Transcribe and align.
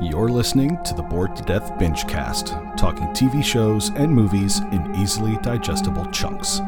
You're 0.00 0.28
listening 0.28 0.82
to 0.82 0.94
the 0.94 1.02
Bored 1.02 1.36
to 1.36 1.42
Death 1.42 1.78
Binge 1.78 2.06
Cast, 2.08 2.48
talking 2.76 3.06
TV 3.08 3.44
shows 3.44 3.90
and 3.90 4.12
movies 4.12 4.58
in 4.72 4.94
easily 4.96 5.36
digestible 5.38 6.06
chunks. 6.06 6.60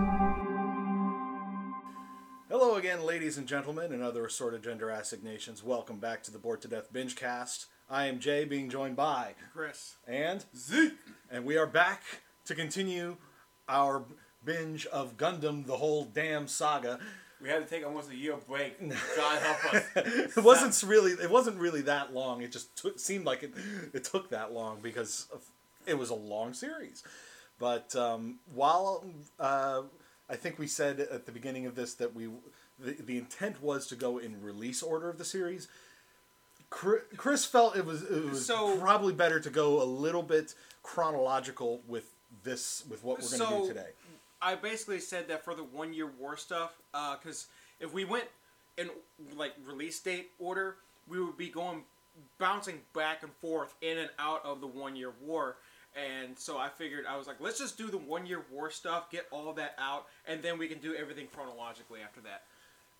Hello 2.48 2.76
again, 2.76 3.04
ladies 3.04 3.38
and 3.38 3.46
gentlemen, 3.46 3.92
and 3.92 4.02
other 4.02 4.24
assorted 4.24 4.62
gender 4.62 4.90
assignations. 4.90 5.64
Welcome 5.64 5.98
back 5.98 6.22
to 6.24 6.30
the 6.30 6.38
Bored 6.38 6.62
to 6.62 6.68
Death 6.68 6.92
Binge 6.92 7.16
Cast. 7.16 7.66
I 7.90 8.06
am 8.06 8.20
Jay, 8.20 8.44
being 8.44 8.70
joined 8.70 8.94
by 8.96 9.34
Chris. 9.52 9.96
and 10.06 10.44
Zeke. 10.56 10.94
and 11.30 11.44
we 11.44 11.56
are 11.56 11.66
back 11.66 12.02
to 12.44 12.54
continue 12.54 13.16
our 13.68 14.04
binge 14.44 14.86
of 14.86 15.16
Gundam, 15.16 15.66
the 15.66 15.78
whole 15.78 16.04
damn 16.04 16.46
saga. 16.46 17.00
We 17.40 17.48
had 17.50 17.62
to 17.62 17.68
take 17.68 17.84
almost 17.84 18.10
a 18.10 18.16
year 18.16 18.34
break. 18.48 18.80
God 19.16 19.42
help 19.42 19.74
us. 19.74 19.84
it 19.96 20.42
wasn't 20.42 20.88
really 20.88 21.12
it 21.12 21.30
wasn't 21.30 21.58
really 21.58 21.82
that 21.82 22.14
long. 22.14 22.42
It 22.42 22.50
just 22.50 22.74
took, 22.76 22.98
seemed 22.98 23.26
like 23.26 23.42
it 23.42 23.52
it 23.92 24.04
took 24.04 24.30
that 24.30 24.52
long 24.52 24.80
because 24.82 25.26
of, 25.32 25.44
it 25.86 25.98
was 25.98 26.10
a 26.10 26.14
long 26.14 26.54
series. 26.54 27.02
But 27.58 27.94
um, 27.94 28.38
while 28.54 29.04
uh, 29.38 29.82
I 30.28 30.36
think 30.36 30.58
we 30.58 30.66
said 30.66 31.00
at 31.00 31.26
the 31.26 31.32
beginning 31.32 31.66
of 31.66 31.74
this 31.74 31.94
that 31.94 32.14
we 32.14 32.28
the, 32.78 32.92
the 32.92 33.18
intent 33.18 33.62
was 33.62 33.86
to 33.88 33.96
go 33.96 34.18
in 34.18 34.42
release 34.42 34.82
order 34.82 35.08
of 35.10 35.18
the 35.18 35.24
series. 35.24 35.68
Chris 36.68 37.44
felt 37.44 37.76
it 37.76 37.84
was 37.84 38.02
it 38.02 38.30
was 38.30 38.44
So- 38.44 38.76
probably 38.78 39.12
better 39.12 39.38
to 39.40 39.50
go 39.50 39.82
a 39.82 39.84
little 39.84 40.22
bit 40.22 40.54
chronological 40.82 41.80
with 41.86 42.12
this 42.42 42.84
with 42.88 43.04
what 43.04 43.20
we're 43.20 43.28
going 43.28 43.40
to 43.40 43.46
So- 43.46 43.60
do 43.62 43.68
today. 43.68 43.90
I 44.40 44.54
basically 44.54 45.00
said 45.00 45.28
that 45.28 45.44
for 45.44 45.54
the 45.54 45.64
one 45.64 45.92
year 45.92 46.06
war 46.18 46.36
stuff, 46.36 46.76
because 46.92 47.46
if 47.80 47.92
we 47.92 48.04
went 48.04 48.26
in 48.76 48.90
like 49.36 49.54
release 49.66 49.98
date 50.00 50.30
order, 50.38 50.76
we 51.08 51.20
would 51.20 51.36
be 51.36 51.48
going 51.48 51.82
bouncing 52.38 52.80
back 52.94 53.22
and 53.22 53.32
forth 53.34 53.74
in 53.80 53.98
and 53.98 54.10
out 54.18 54.44
of 54.44 54.60
the 54.60 54.66
one 54.66 54.96
year 54.96 55.12
war. 55.24 55.56
And 55.94 56.38
so 56.38 56.58
I 56.58 56.68
figured 56.68 57.06
I 57.08 57.16
was 57.16 57.26
like, 57.26 57.36
let's 57.40 57.58
just 57.58 57.78
do 57.78 57.88
the 57.88 57.98
one 57.98 58.26
year 58.26 58.44
war 58.50 58.70
stuff, 58.70 59.10
get 59.10 59.26
all 59.30 59.52
that 59.54 59.74
out, 59.78 60.06
and 60.26 60.42
then 60.42 60.58
we 60.58 60.68
can 60.68 60.78
do 60.78 60.94
everything 60.94 61.26
chronologically 61.32 62.00
after 62.02 62.20
that. 62.22 62.42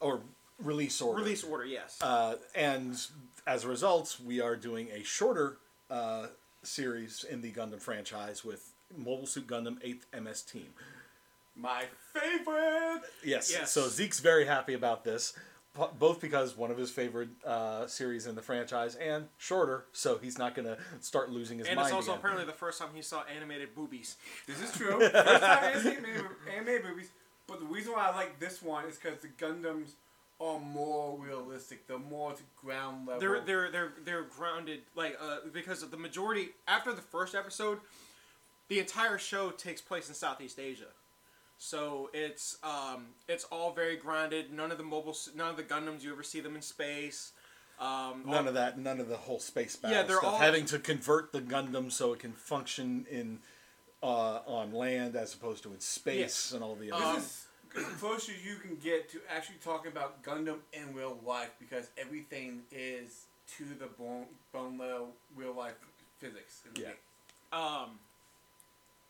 Or 0.00 0.20
release 0.62 1.00
order. 1.02 1.22
Release 1.22 1.44
order, 1.44 1.66
yes. 1.66 1.98
Uh, 2.00 2.36
and 2.54 2.98
as 3.46 3.64
a 3.64 3.68
result, 3.68 4.16
we 4.24 4.40
are 4.40 4.56
doing 4.56 4.88
a 4.94 5.02
shorter 5.02 5.58
uh, 5.90 6.28
series 6.62 7.24
in 7.28 7.42
the 7.42 7.52
Gundam 7.52 7.80
franchise 7.80 8.44
with 8.44 8.72
Mobile 8.96 9.26
Suit 9.26 9.46
Gundam 9.46 9.78
8th 9.84 10.22
MS 10.22 10.42
Team. 10.42 10.68
My 11.56 11.84
favorite. 12.12 13.02
Yes. 13.24 13.50
Yes. 13.50 13.72
So 13.72 13.88
Zeke's 13.88 14.20
very 14.20 14.44
happy 14.44 14.74
about 14.74 15.04
this, 15.04 15.32
both 15.98 16.20
because 16.20 16.56
one 16.56 16.70
of 16.70 16.76
his 16.76 16.90
favorite 16.90 17.30
uh, 17.44 17.86
series 17.86 18.26
in 18.26 18.34
the 18.34 18.42
franchise 18.42 18.94
and 18.96 19.28
shorter, 19.38 19.86
so 19.92 20.18
he's 20.18 20.38
not 20.38 20.54
going 20.54 20.66
to 20.66 20.76
start 21.00 21.30
losing 21.30 21.58
his 21.58 21.66
and 21.66 21.76
mind 21.76 21.86
it's 21.88 21.94
also 21.94 22.10
again. 22.12 22.18
apparently 22.18 22.44
the 22.44 22.52
first 22.52 22.78
time 22.78 22.90
he 22.94 23.02
saw 23.02 23.22
animated 23.34 23.74
boobies. 23.74 24.16
This 24.46 24.60
is 24.60 24.72
true. 24.72 25.00
First 25.10 25.14
time 25.14 25.74
I 25.74 25.78
seen 25.78 26.04
anime, 26.04 26.28
anime 26.54 26.90
movies, 26.90 27.10
but 27.46 27.60
the 27.60 27.66
reason 27.66 27.92
why 27.92 28.10
I 28.10 28.14
like 28.14 28.38
this 28.38 28.62
one 28.62 28.84
is 28.86 28.96
because 28.96 29.20
the 29.20 29.28
Gundams 29.28 29.92
are 30.40 30.60
more 30.60 31.18
realistic. 31.18 31.86
They're 31.86 31.98
more 31.98 32.32
to 32.32 32.42
ground 32.62 33.06
level. 33.06 33.20
They're 33.20 33.40
they're 33.40 33.70
they're 33.70 33.92
they're 34.04 34.22
grounded 34.24 34.80
like 34.94 35.16
uh, 35.20 35.38
because 35.52 35.82
of 35.82 35.90
the 35.90 35.96
majority 35.96 36.50
after 36.68 36.92
the 36.92 37.02
first 37.02 37.34
episode, 37.34 37.78
the 38.68 38.78
entire 38.78 39.18
show 39.18 39.50
takes 39.50 39.80
place 39.80 40.08
in 40.08 40.14
Southeast 40.14 40.58
Asia, 40.58 40.88
so 41.58 42.10
it's 42.12 42.58
um 42.62 43.06
it's 43.28 43.44
all 43.44 43.72
very 43.72 43.96
grounded. 43.96 44.52
None 44.52 44.70
of 44.70 44.78
the 44.78 44.84
mobile 44.84 45.16
none 45.34 45.50
of 45.50 45.56
the 45.56 45.62
Gundams 45.62 46.02
you 46.02 46.12
ever 46.12 46.22
see 46.22 46.40
them 46.40 46.54
in 46.56 46.62
space. 46.62 47.32
Um, 47.78 48.22
None 48.24 48.34
all- 48.34 48.48
of 48.48 48.54
that, 48.54 48.78
none 48.78 49.00
of 49.00 49.08
the 49.08 49.18
whole 49.18 49.38
space 49.38 49.76
battle 49.76 49.96
Yeah, 49.96 50.02
they're 50.04 50.16
stuff. 50.16 50.32
all- 50.34 50.38
Having 50.38 50.64
to 50.66 50.78
convert 50.78 51.32
the 51.32 51.42
Gundam 51.42 51.92
so 51.92 52.12
it 52.14 52.20
can 52.20 52.32
function 52.32 53.06
in 53.10 53.40
uh, 54.02 54.40
on 54.46 54.72
land 54.72 55.14
as 55.16 55.34
opposed 55.34 55.62
to 55.64 55.72
in 55.74 55.80
space 55.80 56.52
and 56.52 56.62
all 56.64 56.74
the 56.74 56.90
other. 56.92 57.04
Um, 57.04 57.14
This 57.16 57.46
is 57.84 57.88
the 57.92 57.94
closer 57.98 58.32
you 58.32 58.56
can 58.56 58.76
get 58.76 59.10
to 59.10 59.20
actually 59.28 59.56
talking 59.62 59.92
about 59.92 60.22
Gundam 60.22 60.58
in 60.72 60.94
real 60.94 61.18
life 61.24 61.50
because 61.58 61.88
everything 61.98 62.62
is 62.70 63.26
to 63.58 63.64
the 63.78 63.86
bone, 63.86 64.26
bone 64.52 64.78
level 64.78 65.12
real 65.34 65.52
life 65.54 65.74
physics. 66.18 66.62
in 66.66 66.72
the 66.74 66.80
Yeah. 66.80 66.86
game. 66.88 66.96
Um, 67.52 67.98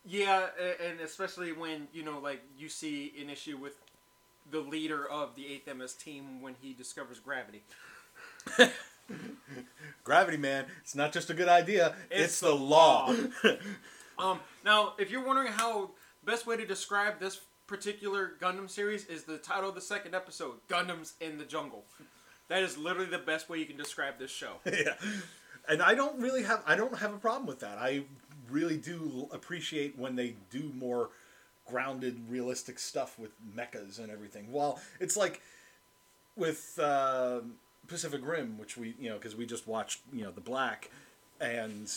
yeah, 0.07 0.47
and 0.85 0.99
especially 1.01 1.51
when 1.51 1.87
you 1.93 2.03
know, 2.03 2.19
like 2.19 2.41
you 2.57 2.69
see 2.69 3.13
an 3.21 3.29
issue 3.29 3.57
with 3.57 3.73
the 4.49 4.59
leader 4.59 5.07
of 5.09 5.35
the 5.35 5.45
Eighth 5.47 5.73
MS 5.73 5.93
team 5.93 6.41
when 6.41 6.55
he 6.61 6.73
discovers 6.73 7.19
gravity. 7.19 7.63
Gravity 10.03 10.37
Man, 10.37 10.65
it's 10.81 10.95
not 10.95 11.11
just 11.11 11.29
a 11.29 11.33
good 11.33 11.49
idea, 11.49 11.95
it's, 12.09 12.23
It's 12.23 12.39
the 12.39 12.47
the 12.47 12.55
law. 12.55 13.13
Um, 14.19 14.39
now, 14.65 14.93
if 14.97 15.11
you're 15.11 15.23
wondering 15.23 15.51
how 15.51 15.91
best 16.25 16.47
way 16.47 16.57
to 16.57 16.65
describe 16.65 17.19
this 17.19 17.39
particular 17.67 18.31
Gundam 18.41 18.67
series 18.67 19.05
is 19.05 19.25
the 19.25 19.37
title 19.37 19.69
of 19.69 19.75
the 19.75 19.81
second 19.81 20.15
episode, 20.15 20.55
Gundams 20.67 21.13
in 21.21 21.37
the 21.37 21.43
Jungle. 21.43 21.85
That 22.47 22.63
is 22.63 22.77
literally 22.77 23.09
the 23.09 23.19
best 23.19 23.47
way 23.47 23.59
you 23.59 23.65
can 23.65 23.77
describe 23.77 24.17
this 24.17 24.31
show. 24.31 24.53
yeah. 24.65 24.95
And 25.69 25.83
I 25.83 25.93
don't 25.93 26.19
really 26.19 26.43
have 26.43 26.63
I 26.65 26.75
don't 26.75 26.97
have 26.97 27.13
a 27.13 27.17
problem 27.17 27.45
with 27.45 27.59
that. 27.59 27.77
I 27.77 28.05
really 28.49 28.77
do 28.77 29.27
appreciate 29.31 29.97
when 29.97 30.15
they 30.15 30.35
do 30.49 30.71
more 30.77 31.09
grounded 31.67 32.19
realistic 32.29 32.79
stuff 32.79 33.19
with 33.19 33.31
mechas 33.55 33.99
and 33.99 34.11
everything. 34.11 34.51
While 34.51 34.79
it's 34.99 35.17
like 35.17 35.41
with 36.35 36.79
uh, 36.81 37.41
Pacific 37.87 38.21
Rim, 38.23 38.57
which 38.57 38.77
we 38.77 38.95
you 38.99 39.09
know 39.09 39.15
because 39.15 39.35
we 39.35 39.45
just 39.45 39.67
watched 39.67 40.01
you 40.13 40.23
know 40.23 40.31
the 40.31 40.41
Black, 40.41 40.89
and 41.39 41.91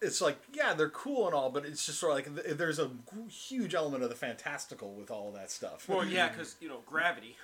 it's 0.00 0.20
like 0.20 0.38
yeah 0.52 0.74
they're 0.74 0.90
cool 0.90 1.26
and 1.26 1.34
all, 1.34 1.50
but 1.50 1.64
it's 1.64 1.86
just 1.86 1.98
sort 1.98 2.12
of 2.12 2.34
like 2.34 2.44
th- 2.44 2.56
there's 2.56 2.78
a 2.78 2.90
huge 3.28 3.74
element 3.74 4.02
of 4.02 4.10
the 4.10 4.16
fantastical 4.16 4.92
with 4.92 5.10
all 5.10 5.28
of 5.28 5.34
that 5.34 5.50
stuff. 5.50 5.88
Well, 5.88 6.04
yeah, 6.04 6.28
because 6.32 6.56
you 6.60 6.68
know 6.68 6.80
gravity. 6.86 7.36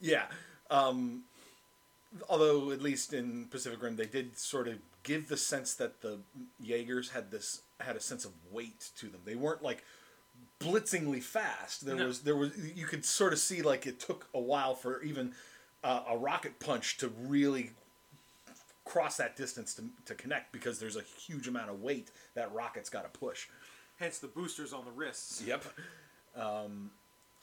Yeah. 0.00 0.26
Um, 0.70 1.22
although 2.28 2.70
at 2.70 2.80
least 2.82 3.12
in 3.12 3.46
Pacific 3.46 3.82
Rim 3.82 3.96
they 3.96 4.06
did 4.06 4.38
sort 4.38 4.68
of 4.68 4.78
give 5.02 5.28
the 5.28 5.36
sense 5.36 5.74
that 5.74 6.00
the 6.02 6.18
Jaegers 6.60 7.10
had 7.10 7.30
this 7.30 7.62
had 7.80 7.96
a 7.96 8.00
sense 8.00 8.24
of 8.24 8.32
weight 8.50 8.90
to 8.98 9.06
them. 9.06 9.20
They 9.24 9.34
weren't 9.34 9.62
like 9.62 9.84
blitzingly 10.60 11.22
fast. 11.22 11.86
There 11.86 11.94
No. 11.96 12.06
was 12.06 12.20
there 12.20 12.36
was 12.36 12.52
you 12.74 12.86
could 12.86 13.04
sort 13.04 13.32
of 13.32 13.38
see 13.38 13.62
like 13.62 13.86
it 13.86 14.00
took 14.00 14.28
a 14.34 14.40
while 14.40 14.74
for 14.74 15.02
even 15.02 15.34
uh, 15.84 16.02
a 16.08 16.16
rocket 16.16 16.58
punch 16.58 16.96
to 16.98 17.08
really 17.08 17.70
cross 18.84 19.18
that 19.18 19.36
distance 19.36 19.74
to, 19.74 19.84
to 20.06 20.14
connect 20.14 20.50
because 20.50 20.78
there's 20.80 20.96
a 20.96 21.02
huge 21.02 21.46
amount 21.46 21.68
of 21.70 21.80
weight 21.82 22.10
that 22.34 22.52
rocket's 22.54 22.88
got 22.90 23.02
to 23.12 23.18
push. 23.18 23.46
Hence 24.00 24.18
the 24.18 24.28
boosters 24.28 24.72
on 24.72 24.84
the 24.84 24.90
wrists. 24.90 25.42
Yep. 25.46 25.64
Um, 26.36 26.90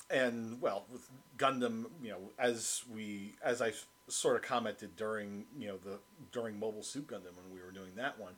and 0.10 0.60
well, 0.62 0.86
with 0.92 1.08
Gundam, 1.38 1.86
you 2.02 2.12
know, 2.12 2.20
as 2.40 2.84
we 2.94 3.34
as 3.44 3.62
I 3.62 3.74
sort 4.08 4.36
of 4.36 4.42
commented 4.44 4.96
during 4.96 5.46
you 5.58 5.68
know 5.68 5.78
the 5.78 6.00
during 6.32 6.60
Mobile 6.60 6.84
Suit 6.84 7.08
Gundam 7.08 7.36
when 7.36 7.54
we 7.54 7.62
were 7.62 7.72
doing 7.72 7.92
that 7.96 8.20
one, 8.20 8.34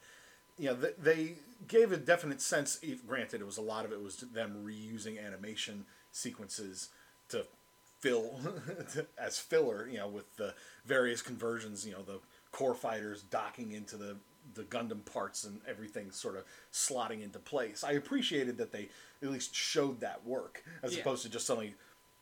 you 0.58 0.68
know, 0.68 0.76
they, 0.76 0.92
they 0.98 1.34
gave 1.68 1.92
a 1.92 1.98
definite 1.98 2.42
sense. 2.42 2.80
If, 2.82 3.06
granted, 3.06 3.42
it 3.42 3.46
was 3.46 3.58
a 3.58 3.62
lot 3.62 3.86
of 3.86 3.92
it 3.92 4.02
was 4.02 4.18
them 4.18 4.64
reusing 4.66 5.24
animation 5.24 5.86
sequences 6.12 6.90
to 7.30 7.46
fill 8.00 8.40
as 9.18 9.40
filler, 9.40 9.88
you 9.88 9.98
know, 9.98 10.08
with 10.08 10.36
the 10.38 10.54
various 10.86 11.22
conversions, 11.22 11.86
you 11.86 11.94
know, 11.94 12.02
the 12.02 12.20
core 12.52 12.76
fighters 12.76 13.24
docking 13.24 13.72
into 13.74 13.98
the 13.98 14.18
the 14.54 14.64
Gundam 14.64 15.04
parts 15.04 15.44
and 15.44 15.60
everything 15.68 16.10
sort 16.10 16.38
of 16.38 16.46
slotting 16.72 17.22
into 17.22 17.38
place. 17.38 17.84
I 17.84 17.92
appreciated 17.92 18.58
that 18.60 18.72
they 18.72 18.88
at 19.22 19.30
least 19.30 19.54
showed 19.54 20.00
that 20.00 20.26
work 20.26 20.64
as 20.82 20.96
Yeah. 20.96 21.02
opposed 21.02 21.24
to 21.24 21.30
just 21.30 21.46
suddenly, 21.46 21.76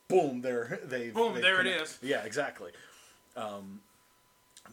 boom, 0.07 0.41
there 0.41 0.79
they 0.85 1.11
Boom, 1.11 1.39
there 1.39 1.61
it 1.61 1.67
is. 1.67 1.99
Yeah, 2.01 2.23
exactly. 2.23 2.71
Um, 3.35 3.81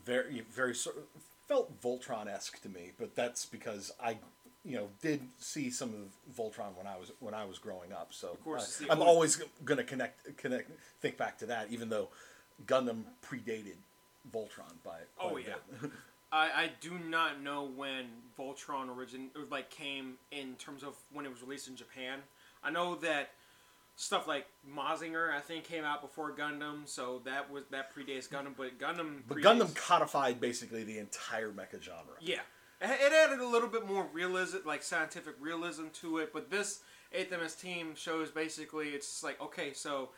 very 0.05 0.43
very 0.51 0.75
sort 0.75 0.97
of 0.97 1.03
felt 1.49 1.81
Voltron 1.83 2.29
esque 2.29 2.61
to 2.63 2.69
me, 2.69 2.93
but 2.99 3.15
that's 3.15 3.47
because 3.47 3.93
I. 4.03 4.19
You 4.65 4.77
know, 4.77 4.89
did 5.01 5.23
see 5.41 5.71
some 5.71 5.89
of 5.93 6.37
Voltron 6.39 6.77
when 6.77 6.87
I 6.87 6.97
was 6.97 7.11
when 7.19 7.35
I 7.35 7.45
was 7.45 7.59
growing 7.59 7.93
up, 7.93 8.13
so 8.13 8.29
Of 8.29 8.45
course, 8.45 8.81
I, 8.89 8.95
old- 8.95 9.03
always 9.09 9.43
going 9.65 9.79
to 9.79 9.83
connect 9.83 10.37
connect 10.37 10.71
think 11.01 11.17
back 11.17 11.37
to 11.39 11.47
that, 11.47 11.67
even 11.71 11.89
though 11.89 12.11
Gundam 12.65 13.03
predated 13.27 13.75
Voltron 14.33 14.73
by, 14.85 14.99
Oh, 15.21 15.37
yeah. 15.37 15.55
I, 16.33 16.45
I 16.47 16.71
do 16.81 16.97
not 16.97 17.43
know 17.43 17.65
when 17.65 18.05
Voltron 18.39 18.89
origin 18.89 19.31
or, 19.35 19.43
like 19.51 19.69
came 19.69 20.15
in 20.31 20.55
terms 20.55 20.85
of 20.85 20.95
when 21.13 21.27
it 21.27 21.31
was 21.33 21.43
released 21.43 21.67
in 21.67 21.75
Japan. 21.75 22.21
I 22.63 22.71
know 22.71 22.95
that 22.95 23.31
stuff 23.97 24.27
like 24.27 24.47
Mazinger 24.69 25.31
I 25.33 25.41
think 25.41 25.65
came 25.65 25.85
out 25.85 26.01
before 26.03 26.33
Gundam, 26.35 26.89
so 26.89 27.21
that 27.25 27.51
was 27.51 27.65
that 27.71 27.95
predates 27.95 28.29
Gundam. 28.29 28.55
But 28.57 28.79
Gundam, 28.79 29.23
But 29.29 29.39
predates- 29.39 29.43
Gundam 29.43 29.75
codified 29.77 30.41
basically 30.41 30.85
the 30.85 30.99
entire 30.99 31.51
mecha 31.53 31.81
genre. 31.83 32.15
yeah, 32.21 32.41
it, 32.81 32.91
it 32.91 33.13
added 33.13 33.41
a 33.41 33.47
little 33.47 33.69
bit 33.69 33.87
more 33.87 34.07
realism, 34.13 34.59
like 34.65 34.83
scientific 34.83 35.35
realism 35.41 35.87
to 36.01 36.19
it. 36.19 36.33
But 36.33 36.51
this 36.51 36.81
Eighth 37.13 37.31
MS 37.31 37.55
team 37.57 37.95
shows 37.95 38.31
basically 38.31 38.89
it's 38.91 39.23
like 39.23 39.41
okay, 39.41 39.73
so 39.75 40.09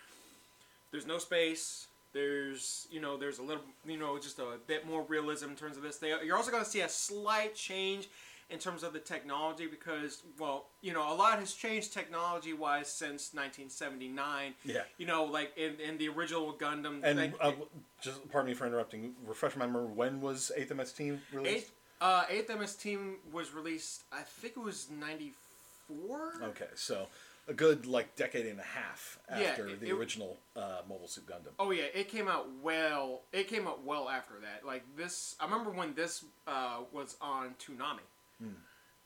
there's 0.92 1.06
no 1.06 1.18
space, 1.18 1.88
There's 2.12 2.86
you 2.90 3.00
know 3.00 3.16
there's 3.16 3.40
a 3.40 3.42
little 3.42 3.64
you 3.84 3.96
know 3.96 4.16
just 4.18 4.38
a 4.38 4.58
bit 4.68 4.86
more 4.86 5.02
realism 5.08 5.50
in 5.50 5.56
terms 5.56 5.76
of 5.76 5.82
this. 5.82 5.96
They, 5.98 6.10
you're 6.24 6.36
also 6.36 6.52
going 6.52 6.62
to 6.62 6.70
see 6.70 6.82
a 6.82 6.88
slight 6.88 7.56
change 7.56 8.08
in 8.50 8.58
terms 8.58 8.82
of 8.82 8.92
the 8.92 8.98
technology 8.98 9.66
because 9.66 10.22
well 10.38 10.66
you 10.82 10.92
know 10.92 11.12
a 11.12 11.14
lot 11.14 11.38
has 11.38 11.52
changed 11.54 11.92
technology 11.92 12.52
wise 12.52 12.88
since 12.88 13.32
1979. 13.34 14.54
Yeah. 14.64 14.82
You 14.98 15.06
know 15.06 15.24
like 15.24 15.52
in, 15.56 15.76
in 15.80 15.98
the 15.98 16.08
original 16.08 16.52
Gundam. 16.52 17.00
And 17.02 17.18
like, 17.18 17.34
uh, 17.40 17.52
just 18.00 18.28
pardon 18.30 18.48
me 18.50 18.54
for 18.54 18.66
interrupting. 18.66 19.14
Refresh 19.26 19.56
my 19.56 19.66
memory. 19.66 19.86
When 19.94 20.20
was 20.20 20.52
Eighth 20.56 20.72
MS 20.74 20.92
Team 20.92 21.20
released? 21.32 21.56
Eighth, 21.56 21.70
uh, 22.00 22.24
Eighth 22.28 22.50
MS 22.50 22.74
Team 22.74 23.16
was 23.32 23.52
released. 23.54 24.02
I 24.12 24.22
think 24.22 24.54
it 24.56 24.60
was 24.62 24.88
'94. 24.90 26.32
Okay, 26.50 26.66
so 26.74 27.06
a 27.48 27.52
good 27.54 27.86
like 27.86 28.14
decade 28.16 28.46
and 28.46 28.58
a 28.58 28.62
half 28.62 29.18
Yeah, 29.30 29.44
after 29.48 29.68
it- 29.68 29.80
the 29.80 29.88
it- 29.88 29.92
original 29.92 30.38
uh, 30.56 30.78
Mobile 30.88 31.08
Suit 31.08 31.26
Gundam. 31.26 31.52
Oh 31.58 31.70
yeah, 31.70 31.84
it 31.94 32.08
came 32.08 32.28
out 32.28 32.46
well. 32.62 33.20
It 33.32 33.48
came 33.48 33.66
out 33.66 33.84
well 33.84 34.08
after 34.08 34.34
that. 34.42 34.66
Like 34.66 34.82
this, 34.96 35.36
I 35.40 35.44
remember 35.44 35.70
when 35.70 35.94
this 35.94 36.24
uh, 36.46 36.78
was 36.92 37.16
on 37.20 37.54
Toonami. 37.58 38.00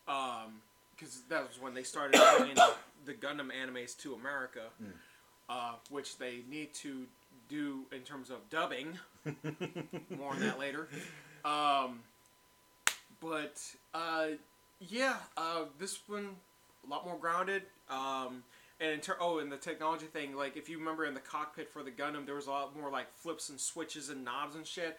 Um, 0.06 0.62
because 0.96 1.20
that 1.28 1.46
was 1.46 1.60
when 1.60 1.74
they 1.74 1.84
started 1.84 2.20
bringing 2.38 2.56
the 3.04 3.14
Gundam 3.14 3.50
animes 3.52 3.96
to 3.98 4.14
America, 4.14 4.62
uh, 5.48 5.74
which 5.90 6.18
they 6.18 6.40
need 6.50 6.74
to 6.74 7.06
do 7.48 7.84
in 7.92 8.00
terms 8.00 8.30
of 8.30 8.48
dubbing. 8.50 8.98
More 10.16 10.32
on 10.32 10.40
that 10.40 10.58
later. 10.58 10.88
Um, 11.44 12.00
but 13.20 13.62
uh, 13.94 14.28
yeah, 14.80 15.16
uh, 15.36 15.64
this 15.78 15.98
one 16.08 16.30
a 16.86 16.90
lot 16.90 17.04
more 17.04 17.16
grounded. 17.18 17.62
Um, 17.90 18.42
and 18.80 18.92
in 18.92 19.00
ter- 19.00 19.16
oh, 19.20 19.38
and 19.38 19.50
the 19.50 19.56
technology 19.56 20.06
thing, 20.06 20.36
like 20.36 20.56
if 20.56 20.68
you 20.68 20.78
remember 20.78 21.04
in 21.04 21.14
the 21.14 21.20
cockpit 21.20 21.68
for 21.68 21.82
the 21.82 21.90
Gundam, 21.90 22.26
there 22.26 22.36
was 22.36 22.46
a 22.46 22.50
lot 22.50 22.76
more 22.78 22.90
like 22.90 23.12
flips 23.16 23.48
and 23.48 23.58
switches 23.58 24.08
and 24.08 24.24
knobs 24.24 24.54
and 24.54 24.66
shit. 24.66 24.98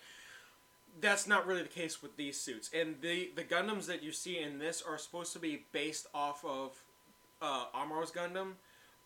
That's 1.02 1.28
not 1.28 1.48
really 1.48 1.62
the 1.64 1.70
case 1.70 2.02
with 2.02 2.18
these 2.18 2.40
suits. 2.40 2.70
And 2.74 2.96
the 3.02 3.32
the 3.36 3.44
Gundams 3.44 3.86
that 3.88 4.04
you 4.04 4.12
see 4.12 4.40
in 4.40 4.60
this 4.60 4.82
are 4.82 4.98
supposed 4.98 5.34
to 5.34 5.40
be 5.40 5.66
based 5.72 6.08
off 6.14 6.44
of 6.44 6.82
uh, 7.42 7.66
Amuro's 7.76 8.12
Gundam, 8.12 8.54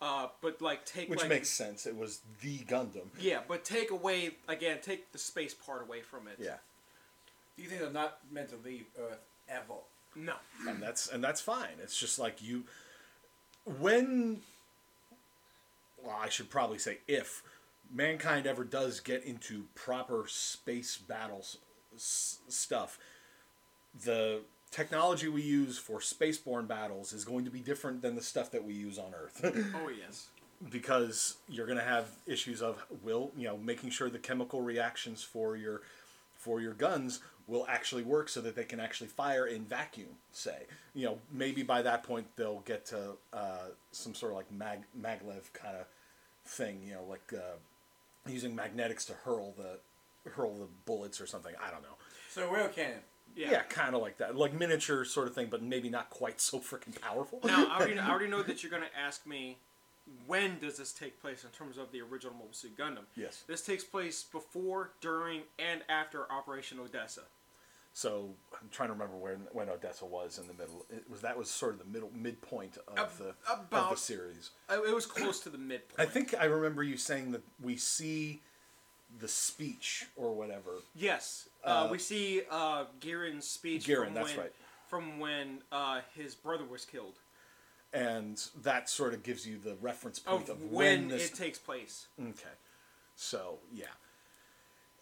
uh, 0.01 0.27
but 0.41 0.61
like 0.61 0.85
take 0.85 1.09
Which 1.09 1.19
like, 1.21 1.29
makes 1.29 1.49
sense. 1.49 1.85
It 1.85 1.95
was 1.95 2.21
the 2.41 2.59
Gundam. 2.59 3.07
yeah, 3.19 3.39
but 3.47 3.63
take 3.63 3.91
away 3.91 4.31
again, 4.47 4.79
take 4.81 5.11
the 5.11 5.17
space 5.17 5.53
part 5.53 5.81
away 5.81 6.01
from 6.01 6.27
it. 6.27 6.37
Yeah, 6.39 6.55
Do 7.55 7.63
you 7.63 7.69
think 7.69 7.81
they're 7.81 7.91
not 7.91 8.19
meant 8.31 8.49
to 8.49 8.57
leave 8.63 8.85
Earth 8.99 9.19
ever. 9.49 9.79
No. 10.15 10.33
and 10.67 10.81
that's 10.81 11.09
and 11.09 11.23
that's 11.23 11.41
fine. 11.41 11.79
It's 11.81 11.99
just 11.99 12.19
like 12.19 12.41
you 12.41 12.65
when 13.79 14.41
well, 16.03 16.17
I 16.21 16.29
should 16.29 16.49
probably 16.49 16.77
say 16.77 16.99
if 17.07 17.41
mankind 17.93 18.45
ever 18.47 18.63
does 18.63 18.99
get 18.99 19.23
into 19.23 19.65
proper 19.75 20.25
space 20.27 20.97
battles 20.97 21.57
s- 21.95 22.39
stuff, 22.47 22.97
the 24.03 24.41
technology 24.71 25.27
we 25.27 25.41
use 25.41 25.77
for 25.77 25.99
spaceborne 25.99 26.67
battles 26.67 27.13
is 27.13 27.23
going 27.25 27.45
to 27.45 27.51
be 27.51 27.59
different 27.59 28.01
than 28.01 28.15
the 28.15 28.23
stuff 28.23 28.49
that 28.51 28.63
we 28.63 28.73
use 28.73 28.97
on 28.97 29.13
Earth. 29.13 29.43
Oh 29.75 29.89
yes. 29.89 30.27
because 30.71 31.37
you're 31.47 31.65
going 31.67 31.77
to 31.77 31.83
have 31.83 32.07
issues 32.25 32.61
of 32.61 32.83
will 33.03 33.31
you 33.37 33.45
know 33.47 33.57
making 33.57 33.89
sure 33.89 34.09
the 34.09 34.17
chemical 34.19 34.61
reactions 34.61 35.21
for 35.21 35.55
your 35.57 35.81
for 36.33 36.61
your 36.61 36.73
guns 36.73 37.19
will 37.47 37.65
actually 37.67 38.03
work 38.03 38.29
so 38.29 38.39
that 38.41 38.55
they 38.55 38.63
can 38.63 38.79
actually 38.79 39.07
fire 39.07 39.45
in 39.47 39.65
vacuum 39.65 40.07
say 40.31 40.63
you 40.93 41.05
know 41.05 41.17
maybe 41.31 41.63
by 41.63 41.81
that 41.81 42.03
point 42.03 42.25
they'll 42.37 42.61
get 42.61 42.85
to 42.85 43.11
uh, 43.33 43.67
some 43.91 44.15
sort 44.15 44.31
of 44.31 44.37
like 44.37 44.51
mag 44.51 44.79
maglev 44.99 45.51
kind 45.53 45.75
of 45.75 45.85
thing 46.45 46.79
you 46.85 46.93
know 46.93 47.03
like 47.09 47.33
uh, 47.33 47.57
using 48.27 48.55
magnetics 48.55 49.03
to 49.05 49.13
hurl 49.25 49.53
the 49.57 49.77
hurl 50.31 50.55
the 50.57 50.67
bullets 50.85 51.19
or 51.21 51.25
something 51.27 51.53
i 51.65 51.69
don't 51.71 51.81
know 51.83 51.95
So 52.29 52.49
rail 52.51 52.67
cannon. 52.69 52.99
Yeah. 53.35 53.49
yeah, 53.51 53.61
kind 53.63 53.95
of 53.95 54.01
like 54.01 54.17
that 54.17 54.35
like 54.35 54.53
miniature 54.53 55.03
sort 55.05 55.27
of 55.27 55.33
thing 55.33 55.47
but 55.49 55.61
maybe 55.63 55.89
not 55.89 56.09
quite 56.11 56.39
so 56.39 56.59
freaking 56.59 56.99
powerful 57.01 57.39
Now 57.43 57.67
I 57.67 57.77
already, 57.77 57.97
I 57.99 58.09
already 58.09 58.27
know 58.29 58.43
that 58.43 58.61
you're 58.61 58.69
going 58.71 58.83
to 58.83 58.99
ask 58.99 59.25
me 59.25 59.57
when 60.27 60.59
does 60.59 60.77
this 60.77 60.91
take 60.91 61.19
place 61.21 61.43
in 61.43 61.49
terms 61.51 61.77
of 61.77 61.91
the 61.91 62.01
original 62.01 62.33
Mobile 62.33 62.49
Suit 62.53 62.77
Gundam. 62.77 63.05
yes 63.15 63.43
This 63.47 63.61
takes 63.65 63.83
place 63.83 64.23
before, 64.23 64.91
during, 65.01 65.41
and 65.57 65.81
after 65.89 66.31
Operation 66.31 66.77
Odessa. 66.79 67.21
So 67.93 68.29
I'm 68.59 68.69
trying 68.69 68.89
to 68.89 68.93
remember 68.93 69.15
when 69.17 69.47
when 69.51 69.69
Odessa 69.69 70.05
was 70.05 70.39
in 70.39 70.47
the 70.47 70.53
middle. 70.53 70.85
It 70.89 71.09
was 71.09 71.21
that 71.21 71.37
was 71.37 71.49
sort 71.49 71.73
of 71.73 71.79
the 71.79 71.85
middle 71.85 72.11
midpoint 72.13 72.77
of 72.87 72.97
Ab- 72.97 73.17
the 73.17 73.35
of 73.75 73.89
the 73.91 73.95
series. 73.95 74.49
Uh, 74.69 74.81
It 74.83 74.93
was 74.93 75.05
close 75.05 75.39
to 75.41 75.49
the 75.49 75.57
midpoint. 75.59 75.99
I 75.99 76.05
think 76.11 76.33
I 76.39 76.45
remember 76.45 76.81
you 76.83 76.97
saying 76.97 77.31
that 77.33 77.41
we 77.61 77.77
see 77.77 78.41
the 79.19 79.27
speech 79.27 80.05
or 80.15 80.33
whatever. 80.33 80.71
Yes, 80.95 81.47
uh, 81.65 81.85
Uh, 81.85 81.87
we 81.91 81.99
see 81.99 82.41
uh, 82.49 82.85
Gihren's 82.99 83.47
speech. 83.47 83.85
Gihren, 83.85 84.07
from 84.07 84.13
that's 84.15 84.29
when, 84.29 84.39
right. 84.39 84.53
From 84.87 85.19
when 85.19 85.59
uh, 85.71 86.01
his 86.15 86.35
brother 86.35 86.65
was 86.65 86.85
killed. 86.85 87.15
And 87.93 88.41
that 88.63 88.89
sort 88.89 89.13
of 89.13 89.21
gives 89.21 89.45
you 89.47 89.59
the 89.59 89.75
reference 89.81 90.17
point 90.17 90.49
Of 90.49 90.61
of, 90.61 90.71
when, 90.71 91.09
this. 91.09 91.27
it 91.29 91.35
takes 91.35 91.59
place. 91.59 92.07
okay, 92.19 92.49
so 93.15 93.59
yeah, 93.71 93.85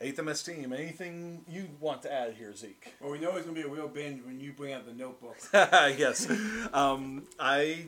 Eighth 0.01 0.21
MS 0.21 0.43
team. 0.43 0.73
Anything 0.73 1.45
you 1.47 1.69
want 1.79 2.01
to 2.01 2.11
add 2.11 2.33
here, 2.33 2.53
Zeke? 2.53 2.93
Well, 2.99 3.11
we 3.11 3.19
know 3.19 3.35
it's 3.37 3.45
gonna 3.45 3.55
be 3.55 3.61
a 3.65 3.67
real 3.69 3.87
binge 3.87 4.25
when 4.25 4.41
you 4.41 4.51
bring 4.51 4.73
out 4.73 4.85
the 4.85 4.93
notebook. 4.93 5.37
yes. 5.53 6.27
Um, 6.73 7.23
I, 7.39 7.85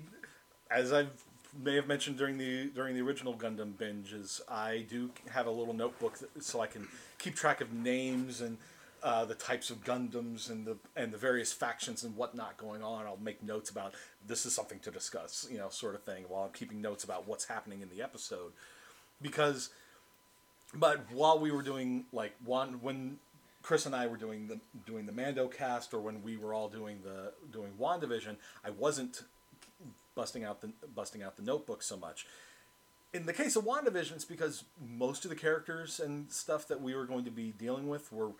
as 0.71 0.93
I 0.93 1.07
may 1.61 1.75
have 1.75 1.87
mentioned 1.87 2.17
during 2.17 2.37
the 2.37 2.65
during 2.67 2.95
the 2.95 3.01
original 3.01 3.33
Gundam 3.33 3.73
binges, 3.73 4.41
I 4.49 4.85
do 4.89 5.11
have 5.31 5.47
a 5.47 5.51
little 5.51 5.73
notebook 5.73 6.19
that, 6.19 6.43
so 6.43 6.61
I 6.61 6.67
can 6.67 6.87
keep 7.17 7.35
track 7.35 7.61
of 7.61 7.73
names 7.73 8.41
and 8.41 8.57
uh, 9.03 9.25
the 9.25 9.35
types 9.35 9.69
of 9.69 9.83
Gundams 9.83 10.49
and 10.49 10.65
the 10.65 10.77
and 10.95 11.11
the 11.11 11.17
various 11.17 11.51
factions 11.53 12.03
and 12.03 12.15
whatnot 12.15 12.57
going 12.57 12.81
on. 12.81 13.05
I'll 13.05 13.17
make 13.17 13.43
notes 13.43 13.69
about 13.69 13.93
this 14.27 14.45
is 14.45 14.53
something 14.55 14.79
to 14.79 14.91
discuss, 14.91 15.47
you 15.51 15.57
know, 15.57 15.69
sort 15.69 15.95
of 15.95 16.03
thing, 16.03 16.25
while 16.27 16.43
I'm 16.43 16.51
keeping 16.51 16.81
notes 16.81 17.03
about 17.03 17.27
what's 17.27 17.45
happening 17.45 17.81
in 17.81 17.89
the 17.89 18.01
episode, 18.01 18.53
because. 19.21 19.69
But 20.75 21.11
while 21.11 21.37
we 21.37 21.51
were 21.51 21.61
doing 21.61 22.05
like 22.11 22.33
one 22.43 22.81
when 22.81 23.19
Chris 23.61 23.85
and 23.85 23.95
I 23.95 24.07
were 24.07 24.17
doing 24.17 24.47
the 24.47 24.59
doing 24.87 25.05
the 25.05 25.11
Mando 25.11 25.47
cast, 25.47 25.93
or 25.93 25.99
when 25.99 26.23
we 26.23 26.35
were 26.35 26.51
all 26.51 26.67
doing 26.67 26.99
the 27.03 27.31
doing 27.51 27.73
Wandavision, 27.79 28.37
I 28.65 28.71
wasn't 28.71 29.21
busting 30.15 30.43
out 30.43 30.61
the 30.61 30.71
busting 30.95 31.23
out 31.23 31.35
the 31.37 31.43
notebook 31.43 31.83
so 31.83 31.97
much. 31.97 32.25
In 33.13 33.27
the 33.27 33.33
case 33.33 33.55
of 33.55 33.63
WandaVision, 33.63 34.13
it's 34.13 34.25
because 34.25 34.63
most 34.83 35.23
of 35.23 35.29
the 35.29 35.35
characters 35.35 35.99
and 35.99 36.31
stuff 36.31 36.67
that 36.67 36.81
we 36.81 36.95
were 36.95 37.05
going 37.05 37.25
to 37.25 37.31
be 37.31 37.53
dealing 37.57 37.87
with 37.87 38.11
were 38.11 38.31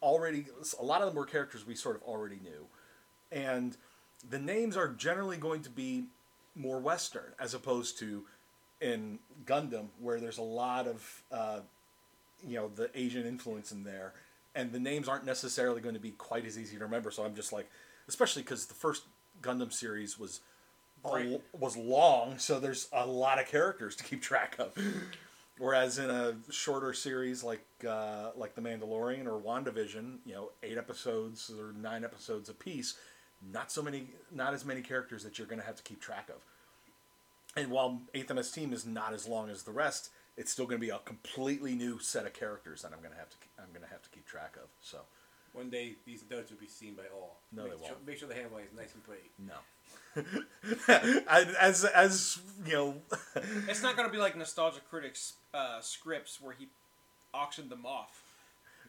already 0.00 0.46
a 0.78 0.84
lot 0.84 1.00
of 1.00 1.08
them 1.08 1.16
were 1.16 1.26
characters 1.26 1.66
we 1.66 1.74
sort 1.74 1.96
of 1.96 2.02
already 2.02 2.38
knew, 2.42 2.66
and 3.30 3.76
the 4.28 4.38
names 4.38 4.76
are 4.76 4.88
generally 4.88 5.36
going 5.36 5.62
to 5.62 5.70
be 5.70 6.04
more 6.54 6.78
Western 6.78 7.32
as 7.40 7.54
opposed 7.54 7.98
to 7.98 8.24
in 8.80 9.18
Gundam 9.46 9.86
where 10.00 10.20
there's 10.20 10.38
a 10.38 10.42
lot 10.42 10.86
of 10.86 11.22
uh, 11.30 11.60
you 12.46 12.56
know 12.56 12.70
the 12.74 12.90
Asian 12.94 13.26
influence 13.26 13.72
in 13.72 13.84
there, 13.84 14.12
and 14.54 14.72
the 14.72 14.80
names 14.80 15.08
aren't 15.08 15.24
necessarily 15.24 15.80
going 15.80 15.94
to 15.94 16.00
be 16.00 16.10
quite 16.10 16.44
as 16.44 16.58
easy 16.58 16.76
to 16.76 16.84
remember. 16.84 17.10
So 17.10 17.24
I'm 17.24 17.34
just 17.34 17.52
like, 17.52 17.70
especially 18.08 18.42
because 18.42 18.66
the 18.66 18.74
first 18.74 19.04
Gundam 19.42 19.72
series 19.72 20.18
was 20.18 20.40
a- 21.04 21.40
was 21.58 21.76
long, 21.76 22.38
so 22.38 22.60
there's 22.60 22.88
a 22.92 23.06
lot 23.06 23.40
of 23.40 23.46
characters 23.46 23.96
to 23.96 24.04
keep 24.04 24.22
track 24.22 24.56
of. 24.58 24.76
Whereas 25.58 25.98
in 25.98 26.10
a 26.10 26.34
shorter 26.50 26.92
series 26.92 27.44
like 27.44 27.64
uh, 27.86 28.30
like 28.36 28.54
The 28.54 28.62
Mandalorian 28.62 29.26
or 29.26 29.40
WandaVision, 29.40 30.18
you 30.24 30.34
know, 30.34 30.50
eight 30.62 30.78
episodes 30.78 31.50
or 31.50 31.72
nine 31.72 32.04
episodes 32.04 32.48
a 32.48 32.54
piece, 32.54 32.94
not 33.52 33.70
so 33.70 33.82
many, 33.82 34.08
not 34.30 34.54
as 34.54 34.64
many 34.64 34.80
characters 34.80 35.22
that 35.24 35.38
you're 35.38 35.46
going 35.46 35.60
to 35.60 35.66
have 35.66 35.76
to 35.76 35.82
keep 35.82 36.00
track 36.00 36.28
of. 36.30 36.36
And 37.54 37.70
while 37.70 38.00
Eighth 38.14 38.32
MS 38.32 38.50
Team 38.50 38.72
is 38.72 38.86
not 38.86 39.12
as 39.12 39.28
long 39.28 39.50
as 39.50 39.64
the 39.64 39.72
rest, 39.72 40.10
it's 40.36 40.50
still 40.50 40.64
going 40.64 40.80
to 40.80 40.86
be 40.86 40.90
a 40.90 40.98
completely 41.04 41.74
new 41.74 41.98
set 41.98 42.24
of 42.24 42.32
characters 42.32 42.82
that 42.82 42.92
I'm 42.92 43.00
going 43.00 43.12
to 43.12 43.18
have 43.18 43.28
to 43.30 43.36
I'm 43.58 43.68
going 43.72 43.84
to 43.84 43.90
have 43.90 44.02
to 44.02 44.10
keep 44.10 44.26
track 44.26 44.56
of. 44.56 44.68
So 44.80 44.98
One 45.52 45.68
day 45.70 45.96
these 46.06 46.24
notes 46.30 46.50
will 46.50 46.58
be 46.58 46.66
seen 46.66 46.94
by 46.94 47.02
all. 47.14 47.40
No, 47.52 47.64
make 47.64 47.72
they 47.72 47.78
sure, 47.78 47.86
won't. 47.94 48.06
Make 48.06 48.18
sure 48.18 48.28
the 48.28 48.34
handwriting 48.34 48.68
is 48.72 48.76
nice 48.76 48.94
and 48.94 49.04
pretty. 49.04 49.30
no. 49.38 49.54
As 50.88 51.84
as 51.84 52.38
you 52.66 52.72
know, 52.72 52.94
It's 53.68 53.82
not 53.82 53.96
going 53.96 54.08
to 54.08 54.12
be 54.12 54.18
like 54.18 54.36
Nostalgia 54.36 54.80
Critics 54.90 55.34
uh, 55.54 55.80
scripts 55.80 56.40
where 56.40 56.54
he 56.58 56.68
auctioned 57.34 57.70
them 57.70 57.86
off. 57.86 58.22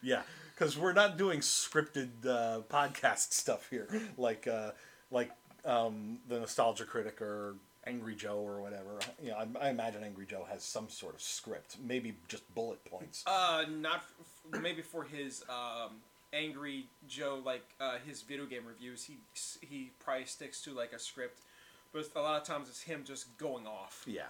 yeah, 0.02 0.22
because 0.54 0.76
we're 0.78 0.92
not 0.92 1.16
doing 1.16 1.40
scripted 1.40 2.10
uh, 2.26 2.60
podcast 2.70 3.32
stuff 3.32 3.68
here, 3.70 3.88
like 4.18 4.46
uh, 4.46 4.72
like 5.10 5.30
um, 5.64 6.18
the 6.28 6.40
Nostalgia 6.40 6.84
Critic 6.84 7.22
or 7.22 7.54
Angry 7.86 8.14
Joe 8.14 8.38
or 8.38 8.60
whatever. 8.60 8.98
You 9.22 9.30
know, 9.30 9.36
I, 9.60 9.66
I 9.66 9.70
imagine 9.70 10.04
Angry 10.04 10.26
Joe 10.26 10.46
has 10.50 10.62
some 10.62 10.88
sort 10.90 11.14
of 11.14 11.22
script, 11.22 11.76
maybe 11.82 12.16
just 12.28 12.54
bullet 12.54 12.84
points. 12.84 13.24
Uh, 13.26 13.64
not 13.70 13.96
f- 13.96 14.60
maybe 14.60 14.82
for 14.82 15.04
his 15.04 15.42
um, 15.48 15.92
angry 16.34 16.86
Joe 17.06 17.40
like 17.44 17.64
uh, 17.80 17.98
his 18.06 18.22
video 18.22 18.46
game 18.46 18.62
reviews. 18.66 19.04
He 19.04 19.18
he 19.60 19.92
probably 19.98 20.26
sticks 20.26 20.60
to 20.62 20.72
like 20.72 20.92
a 20.92 20.98
script, 20.98 21.40
but 21.92 22.08
a 22.16 22.20
lot 22.20 22.40
of 22.40 22.46
times 22.46 22.68
it's 22.68 22.82
him 22.82 23.04
just 23.04 23.36
going 23.38 23.66
off. 23.66 24.04
Yeah, 24.06 24.22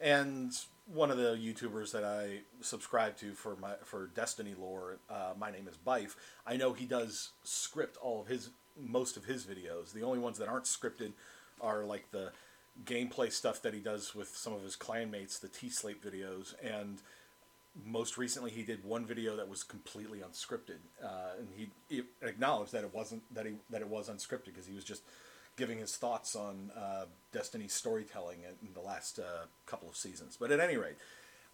and 0.00 0.52
one 0.86 1.10
of 1.10 1.16
the 1.16 1.34
YouTubers 1.36 1.92
that 1.92 2.04
I 2.04 2.40
subscribe 2.60 3.16
to 3.18 3.32
for 3.32 3.56
my 3.56 3.74
for 3.84 4.08
Destiny 4.14 4.54
lore. 4.58 4.98
Uh, 5.08 5.32
my 5.38 5.50
name 5.50 5.68
is 5.68 5.76
Byf. 5.76 6.16
I 6.46 6.56
know 6.56 6.72
he 6.72 6.86
does 6.86 7.30
script 7.44 7.96
all 8.02 8.20
of 8.20 8.26
his 8.26 8.50
most 8.78 9.16
of 9.16 9.24
his 9.24 9.44
videos. 9.44 9.92
The 9.92 10.02
only 10.02 10.18
ones 10.18 10.38
that 10.38 10.48
aren't 10.48 10.64
scripted 10.64 11.12
are 11.60 11.84
like 11.84 12.10
the 12.10 12.32
gameplay 12.84 13.30
stuff 13.30 13.62
that 13.62 13.72
he 13.72 13.80
does 13.80 14.14
with 14.14 14.36
some 14.36 14.52
of 14.52 14.62
his 14.62 14.76
clanmates, 14.76 15.40
the 15.40 15.48
T 15.48 15.68
Slate 15.68 16.02
videos, 16.02 16.54
and 16.62 17.00
most 17.84 18.16
recently 18.16 18.50
he 18.50 18.62
did 18.62 18.84
one 18.84 19.04
video 19.04 19.36
that 19.36 19.48
was 19.48 19.62
completely 19.62 20.20
unscripted, 20.20 20.78
uh, 21.02 21.38
and 21.38 21.48
he, 21.56 21.68
he 21.88 22.02
acknowledged 22.22 22.72
that 22.72 22.84
it 22.84 22.94
wasn't 22.94 23.22
that 23.34 23.46
he 23.46 23.52
that 23.70 23.80
it 23.80 23.88
was 23.88 24.08
unscripted 24.08 24.46
because 24.46 24.66
he 24.66 24.74
was 24.74 24.84
just 24.84 25.02
giving 25.56 25.78
his 25.78 25.96
thoughts 25.96 26.36
on 26.36 26.70
uh, 26.76 27.04
Destiny 27.32 27.68
storytelling 27.68 28.38
in 28.44 28.72
the 28.74 28.80
last 28.80 29.18
uh, 29.18 29.46
couple 29.66 29.88
of 29.88 29.96
seasons. 29.96 30.36
But 30.38 30.50
at 30.50 30.60
any 30.60 30.76
rate, 30.76 30.96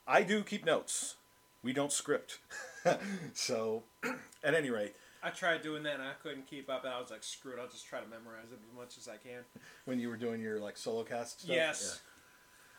I 0.06 0.22
do 0.22 0.42
keep 0.42 0.64
notes. 0.64 1.16
We 1.62 1.72
don't 1.72 1.92
script, 1.92 2.38
so 3.34 3.82
at 4.44 4.54
any 4.54 4.70
rate, 4.70 4.94
I 5.22 5.30
tried 5.30 5.62
doing 5.62 5.82
that 5.82 5.94
and 5.94 6.02
I 6.02 6.12
couldn't 6.22 6.46
keep 6.46 6.70
up, 6.70 6.84
and 6.84 6.92
I 6.92 7.00
was 7.00 7.10
like, 7.10 7.22
"Screw 7.22 7.52
it! 7.52 7.58
I'll 7.60 7.68
just 7.68 7.86
try 7.86 8.00
to 8.00 8.08
memorize 8.08 8.52
it 8.52 8.58
as 8.66 8.76
much 8.76 8.98
as 8.98 9.08
I 9.08 9.16
can." 9.16 9.42
when 9.84 9.98
you 9.98 10.08
were 10.08 10.16
doing 10.16 10.40
your 10.40 10.58
like 10.58 10.76
solo 10.76 11.02
cast 11.02 11.42
stuff, 11.42 11.54
Yes. 11.54 12.00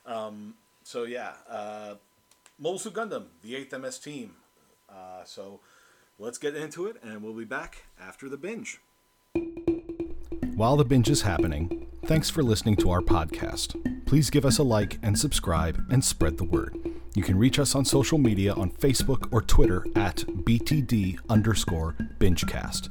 Yeah. 0.07 0.25
Um, 0.25 0.55
so 0.83 1.03
yeah, 1.03 1.33
Suit 2.63 2.93
Gundam, 2.93 3.25
the 3.41 3.55
eighth 3.55 3.77
MS 3.77 3.97
team. 3.97 4.35
Uh, 4.87 5.23
so 5.25 5.61
let's 6.19 6.37
get 6.37 6.55
into 6.55 6.85
it, 6.85 6.97
and 7.01 7.23
we'll 7.23 7.33
be 7.33 7.43
back 7.43 7.85
after 7.99 8.29
the 8.29 8.37
binge. 8.37 8.79
While 10.55 10.77
the 10.77 10.85
binge 10.85 11.09
is 11.09 11.23
happening, 11.23 11.87
thanks 12.05 12.29
for 12.29 12.43
listening 12.43 12.75
to 12.77 12.91
our 12.91 13.01
podcast. 13.01 13.75
Please 14.05 14.29
give 14.29 14.45
us 14.45 14.59
a 14.59 14.63
like 14.63 14.99
and 15.01 15.17
subscribe 15.17 15.83
and 15.89 16.03
spread 16.03 16.37
the 16.37 16.43
word. 16.43 16.77
You 17.15 17.23
can 17.23 17.37
reach 17.37 17.57
us 17.57 17.73
on 17.73 17.83
social 17.83 18.19
media 18.19 18.53
on 18.53 18.69
Facebook 18.69 19.27
or 19.31 19.41
Twitter 19.41 19.85
at 19.95 20.17
BTD 20.17 21.17
underscore 21.29 21.95
BingeCast. 22.19 22.89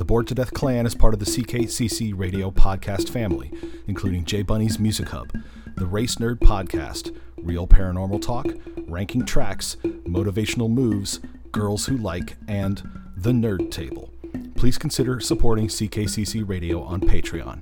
The 0.00 0.06
Bored 0.06 0.28
to 0.28 0.34
Death 0.34 0.54
Clan 0.54 0.86
is 0.86 0.94
part 0.94 1.12
of 1.12 1.20
the 1.20 1.26
CKCC 1.26 2.14
radio 2.16 2.50
podcast 2.50 3.10
family, 3.10 3.52
including 3.86 4.24
J 4.24 4.40
Bunny's 4.40 4.78
Music 4.78 5.10
Hub, 5.10 5.30
the 5.76 5.84
Race 5.84 6.16
Nerd 6.16 6.38
Podcast, 6.38 7.14
Real 7.36 7.66
Paranormal 7.66 8.22
Talk, 8.22 8.46
Ranking 8.88 9.26
Tracks, 9.26 9.76
Motivational 9.84 10.70
Moves, 10.70 11.20
Girls 11.52 11.84
Who 11.84 11.98
Like, 11.98 12.36
and 12.48 12.82
The 13.18 13.32
Nerd 13.32 13.70
Table. 13.70 14.10
Please 14.56 14.78
consider 14.78 15.20
supporting 15.20 15.68
CKCC 15.68 16.48
Radio 16.48 16.80
on 16.80 17.02
Patreon. 17.02 17.60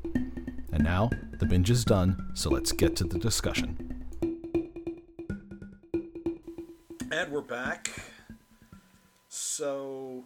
And 0.70 0.84
now, 0.84 1.10
the 1.40 1.44
binge 1.44 1.70
is 1.70 1.84
done, 1.84 2.30
so 2.34 2.50
let's 2.50 2.70
get 2.70 2.94
to 2.98 3.04
the 3.04 3.18
discussion. 3.18 4.04
And 7.10 7.32
we're 7.32 7.40
back. 7.40 7.90
So 9.28 10.22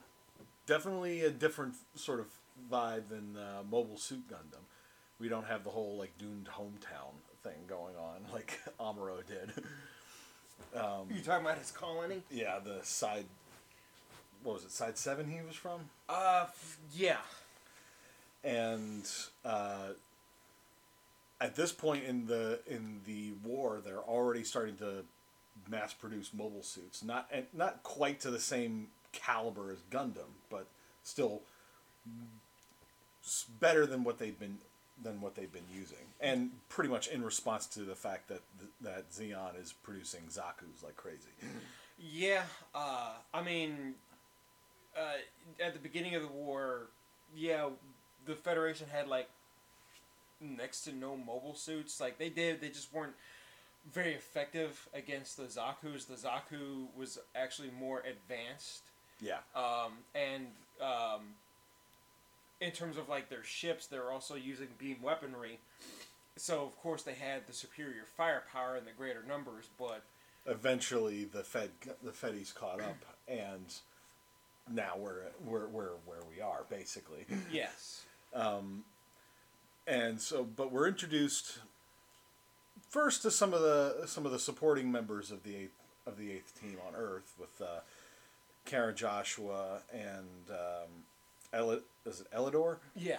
definitely 0.67 1.23
a 1.23 1.31
different 1.31 1.75
sort 1.95 2.21
of 2.21 2.27
vibe 2.71 3.09
than 3.09 3.37
uh, 3.37 3.63
Mobile 3.71 3.97
Suit 3.99 4.29
Gundam. 4.29 4.63
We 5.19 5.29
don't 5.29 5.47
have 5.47 5.65
the 5.65 5.71
whole 5.71 5.97
like 5.97 6.17
doomed 6.19 6.49
hometown 6.57 7.13
thing 7.43 7.59
going 7.69 7.95
on 7.97 8.21
like 8.33 8.61
Amuro 8.81 9.19
did. 9.27 9.53
Um, 10.79 11.09
You 11.11 11.21
talking 11.23 11.45
about 11.45 11.59
his 11.59 11.71
colony? 11.71 12.23
yeah, 12.31 12.59
the 12.65 12.79
side. 12.83 13.25
What 14.43 14.55
was 14.55 14.65
it? 14.65 14.73
Side 14.73 14.99
seven 14.99 15.29
he 15.31 15.41
was 15.47 15.55
from, 15.55 15.83
Uh, 16.09 16.47
f- 16.49 16.79
yeah. 16.95 17.19
and 18.43 19.09
uh, 19.45 19.91
at 21.41 21.55
this 21.55 21.73
point 21.73 22.05
in 22.05 22.27
the 22.27 22.59
in 22.67 23.01
the 23.07 23.33
war, 23.45 23.81
they're 23.85 23.99
already 23.99 24.43
starting 24.45 24.77
to 24.79 25.05
mass 25.69 25.93
produce 25.93 26.33
mobile 26.35 26.63
suits. 26.63 27.05
Not 27.05 27.29
and 27.33 27.47
not 27.53 27.83
quite 27.85 28.21
to 28.21 28.31
the 28.31 28.41
same 28.41 28.89
caliber 29.13 29.71
as 29.71 29.79
Gundam, 29.91 30.33
but 30.51 30.67
still 31.03 31.43
better 33.61 33.87
than 33.87 34.05
what 34.05 34.19
they've 34.19 34.39
been 34.39 34.59
than 35.03 35.21
what 35.21 35.35
they've 35.35 35.53
been 35.53 35.63
using, 35.73 35.99
and 36.21 36.51
pretty 36.69 36.91
much 36.91 37.09
in 37.09 37.23
response 37.25 37.67
to 37.67 37.81
the 37.81 37.95
fact 37.95 38.29
that 38.29 38.41
that 38.81 39.11
Zeon 39.11 39.61
is 39.61 39.73
producing 39.73 40.23
Zaku's 40.29 40.83
like 40.83 40.97
crazy. 40.97 41.31
Yeah, 41.99 42.43
uh, 42.75 43.13
I 43.33 43.43
mean, 43.43 43.95
uh, 44.97 45.65
at 45.65 45.73
the 45.73 45.79
beginning 45.79 46.15
of 46.15 46.23
the 46.23 46.29
war, 46.29 46.89
yeah, 47.35 47.69
the 48.27 48.35
Federation 48.35 48.87
had 48.91 49.09
like 49.09 49.29
next 50.41 50.83
to 50.83 50.93
no 50.93 51.17
mobile 51.17 51.55
suits. 51.55 52.01
Like 52.01 52.19
they 52.19 52.29
did, 52.29 52.61
they 52.61 52.69
just 52.69 52.93
weren't 52.93 53.15
very 53.91 54.13
effective 54.13 54.89
against 54.95 55.37
the 55.37 55.45
Zaku's. 55.45 56.05
The 56.05 56.15
Zaku 56.15 56.87
was 56.97 57.19
actually 57.35 57.71
more 57.79 58.01
advanced, 58.01 58.83
Yeah, 59.23 59.39
um, 59.55 59.93
and 60.15 60.47
um, 60.81 61.21
in 62.61 62.73
terms 62.73 62.97
of 62.97 63.09
like 63.09 63.29
their 63.29 63.45
ships, 63.45 63.87
they're 63.87 64.11
also 64.11 64.35
using 64.35 64.69
beam 64.79 64.97
weaponry. 65.03 65.59
So 66.37 66.63
of 66.63 66.77
course 66.81 67.03
they 67.03 67.15
had 67.15 67.47
the 67.47 67.53
superior 67.53 68.05
firepower 68.17 68.77
and 68.77 68.87
the 68.87 68.93
greater 68.97 69.23
numbers, 69.27 69.69
but 69.79 70.03
eventually 70.47 71.25
the 71.25 71.43
Fed 71.43 71.71
the 72.03 72.11
Feddies 72.11 72.55
caught 72.55 72.81
up, 72.81 73.05
and 73.29 73.75
now 74.71 74.93
we're 74.99 75.31
we're 75.45 75.69
we're 75.69 75.97
where 76.07 76.21
we 76.35 76.41
are 76.41 76.65
basically. 76.69 77.27
yes. 77.53 78.03
Um, 78.35 78.85
and 79.87 80.21
so 80.21 80.45
but 80.45 80.73
we're 80.73 80.89
introduced 80.89 81.59
first 82.89 83.23
to 83.23 83.31
some 83.31 83.53
of 83.53 83.61
the 83.61 84.07
some 84.07 84.25
of 84.27 84.33
the 84.33 84.39
supporting 84.39 84.91
members 84.91 85.31
of 85.31 85.43
the 85.43 85.57
eighth 85.57 85.79
of 86.07 86.17
the 86.17 86.33
eighth 86.33 86.61
team 86.61 86.77
on 86.87 86.95
Earth 86.95 87.35
with 87.39 87.61
uh, 87.61 87.81
Karen 88.65 88.95
Joshua 88.97 89.81
and 89.93 90.51
um, 90.51 90.91
El- 91.53 91.81
is 92.07 92.21
it 92.21 92.31
Eledore 92.33 92.79
Yeah. 92.97 93.19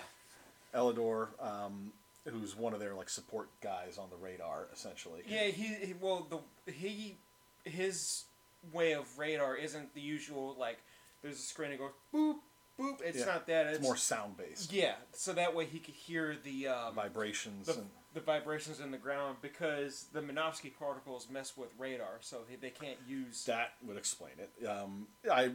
Eledore 0.74 1.28
um, 1.44 1.92
who's 2.30 2.56
one 2.56 2.74
of 2.74 2.80
their 2.80 2.94
like 2.96 3.10
support 3.10 3.50
guys 3.62 3.98
on 3.98 4.10
the 4.10 4.16
radar 4.18 4.68
essentially 4.74 5.22
Yeah, 5.28 5.46
he, 5.46 5.74
he 5.86 5.94
well 6.00 6.28
the 6.30 6.72
he 6.72 7.18
his 7.66 8.24
way 8.72 8.94
of 8.94 9.06
radar 9.20 9.56
isn't 9.56 9.94
the 9.94 10.02
usual 10.02 10.56
like 10.58 10.80
there's 11.22 11.36
a 11.36 11.42
screen 11.42 11.72
that 11.72 11.80
goes 11.80 11.92
boop 12.14 12.36
boop. 12.80 13.02
It's 13.04 13.20
Yeah. 13.20 13.26
not 13.26 13.46
that. 13.48 13.68
It's, 13.68 13.78
it's 13.78 13.86
more 13.86 13.96
sound 13.98 14.36
based 14.38 14.74
Yeah, 14.74 14.96
so 15.12 15.34
that 15.34 15.54
way 15.56 15.66
he 15.66 15.80
could 15.80 15.94
hear 15.94 16.36
the 16.44 16.68
um, 16.70 16.96
vibrations 16.96 17.68
the, 17.68 17.74
and 17.74 17.90
the 18.14 18.22
vibrations 18.22 18.80
in 18.80 18.92
the 18.92 18.98
ground 18.98 19.38
because 19.42 20.08
the 20.14 20.22
Minovsky 20.22 20.72
particles 20.78 21.28
mess 21.30 21.58
with 21.58 21.74
radar, 21.78 22.18
so 22.20 22.40
they, 22.50 22.56
they 22.56 22.70
can't 22.70 22.98
use. 23.08 23.46
That 23.46 23.74
would 23.86 23.98
explain 23.98 24.34
it. 24.38 24.68
Um, 24.68 25.08
I 25.32 25.52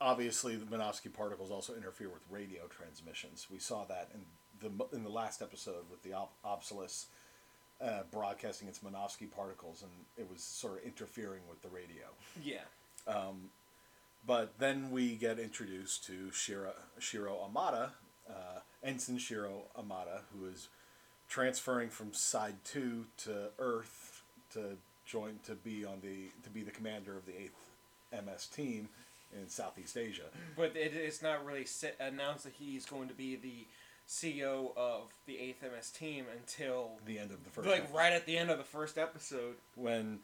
obviously 0.00 0.56
the 0.56 0.66
Minovsky 0.66 1.12
particles 1.12 1.50
also 1.50 1.74
interfere 1.74 2.08
with 2.08 2.22
radio 2.30 2.66
transmissions. 2.68 3.46
We 3.50 3.58
saw 3.58 3.84
that 3.84 4.10
in 4.14 4.24
the 4.60 4.96
in 4.96 5.04
the 5.04 5.10
last 5.10 5.42
episode 5.42 5.84
with 5.90 6.02
the 6.02 6.14
Ob- 6.14 6.30
Apsalus 6.44 7.06
uh, 7.80 8.02
broadcasting 8.10 8.68
its 8.68 8.80
Minovsky 8.80 9.30
particles, 9.30 9.82
and 9.82 9.90
it 10.16 10.30
was 10.30 10.42
sort 10.42 10.78
of 10.78 10.84
interfering 10.84 11.42
with 11.48 11.62
the 11.62 11.68
radio. 11.68 12.06
Yeah. 12.42 12.62
Um, 13.06 13.50
but 14.24 14.54
then 14.58 14.90
we 14.92 15.16
get 15.16 15.38
introduced 15.38 16.04
to 16.06 16.30
Shiro, 16.30 16.72
Shiro 17.00 17.40
Amada, 17.44 17.92
uh, 18.28 18.60
Ensign 18.82 19.18
Shiro 19.18 19.64
Amada, 19.76 20.22
who 20.32 20.46
is 20.46 20.68
transferring 21.32 21.88
from 21.88 22.12
Side 22.12 22.56
Two 22.62 23.06
to 23.24 23.48
Earth 23.58 24.22
to 24.52 24.76
join 25.06 25.38
to 25.46 25.54
be 25.54 25.82
on 25.82 26.00
the 26.02 26.28
to 26.44 26.50
be 26.50 26.62
the 26.62 26.70
commander 26.70 27.16
of 27.16 27.24
the 27.24 27.32
Eighth 27.32 27.70
MS 28.12 28.46
team 28.46 28.90
in 29.32 29.48
Southeast 29.48 29.96
Asia. 29.96 30.24
But 30.58 30.76
it, 30.76 30.92
it's 30.94 31.22
not 31.22 31.42
really 31.46 31.64
set, 31.64 31.96
announced 31.98 32.44
that 32.44 32.52
he's 32.52 32.84
going 32.84 33.08
to 33.08 33.14
be 33.14 33.36
the 33.36 33.66
CEO 34.06 34.76
of 34.76 35.04
the 35.26 35.34
8th 35.34 35.72
MS 35.74 35.90
team 35.90 36.26
until 36.36 36.90
The 37.06 37.18
end 37.18 37.30
of 37.30 37.42
the 37.44 37.50
first, 37.50 37.66
like 37.66 37.78
episode. 37.78 37.96
right 37.96 38.12
at 38.12 38.26
the 38.26 38.36
end 38.36 38.50
of 38.50 38.58
the 38.58 38.64
first 38.64 38.98
episode. 38.98 39.54
when 39.74 40.18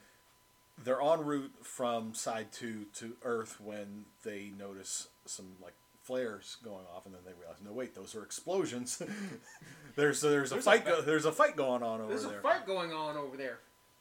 they're 0.85 1.01
en 1.01 1.25
route 1.25 1.55
from 1.63 2.13
Side 2.13 2.53
Two 2.53 2.85
to 2.97 3.17
Earth, 3.25 3.59
when 3.63 4.05
they 4.25 4.53
notice 4.59 5.09
some 5.25 5.53
like 5.63 5.75
flares 6.09 6.57
going 6.65 6.85
off, 6.95 7.05
and 7.07 7.15
then 7.15 7.21
they 7.27 7.33
realize, 7.39 7.59
no, 7.65 7.71
wait, 7.73 7.95
those 7.95 8.15
are 8.17 8.23
explosions. 8.25 9.01
there's 9.97 10.21
there's 10.23 10.51
a 10.51 10.55
There's 10.55 10.65
fight. 10.65 10.85
go, 10.87 11.03
there's 11.03 11.27
a 11.27 11.33
fight 11.33 11.55
going 11.55 11.83
on 11.83 12.01
over 12.01 12.09
There's 12.09 12.23
there. 12.23 12.31
There's 12.33 12.41
a 12.41 12.49
fight 12.49 12.67
going 12.67 12.93
on 12.93 13.17
over 13.17 13.37
there. 13.37 13.59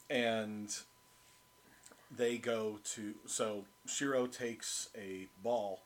and 0.09 0.73
they 2.15 2.37
go 2.37 2.79
to 2.95 3.13
so 3.25 3.65
Shiro 3.85 4.25
takes 4.27 4.89
a 4.97 5.27
ball, 5.43 5.81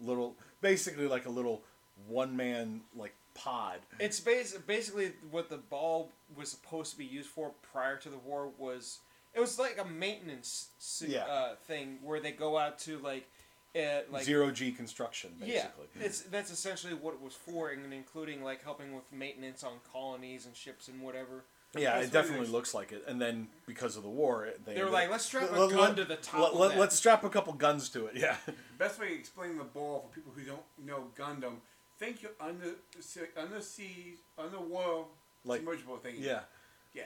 little 0.00 0.34
basically 0.62 1.06
like 1.06 1.26
a 1.26 1.30
little 1.30 1.62
one 2.08 2.34
man 2.36 2.80
like 2.96 3.14
pod. 3.34 3.80
It's 4.00 4.18
bas- 4.20 4.56
basically 4.66 5.12
what 5.30 5.50
the 5.50 5.58
ball 5.58 6.10
was 6.34 6.50
supposed 6.50 6.92
to 6.92 6.98
be 6.98 7.04
used 7.04 7.28
for 7.28 7.52
prior 7.72 7.96
to 7.98 8.08
the 8.08 8.16
war 8.18 8.48
was 8.58 9.00
it 9.34 9.40
was 9.40 9.58
like 9.58 9.78
a 9.78 9.84
maintenance 9.84 10.68
su- 10.78 11.06
Yeah. 11.08 11.24
uh, 11.24 11.54
thing 11.66 11.98
where 12.02 12.20
they 12.20 12.32
go 12.32 12.56
out 12.56 12.78
to 12.80 12.98
like 12.98 13.28
uh, 13.74 14.00
like 14.10 14.24
Zero 14.24 14.50
G 14.50 14.70
construction 14.72 15.30
basically. 15.40 15.86
Yeah, 15.98 16.04
it's 16.06 16.20
that's 16.22 16.50
essentially 16.50 16.94
what 16.94 17.14
it 17.14 17.20
was 17.20 17.34
for, 17.34 17.70
and 17.70 17.92
including 17.92 18.42
like 18.42 18.62
helping 18.62 18.94
with 18.94 19.04
maintenance 19.12 19.64
on 19.64 19.72
colonies 19.92 20.46
and 20.46 20.54
ships 20.56 20.88
and 20.88 21.00
whatever. 21.00 21.44
Yeah, 21.74 21.94
That's 21.94 22.08
it 22.08 22.12
definitely 22.12 22.48
looks 22.48 22.74
like 22.74 22.92
it. 22.92 23.02
And 23.08 23.18
then 23.18 23.48
because 23.66 23.96
of 23.96 24.02
the 24.02 24.08
war, 24.10 24.46
they, 24.66 24.74
They 24.74 24.84
were 24.84 24.90
like, 24.90 25.10
"Let's 25.10 25.24
strap 25.24 25.50
a 25.50 25.54
gun 25.54 25.70
let- 25.70 25.96
to 25.96 26.04
the 26.04 26.16
top 26.16 26.40
Let, 26.42 26.52
of 26.52 26.58
let, 26.58 26.68
that." 26.72 26.78
let's 26.80 26.96
strap 26.96 27.24
a 27.24 27.30
couple 27.30 27.54
guns 27.54 27.88
to 27.90 28.06
it. 28.06 28.16
Yeah. 28.16 28.36
Best 28.76 29.00
way 29.00 29.08
to 29.08 29.14
explain 29.14 29.56
the 29.56 29.64
ball 29.64 30.00
for 30.06 30.14
people 30.14 30.32
who 30.36 30.42
don't 30.42 30.60
know 30.84 31.04
Gundam, 31.18 31.54
think 31.98 32.20
you're 32.20 32.32
under 32.38 32.74
under 33.38 33.60
sea 33.62 34.16
underwater 34.36 35.04
Like- 35.46 35.60
submersible 35.60 35.96
thing. 35.96 36.16
Yeah. 36.18 36.40
yeah. 36.92 37.04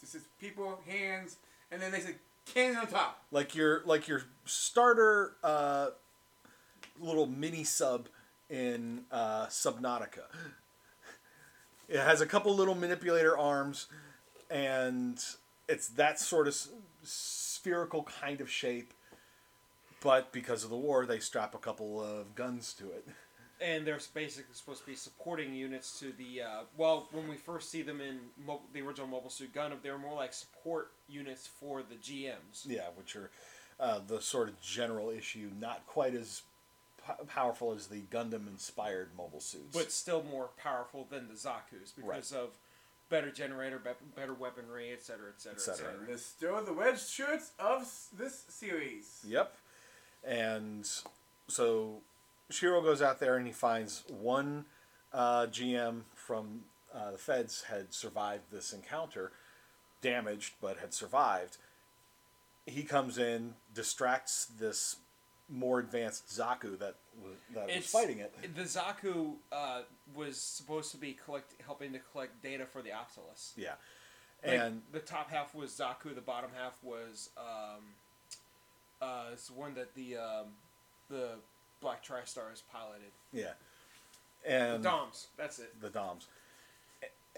This 0.00 0.14
is 0.14 0.22
people 0.40 0.80
hands, 0.86 1.36
and 1.70 1.82
then 1.82 1.92
they 1.92 2.00
said 2.00 2.14
cannon 2.46 2.78
on 2.78 2.86
top. 2.86 3.22
Like 3.30 3.54
your 3.54 3.82
like 3.84 4.08
your 4.08 4.22
starter 4.46 5.36
uh, 5.44 5.88
little 7.00 7.26
mini 7.26 7.64
sub 7.64 8.08
in 8.50 9.04
uh, 9.10 9.46
Subnautica. 9.46 10.24
It 11.88 12.00
has 12.00 12.20
a 12.20 12.26
couple 12.26 12.54
little 12.54 12.74
manipulator 12.74 13.38
arms, 13.38 13.86
and 14.50 15.22
it's 15.68 15.88
that 15.90 16.18
sort 16.18 16.48
of 16.48 16.52
s- 16.52 16.68
spherical 17.04 18.02
kind 18.20 18.40
of 18.40 18.50
shape. 18.50 18.92
But 20.02 20.32
because 20.32 20.64
of 20.64 20.70
the 20.70 20.76
war, 20.76 21.06
they 21.06 21.18
strap 21.20 21.54
a 21.54 21.58
couple 21.58 22.02
of 22.02 22.34
guns 22.34 22.72
to 22.74 22.90
it. 22.90 23.06
and 23.60 23.86
they're 23.86 23.98
basically 24.14 24.52
supposed 24.54 24.80
to 24.82 24.86
be 24.86 24.94
supporting 24.96 25.54
units 25.54 25.98
to 26.00 26.12
the. 26.12 26.42
Uh, 26.42 26.60
well, 26.76 27.08
when 27.12 27.28
we 27.28 27.36
first 27.36 27.70
see 27.70 27.82
them 27.82 28.00
in 28.00 28.18
mo- 28.44 28.60
the 28.72 28.82
original 28.82 29.06
Mobile 29.06 29.30
Suit 29.30 29.54
Gundam, 29.54 29.80
they're 29.82 29.96
more 29.98 30.14
like 30.14 30.32
support 30.32 30.90
units 31.08 31.46
for 31.46 31.82
the 31.82 31.94
GMs. 31.94 32.66
Yeah, 32.66 32.88
which 32.96 33.16
are 33.16 33.30
uh, 33.80 34.00
the 34.06 34.20
sort 34.20 34.48
of 34.48 34.60
general 34.60 35.10
issue, 35.10 35.50
not 35.58 35.86
quite 35.86 36.14
as 36.14 36.42
po- 37.06 37.24
powerful 37.26 37.72
as 37.72 37.86
the 37.88 38.02
Gundam-inspired 38.10 39.10
mobile 39.16 39.40
suits. 39.40 39.76
but 39.76 39.92
still 39.92 40.22
more 40.22 40.50
powerful 40.62 41.06
than 41.10 41.28
the 41.28 41.34
Zaku's 41.34 41.92
because 41.92 42.32
of 42.32 42.50
better 43.08 43.30
generator, 43.30 43.80
better 44.16 44.34
weaponry, 44.34 44.92
etc., 44.92 45.28
etc., 45.34 45.54
Et 45.54 45.60
cetera. 45.60 45.74
etc. 45.76 46.00
And 46.00 46.08
the 46.14 46.18
still 46.18 46.64
the 46.64 46.72
red 46.72 46.98
shirts 46.98 47.52
of 47.58 47.88
this 48.16 48.44
series. 48.48 49.20
Yep. 49.26 49.54
And 50.24 50.88
so 51.48 51.98
Shiro 52.50 52.82
goes 52.82 53.00
out 53.00 53.20
there 53.20 53.36
and 53.36 53.46
he 53.46 53.52
finds 53.52 54.02
one 54.08 54.64
uh, 55.12 55.46
GM 55.46 56.02
from 56.14 56.62
uh, 56.94 57.12
the 57.12 57.18
feds 57.18 57.64
had 57.64 57.92
survived 57.94 58.50
this 58.50 58.72
encounter, 58.72 59.30
damaged 60.02 60.54
but 60.60 60.78
had 60.78 60.92
survived. 60.92 61.58
He 62.66 62.82
comes 62.82 63.16
in, 63.18 63.54
distracts 63.72 64.46
this 64.58 64.96
more 65.48 65.78
advanced 65.78 66.28
Zaku 66.28 66.78
that 66.78 66.96
was, 67.22 67.34
that 67.54 67.66
was 67.66 67.86
fighting 67.86 68.18
it. 68.18 68.34
The 68.54 68.62
Zaku 68.62 69.34
uh, 69.52 69.82
was 70.14 70.40
supposed 70.40 70.90
to 70.92 70.96
be 70.96 71.16
collect, 71.24 71.54
helping 71.64 71.92
to 71.92 71.98
collect 72.12 72.42
data 72.42 72.66
for 72.66 72.82
the 72.82 72.92
Optimus. 72.92 73.52
Yeah. 73.56 73.72
Like, 74.44 74.58
And 74.58 74.82
the 74.92 75.00
top 75.00 75.30
half 75.30 75.54
was 75.54 75.70
Zaku, 75.70 76.14
the 76.14 76.20
bottom 76.20 76.50
half 76.56 76.76
was 76.82 77.30
um, 77.38 77.82
uh, 79.00 79.24
it's 79.32 79.48
the 79.48 79.54
one 79.54 79.74
that 79.74 79.94
the 79.94 80.16
um, 80.16 80.46
the 81.08 81.30
Black 81.80 82.04
TriStar 82.04 82.52
is 82.52 82.62
piloted. 82.72 83.12
yeah. 83.32 83.52
and 84.46 84.70
The 84.70 84.74
And 84.74 84.82
Doms, 84.84 85.28
that's 85.36 85.58
it. 85.58 85.80
the 85.80 85.90
DOMs. 85.90 86.26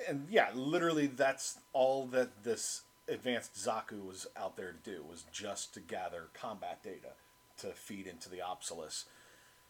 And 0.08 0.26
yeah, 0.30 0.48
literally 0.54 1.08
that's 1.08 1.58
all 1.72 2.06
that 2.08 2.44
this 2.44 2.82
advanced 3.08 3.54
Zaku 3.54 4.04
was 4.06 4.26
out 4.36 4.56
there 4.56 4.72
to 4.72 4.90
do 4.90 5.02
was 5.02 5.24
just 5.32 5.74
to 5.74 5.80
gather 5.80 6.28
combat 6.34 6.82
data 6.82 7.12
to 7.58 7.68
feed 7.68 8.06
into 8.06 8.28
the 8.28 8.40
Apsalus, 8.40 9.06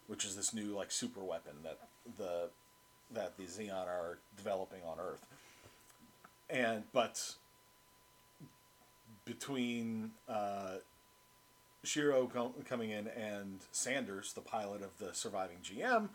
which 0.07 0.25
is 0.25 0.37
this 0.37 0.55
new 0.55 0.75
like 0.75 0.91
super 0.91 1.23
weapon 1.23 1.55
that 1.63 1.79
the 2.17 2.51
that 3.13 3.37
the 3.37 3.45
Zeon 3.45 3.87
are 3.87 4.19
developing 4.37 4.81
on 4.87 4.99
Earth. 5.01 5.25
And 6.51 6.85
but 6.93 7.35
between 9.25 10.13
uh, 10.29 10.77
Shiro 11.85 12.27
com- 12.27 12.55
coming 12.65 12.91
in 12.91 13.09
and 13.09 13.61
Sanders, 13.73 14.33
the 14.33 14.41
pilot 14.41 14.83
of 14.83 14.97
the 14.99 15.15
surviving 15.15 15.59
GM, 15.63 16.09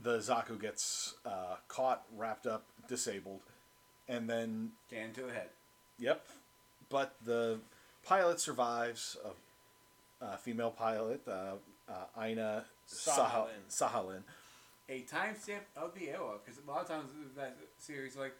the 0.00 0.18
Zaku 0.18 0.60
gets 0.60 1.14
uh, 1.24 1.56
caught, 1.68 2.04
wrapped 2.16 2.46
up, 2.46 2.64
disabled, 2.88 3.40
and 4.08 4.28
then 4.28 4.70
Cannon 4.90 5.12
to 5.14 5.22
the 5.22 5.32
head. 5.32 5.48
yep. 5.98 6.26
But 6.88 7.14
the 7.24 7.58
pilot 8.04 8.40
survives. 8.40 9.16
A 10.20 10.36
female 10.36 10.70
pilot, 10.70 11.22
uh, 11.28 11.54
uh, 11.88 12.20
Aina 12.20 12.64
Saharin. 12.88 13.68
Saharin. 13.70 14.22
A 14.88 15.02
timestamp 15.02 15.60
of 15.76 15.94
the 15.94 16.08
era, 16.10 16.38
because 16.44 16.60
a 16.62 16.68
lot 16.68 16.80
of 16.80 16.88
times 16.88 17.10
in 17.12 17.28
that 17.36 17.56
series, 17.78 18.16
like, 18.16 18.34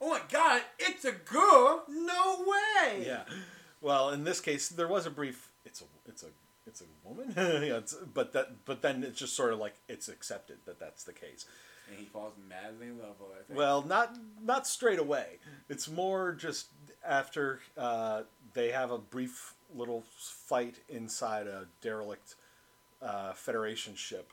oh 0.00 0.10
my 0.10 0.20
god, 0.30 0.62
it's 0.78 1.04
a 1.04 1.12
girl! 1.12 1.84
No 1.88 2.44
way! 2.46 3.04
Yeah. 3.06 3.22
Well, 3.80 4.10
in 4.10 4.24
this 4.24 4.40
case, 4.40 4.68
there 4.68 4.88
was 4.88 5.06
a 5.06 5.10
brief. 5.10 5.50
It's 5.64 5.82
a. 5.82 5.84
It's 6.06 6.22
a. 6.22 6.28
It's 6.66 6.80
a 6.80 6.84
woman. 7.06 7.34
yeah, 7.36 7.76
it's, 7.76 7.94
but 7.94 8.32
that. 8.32 8.64
But 8.64 8.80
then 8.80 9.02
it's 9.02 9.18
just 9.18 9.34
sort 9.34 9.52
of 9.52 9.58
like 9.58 9.74
it's 9.88 10.08
accepted 10.08 10.58
that 10.64 10.80
that's 10.80 11.04
the 11.04 11.12
case. 11.12 11.44
And 11.90 11.98
he 11.98 12.06
falls 12.06 12.32
madly 12.48 12.86
in 12.86 12.98
love 12.98 13.16
with 13.20 13.48
her. 13.48 13.54
Well, 13.54 13.82
not 13.82 14.16
not 14.42 14.66
straight 14.66 14.98
away. 14.98 15.38
It's 15.68 15.86
more 15.88 16.32
just 16.32 16.68
after 17.06 17.60
uh, 17.76 18.22
they 18.54 18.70
have 18.70 18.90
a 18.90 18.96
brief 18.98 19.54
little 19.74 20.04
fight 20.18 20.80
inside 20.88 21.46
a 21.46 21.66
derelict 21.82 22.36
uh, 23.02 23.32
Federation 23.32 23.94
ship, 23.94 24.32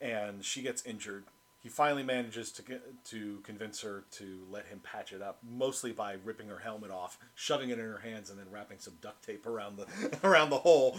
and 0.00 0.44
she 0.44 0.62
gets 0.62 0.84
injured. 0.84 1.24
He 1.62 1.68
finally 1.68 2.02
manages 2.02 2.50
to 2.52 2.62
get, 2.62 3.04
to 3.06 3.40
convince 3.42 3.82
her 3.82 4.04
to 4.12 4.46
let 4.50 4.66
him 4.66 4.80
patch 4.80 5.12
it 5.12 5.20
up, 5.20 5.38
mostly 5.46 5.92
by 5.92 6.16
ripping 6.24 6.48
her 6.48 6.58
helmet 6.58 6.90
off, 6.90 7.18
shoving 7.34 7.68
it 7.68 7.78
in 7.78 7.84
her 7.84 7.98
hands, 7.98 8.30
and 8.30 8.38
then 8.38 8.46
wrapping 8.50 8.78
some 8.78 8.94
duct 9.02 9.24
tape 9.24 9.46
around 9.46 9.76
the 9.76 9.86
around 10.24 10.50
the 10.50 10.58
hole. 10.58 10.96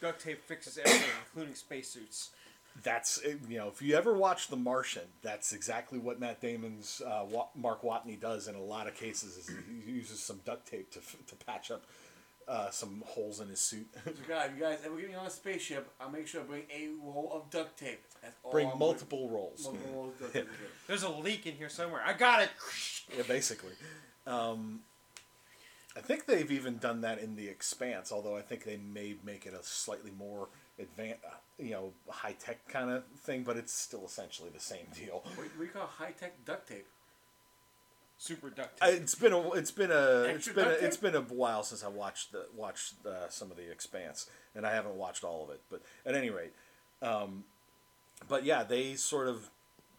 Duct 0.00 0.22
tape 0.22 0.44
fixes 0.44 0.78
everything, 0.78 1.08
including 1.26 1.54
spacesuits. 1.54 2.30
That's 2.82 3.20
you 3.48 3.58
know, 3.58 3.68
if 3.68 3.80
you 3.80 3.96
ever 3.96 4.14
watch 4.14 4.48
The 4.48 4.56
Martian, 4.56 5.04
that's 5.22 5.52
exactly 5.52 5.98
what 5.98 6.20
Matt 6.20 6.40
Damon's 6.40 7.00
uh, 7.06 7.24
Mark 7.56 7.82
Watney 7.82 8.20
does 8.20 8.48
in 8.48 8.56
a 8.56 8.62
lot 8.62 8.88
of 8.88 8.94
cases. 8.94 9.36
Is 9.36 9.50
he 9.84 9.90
uses 9.90 10.20
some 10.20 10.40
duct 10.44 10.68
tape 10.68 10.90
to 10.92 11.00
to 11.00 11.36
patch 11.44 11.70
up 11.70 11.84
uh, 12.48 12.70
some 12.70 13.02
holes 13.06 13.40
in 13.40 13.48
his 13.48 13.60
suit. 13.60 13.86
So, 14.04 14.12
God, 14.28 14.50
if 14.50 14.56
you 14.56 14.62
guys 14.62 14.78
ever 14.84 14.96
get 14.96 15.08
me 15.08 15.14
on 15.14 15.26
a 15.26 15.30
spaceship, 15.30 15.90
I'll 16.00 16.10
make 16.10 16.26
sure 16.26 16.42
to 16.42 16.46
bring 16.46 16.62
a 16.70 16.88
roll 17.02 17.30
of 17.32 17.50
duct 17.50 17.78
tape. 17.78 18.02
That's 18.22 18.36
all 18.42 18.52
Bring 18.52 18.70
I'm 18.70 18.78
multiple 18.78 19.28
rolls. 19.28 19.64
Multiple 19.64 19.92
rolls 19.94 20.14
of 20.14 20.20
duct 20.20 20.32
tape. 20.34 20.48
There's 20.86 21.02
a 21.02 21.08
leak 21.08 21.46
in 21.46 21.54
here 21.54 21.68
somewhere. 21.68 22.02
I 22.04 22.12
got 22.12 22.42
it. 22.42 22.50
Yeah, 23.16 23.22
basically. 23.26 23.72
Um, 24.26 24.80
I 25.96 26.00
think 26.00 26.26
they've 26.26 26.50
even 26.50 26.78
done 26.78 27.02
that 27.02 27.18
in 27.20 27.36
The 27.36 27.48
Expanse, 27.48 28.10
although 28.10 28.36
I 28.36 28.42
think 28.42 28.64
they 28.64 28.76
may 28.76 29.16
make 29.24 29.46
it 29.46 29.54
a 29.54 29.62
slightly 29.62 30.10
more 30.18 30.48
advanced, 30.78 31.20
you 31.58 31.70
know, 31.70 31.92
high 32.08 32.32
tech 32.32 32.66
kind 32.68 32.90
of 32.90 33.04
thing, 33.18 33.44
but 33.44 33.56
it's 33.56 33.72
still 33.72 34.04
essentially 34.04 34.50
the 34.52 34.60
same 34.60 34.86
deal. 34.94 35.22
What 35.36 35.48
we 35.58 35.66
call 35.66 35.86
high 35.86 36.10
tech 36.10 36.44
duct 36.44 36.68
tape. 36.68 36.86
Super 38.18 38.50
duct 38.50 38.80
tape. 38.80 39.00
It's 39.02 39.14
been 39.14 39.32
a 39.32 39.50
it's 39.52 39.70
been 39.70 39.90
a 39.90 40.22
it's 40.22 40.48
been 40.48 40.66
a, 40.66 40.70
it's 40.70 40.96
been 40.96 41.14
a 41.14 41.20
while 41.20 41.62
since 41.62 41.84
I 41.84 41.88
watched 41.88 42.32
the 42.32 42.46
watched 42.56 42.94
uh, 43.06 43.28
some 43.28 43.50
of 43.50 43.56
the 43.56 43.70
Expanse, 43.70 44.30
and 44.54 44.66
I 44.66 44.72
haven't 44.74 44.94
watched 44.94 45.24
all 45.24 45.44
of 45.44 45.50
it. 45.50 45.60
But 45.70 45.82
at 46.06 46.14
any 46.14 46.30
rate, 46.30 46.52
um, 47.02 47.44
but 48.28 48.44
yeah, 48.44 48.62
they 48.62 48.94
sort 48.94 49.28
of 49.28 49.50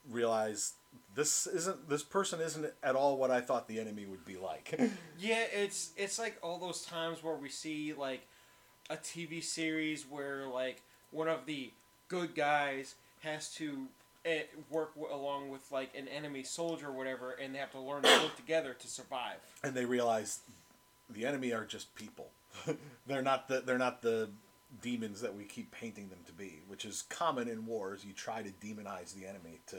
realize 0.10 0.73
this 1.13 1.47
isn't 1.47 1.89
this 1.89 2.04
person 2.04 2.39
isn't 2.41 2.71
at 2.84 2.95
all 2.95 3.17
what 3.17 3.32
I 3.32 3.41
thought 3.41 3.67
the 3.67 3.80
enemy 3.80 4.06
would 4.06 4.25
be 4.25 4.38
like. 4.38 4.80
Yeah, 5.19 5.43
it's 5.54 5.91
it's 5.97 6.19
like 6.19 6.38
all 6.41 6.58
those 6.58 6.84
times 6.86 7.23
where 7.23 7.36
we 7.36 7.49
see 7.49 7.93
like 7.93 8.28
a 8.89 8.97
TV 8.97 9.43
series 9.43 10.06
where 10.10 10.47
like 10.47 10.82
one 11.12 11.28
of 11.28 11.45
the 11.45 11.71
good 12.08 12.36
guys 12.36 12.95
has 13.21 13.54
to 13.56 13.88
eh, 14.25 14.43
work 14.69 14.93
w- 14.95 15.13
along 15.13 15.49
with 15.49 15.71
like 15.71 15.91
an 15.95 16.07
enemy 16.07 16.43
soldier 16.43 16.88
or 16.88 16.91
whatever, 16.91 17.31
and 17.31 17.53
they 17.53 17.59
have 17.59 17.71
to 17.71 17.79
learn 17.79 18.03
to 18.03 18.09
work 18.23 18.35
together 18.43 18.73
to 18.73 18.88
survive. 18.88 19.38
and 19.63 19.73
they 19.73 19.85
realize 19.85 20.39
the 21.09 21.25
enemy 21.25 21.53
are 21.53 21.65
just 21.65 21.93
people. 21.95 22.27
they're 23.07 23.21
not 23.21 23.47
the 23.47 23.61
they're 23.61 23.77
not 23.77 24.01
the 24.01 24.29
demons 24.81 25.21
that 25.21 25.33
we 25.35 25.43
keep 25.43 25.71
painting 25.71 26.09
them 26.09 26.19
to 26.25 26.31
be, 26.33 26.59
which 26.67 26.83
is 26.85 27.03
common 27.09 27.47
in 27.47 27.65
wars. 27.65 28.03
You 28.05 28.13
try 28.13 28.41
to 28.41 28.49
demonize 28.65 29.13
the 29.13 29.25
enemy 29.27 29.59
to 29.67 29.77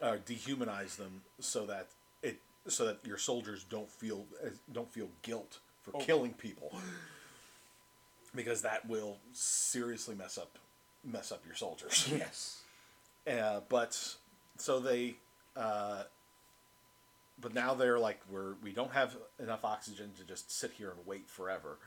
uh, 0.00 0.16
dehumanize 0.26 0.96
them 0.96 1.22
so 1.40 1.66
that 1.66 1.88
it 2.22 2.38
so 2.68 2.84
that 2.86 3.04
your 3.04 3.18
soldiers 3.18 3.64
don't 3.68 3.90
feel 3.90 4.24
uh, 4.44 4.50
don't 4.72 4.90
feel 4.90 5.08
guilt 5.22 5.58
for 5.82 5.92
Oh. 5.96 5.98
killing 6.00 6.32
people 6.34 6.72
because 8.34 8.62
that 8.62 8.86
will 8.88 9.16
seriously 9.32 10.14
mess 10.14 10.36
up 10.38 10.58
mess 11.04 11.32
up 11.32 11.42
your 11.46 11.54
soldiers. 11.54 12.08
Yes. 12.14 12.60
Uh, 13.28 13.60
but 13.68 14.16
so 14.56 14.80
they, 14.80 15.16
uh, 15.56 16.04
but 17.40 17.54
now 17.54 17.74
they're 17.74 17.98
like 17.98 18.20
we're 18.30 18.54
we 18.62 18.72
don't 18.72 18.92
have 18.92 19.16
enough 19.38 19.64
oxygen 19.64 20.10
to 20.18 20.24
just 20.24 20.50
sit 20.56 20.72
here 20.72 20.90
and 20.90 21.06
wait 21.06 21.28
forever. 21.28 21.78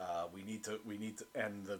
Uh, 0.00 0.24
we 0.32 0.42
need 0.42 0.64
to 0.64 0.80
we 0.86 0.98
need 0.98 1.18
to 1.18 1.24
and 1.34 1.66
the 1.66 1.78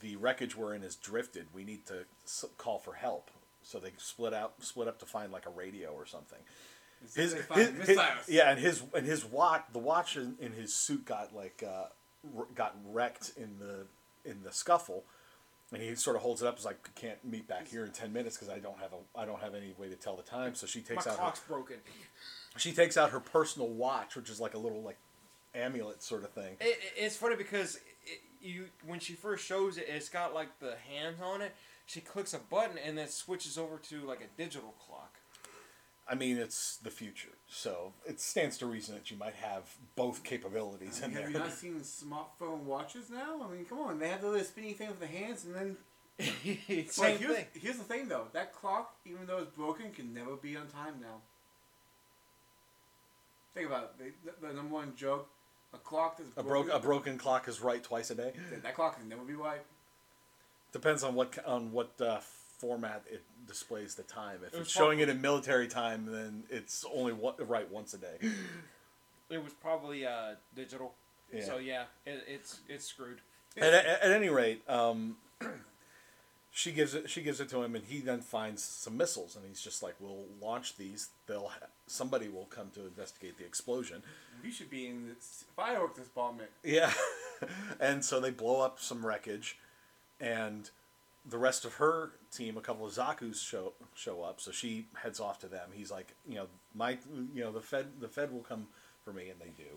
the 0.00 0.16
wreckage 0.16 0.56
we're 0.56 0.74
in 0.74 0.82
is 0.82 0.96
drifted. 0.96 1.46
We 1.54 1.64
need 1.64 1.86
to 1.86 2.04
s- 2.24 2.44
call 2.58 2.78
for 2.78 2.94
help. 2.94 3.30
So 3.62 3.78
they 3.78 3.90
split 3.98 4.32
out 4.34 4.54
split 4.60 4.88
up 4.88 4.98
to 5.00 5.06
find 5.06 5.30
like 5.30 5.46
a 5.46 5.50
radio 5.50 5.90
or 5.90 6.06
something. 6.06 6.38
his, 7.14 7.34
his, 7.54 7.68
his- 7.86 7.96
yeah, 8.28 8.50
and 8.50 8.58
his 8.58 8.82
and 8.94 9.06
his 9.06 9.24
watch, 9.24 9.64
the 9.72 9.78
watch 9.78 10.16
in, 10.16 10.36
in 10.40 10.52
his 10.52 10.74
suit 10.74 11.04
got 11.04 11.34
like 11.34 11.62
uh, 11.66 11.84
r- 12.36 12.46
got 12.54 12.74
wrecked 12.90 13.32
in 13.36 13.58
the 13.58 13.86
in 14.28 14.42
the 14.42 14.52
scuffle, 14.52 15.04
and 15.72 15.82
he 15.82 15.94
sort 15.94 16.16
of 16.16 16.22
holds 16.22 16.42
it 16.42 16.46
up. 16.48 16.56
He's 16.56 16.64
like, 16.64 16.94
"Can't 16.94 17.22
meet 17.24 17.48
back 17.48 17.66
here 17.68 17.84
in 17.84 17.90
ten 17.92 18.12
minutes 18.12 18.36
because 18.36 18.48
I 18.48 18.58
don't 18.58 18.78
have 18.78 18.92
a 18.92 19.18
I 19.18 19.24
don't 19.24 19.40
have 19.40 19.54
any 19.54 19.74
way 19.78 19.88
to 19.88 19.96
tell 19.96 20.16
the 20.16 20.22
time." 20.22 20.54
So 20.54 20.66
she 20.66 20.80
My 20.80 20.84
takes 20.86 21.06
out 21.06 21.12
her, 21.14 21.18
clock's 21.18 21.40
broken. 21.40 21.76
she 22.56 22.72
takes 22.72 22.96
out 22.96 23.10
her 23.10 23.20
personal 23.20 23.68
watch, 23.68 24.14
which 24.16 24.30
is 24.30 24.40
like 24.40 24.54
a 24.54 24.58
little 24.58 24.82
like 24.82 24.98
amulet 25.54 26.02
sort 26.02 26.24
of 26.24 26.30
thing. 26.30 26.56
It, 26.60 26.66
it- 26.66 26.78
it's 26.96 27.16
funny 27.16 27.36
because 27.36 27.76
it, 28.06 28.20
you 28.40 28.66
when 28.86 29.00
she 29.00 29.14
first 29.14 29.44
shows 29.44 29.78
it, 29.78 29.86
it's 29.88 30.08
got 30.08 30.34
like 30.34 30.58
the 30.60 30.74
hands 30.90 31.16
on 31.22 31.40
it. 31.42 31.54
She 31.86 32.00
clicks 32.00 32.32
a 32.32 32.38
button 32.38 32.78
and 32.78 32.96
then 32.96 33.08
switches 33.08 33.58
over 33.58 33.76
to 33.90 34.00
like 34.02 34.20
a 34.20 34.40
digital 34.40 34.74
clock. 34.86 35.16
I 36.08 36.14
mean, 36.16 36.36
it's 36.36 36.76
the 36.78 36.90
future, 36.90 37.30
so 37.48 37.92
it 38.04 38.20
stands 38.20 38.58
to 38.58 38.66
reason 38.66 38.94
that 38.96 39.10
you 39.10 39.16
might 39.16 39.34
have 39.34 39.62
both 39.94 40.24
capabilities 40.24 40.98
in 41.00 41.12
Have 41.12 41.14
there. 41.22 41.30
you 41.30 41.38
not 41.38 41.52
seen 41.52 41.80
smartphone 41.80 42.64
watches 42.64 43.08
now? 43.08 43.40
I 43.48 43.52
mean, 43.54 43.64
come 43.64 43.78
on, 43.78 43.98
they 44.00 44.08
have 44.08 44.20
the 44.20 44.28
little 44.28 44.44
spinny 44.44 44.72
thing 44.72 44.88
with 44.88 45.00
the 45.00 45.06
hands, 45.06 45.44
and 45.44 45.54
then. 45.54 45.76
Same 46.18 46.36
But 46.58 47.10
here's, 47.20 47.36
thing. 47.36 47.46
here's 47.54 47.76
the 47.78 47.84
thing, 47.84 48.08
though. 48.08 48.26
That 48.32 48.52
clock, 48.52 48.96
even 49.06 49.26
though 49.26 49.38
it's 49.38 49.56
broken, 49.56 49.90
can 49.92 50.12
never 50.12 50.36
be 50.36 50.56
on 50.56 50.66
time 50.66 50.94
now. 51.00 51.20
Think 53.54 53.66
about 53.68 53.94
it. 54.00 54.14
The, 54.24 54.48
the 54.48 54.52
number 54.52 54.74
one 54.74 54.94
joke: 54.96 55.28
a 55.72 55.78
clock 55.78 56.18
that's 56.18 56.30
A, 56.36 56.42
broken. 56.42 56.68
bro- 56.68 56.76
a 56.76 56.80
broken 56.80 57.18
clock 57.18 57.48
is 57.48 57.60
right 57.60 57.82
twice 57.82 58.10
a 58.10 58.14
day. 58.14 58.32
That 58.62 58.74
clock 58.74 58.98
can 58.98 59.08
never 59.08 59.22
be 59.22 59.34
right. 59.34 59.62
Depends 60.72 61.02
on 61.02 61.14
what 61.14 61.38
on 61.46 61.70
what 61.72 61.92
uh, 62.00 62.20
format 62.62 63.02
it 63.10 63.22
displays 63.48 63.96
the 63.96 64.04
time. 64.04 64.38
If 64.46 64.54
It 64.54 64.60
it's 64.60 64.70
showing 64.70 65.00
it 65.00 65.08
in 65.08 65.20
military 65.20 65.66
time, 65.66 66.06
then 66.06 66.44
it's 66.48 66.84
only 66.94 67.12
one, 67.12 67.34
right 67.40 67.68
once 67.70 67.92
a 67.92 67.98
day. 67.98 68.30
It 69.28 69.42
was 69.42 69.52
probably 69.52 70.06
uh, 70.06 70.36
digital. 70.54 70.94
Yeah. 71.34 71.44
So 71.44 71.58
yeah, 71.58 71.84
it, 72.06 72.22
it's 72.28 72.60
it's 72.68 72.86
screwed. 72.86 73.20
at, 73.56 73.74
at, 73.74 73.84
at 74.02 74.12
any 74.12 74.28
rate, 74.28 74.62
um, 74.68 75.16
she 76.52 76.70
gives 76.70 76.94
it. 76.94 77.10
She 77.10 77.20
gives 77.20 77.40
it 77.40 77.48
to 77.48 77.62
him, 77.64 77.74
and 77.74 77.84
he 77.84 77.98
then 77.98 78.20
finds 78.20 78.62
some 78.62 78.96
missiles, 78.96 79.34
and 79.34 79.44
he's 79.48 79.60
just 79.60 79.82
like, 79.82 79.96
"We'll 79.98 80.26
launch 80.40 80.76
these. 80.76 81.08
They'll 81.26 81.48
ha- 81.48 81.66
somebody 81.88 82.28
will 82.28 82.44
come 82.46 82.70
to 82.74 82.82
investigate 82.86 83.38
the 83.38 83.44
explosion." 83.44 84.02
We 84.44 84.52
should 84.52 84.70
be 84.70 84.86
in 84.86 85.08
the 85.08 85.16
fireworks 85.56 85.98
department. 85.98 86.50
Yeah, 86.62 86.92
and 87.80 88.04
so 88.04 88.20
they 88.20 88.30
blow 88.30 88.60
up 88.60 88.78
some 88.78 89.04
wreckage, 89.04 89.58
and 90.20 90.70
the 91.24 91.38
rest 91.38 91.64
of 91.64 91.74
her 91.74 92.12
team, 92.32 92.56
a 92.56 92.60
couple 92.60 92.84
of 92.86 92.92
Zaku's 92.92 93.40
show 93.40 93.72
show 93.94 94.22
up. 94.22 94.40
So 94.40 94.50
she 94.50 94.86
heads 94.94 95.20
off 95.20 95.38
to 95.40 95.46
them. 95.46 95.70
He's 95.72 95.90
like, 95.90 96.14
you 96.28 96.36
know, 96.36 96.46
my, 96.74 96.98
you 97.34 97.42
know, 97.42 97.52
the 97.52 97.60
Fed, 97.60 97.86
the 98.00 98.08
Fed 98.08 98.32
will 98.32 98.40
come 98.42 98.66
for 99.04 99.12
me, 99.12 99.28
and 99.28 99.40
they 99.40 99.50
do, 99.56 99.68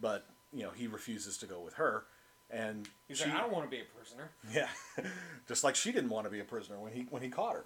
but 0.00 0.26
you 0.52 0.62
know, 0.62 0.70
he 0.70 0.86
refuses 0.86 1.38
to 1.38 1.46
go 1.46 1.60
with 1.60 1.74
her, 1.74 2.04
and 2.50 2.88
He's 3.08 3.18
she, 3.18 3.26
like, 3.26 3.34
I 3.34 3.40
don't 3.40 3.52
want 3.52 3.70
to 3.70 3.70
be 3.70 3.82
a 3.82 3.96
prisoner. 3.96 4.30
yeah, 4.52 4.68
just 5.48 5.64
like 5.64 5.76
she 5.76 5.92
didn't 5.92 6.10
want 6.10 6.26
to 6.26 6.30
be 6.30 6.40
a 6.40 6.44
prisoner 6.44 6.78
when 6.78 6.92
he 6.92 7.06
when 7.10 7.22
he 7.22 7.28
caught 7.28 7.54
her, 7.54 7.64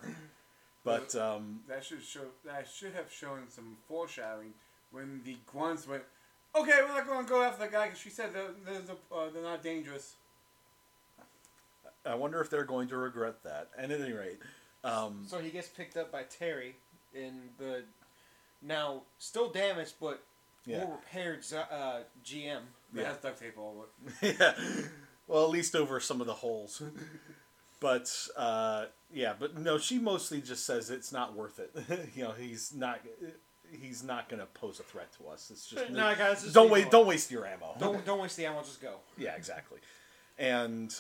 but 0.85 1.15
um, 1.15 1.61
That 1.69 1.85
should 1.85 2.03
show. 2.03 2.27
That 2.45 2.69
should 2.69 2.93
have 2.95 3.11
shown 3.13 3.49
some 3.49 3.77
foreshadowing 3.89 4.55
when 4.91 5.21
the 5.25 5.37
grunts 5.47 5.87
went. 5.89 6.03
Okay, 6.57 6.79
we're 6.83 6.95
not 6.95 7.07
going 7.07 7.25
to 7.25 7.29
go 7.29 7.43
after 7.43 7.65
the 7.65 7.71
guy 7.71 7.87
because 7.87 7.99
she 7.99 8.11
said 8.11 8.31
they're, 8.33 8.51
they're, 8.65 8.97
uh, 9.13 9.29
they're 9.33 9.43
not 9.43 9.61
dangerous. 9.63 10.15
I 12.07 12.15
wonder 12.15 12.41
if 12.41 12.51
they're 12.51 12.65
going 12.65 12.89
to 12.89 12.97
regret 12.97 13.43
that. 13.45 13.69
And 13.79 13.91
at 13.93 14.01
any 14.01 14.13
rate, 14.13 14.39
um, 14.83 15.25
So 15.27 15.39
he 15.39 15.51
gets 15.51 15.69
picked 15.69 15.97
up 15.97 16.13
by 16.13 16.25
Terry 16.25 16.77
in 17.15 17.41
the 17.59 17.83
now 18.63 19.03
still 19.19 19.51
damaged 19.51 19.95
but 20.01 20.23
Yeah. 20.67 20.85
more 20.85 20.97
repaired 20.97 21.45
uh, 21.71 22.01
GM. 22.25 22.63
Yeah. 22.93 23.05
has 23.05 23.17
duct 23.19 23.39
tape 23.41 23.59
all 23.59 23.87
over 23.87 23.87
it. 24.23 24.37
yeah. 24.41 24.55
Well, 25.27 25.45
at 25.45 25.51
least 25.51 25.75
over 25.75 26.01
some 26.01 26.21
of 26.21 26.27
the 26.27 26.35
holes. 26.35 26.83
but 27.81 28.11
uh, 28.37 28.87
yeah, 29.13 29.35
but 29.39 29.57
no, 29.57 29.79
she 29.79 29.99
mostly 29.99 30.41
just 30.41 30.65
says 30.67 30.91
it's 30.91 31.13
not 31.13 31.35
worth 31.35 31.59
it. 31.59 31.75
you 32.15 32.25
know, 32.25 32.33
he's 32.33 32.75
not. 32.75 33.01
He's 33.81 34.05
not 34.05 34.29
going 34.29 34.39
to 34.39 34.47
pose 34.47 34.79
a 34.79 34.85
threat 34.85 35.09
to 35.19 35.29
us. 35.29 35.51
It's 35.51 35.67
just 35.67 35.91
Nah, 35.91 36.15
guys, 36.15 36.43
just 36.43 36.55
don't 36.55 36.71
waste. 36.71 36.91
Don't 36.91 37.07
waste 37.07 37.31
your 37.31 37.45
ammo. 37.45 37.75
Don't 37.79 38.05
don't 38.05 38.21
waste 38.21 38.37
the 38.37 38.47
ammo. 38.47 38.63
Just 38.63 38.81
go. 38.81 38.97
Yeah, 39.19 39.35
exactly. 39.35 39.79
And 40.39 40.95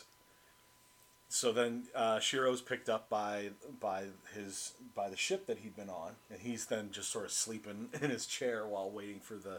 so 1.35 1.51
then 1.51 1.83
uh, 1.97 2.21
Shiro's 2.21 2.63
picked 2.63 2.89
up 2.89 3.09
by 3.11 3.51
by 3.81 4.05
his 4.37 4.75
by 4.95 5.09
the 5.09 5.17
ship 5.17 5.47
that 5.47 5.59
he'd 5.59 5.75
been 5.75 5.91
on, 5.91 6.13
and 6.31 6.39
he's 6.41 6.67
then 6.67 6.91
just 6.93 7.11
sort 7.11 7.25
of 7.25 7.33
sleeping 7.33 7.89
in 8.01 8.09
his 8.11 8.25
chair 8.25 8.69
while 8.69 8.89
waiting 8.89 9.19
for 9.19 9.35
the 9.35 9.59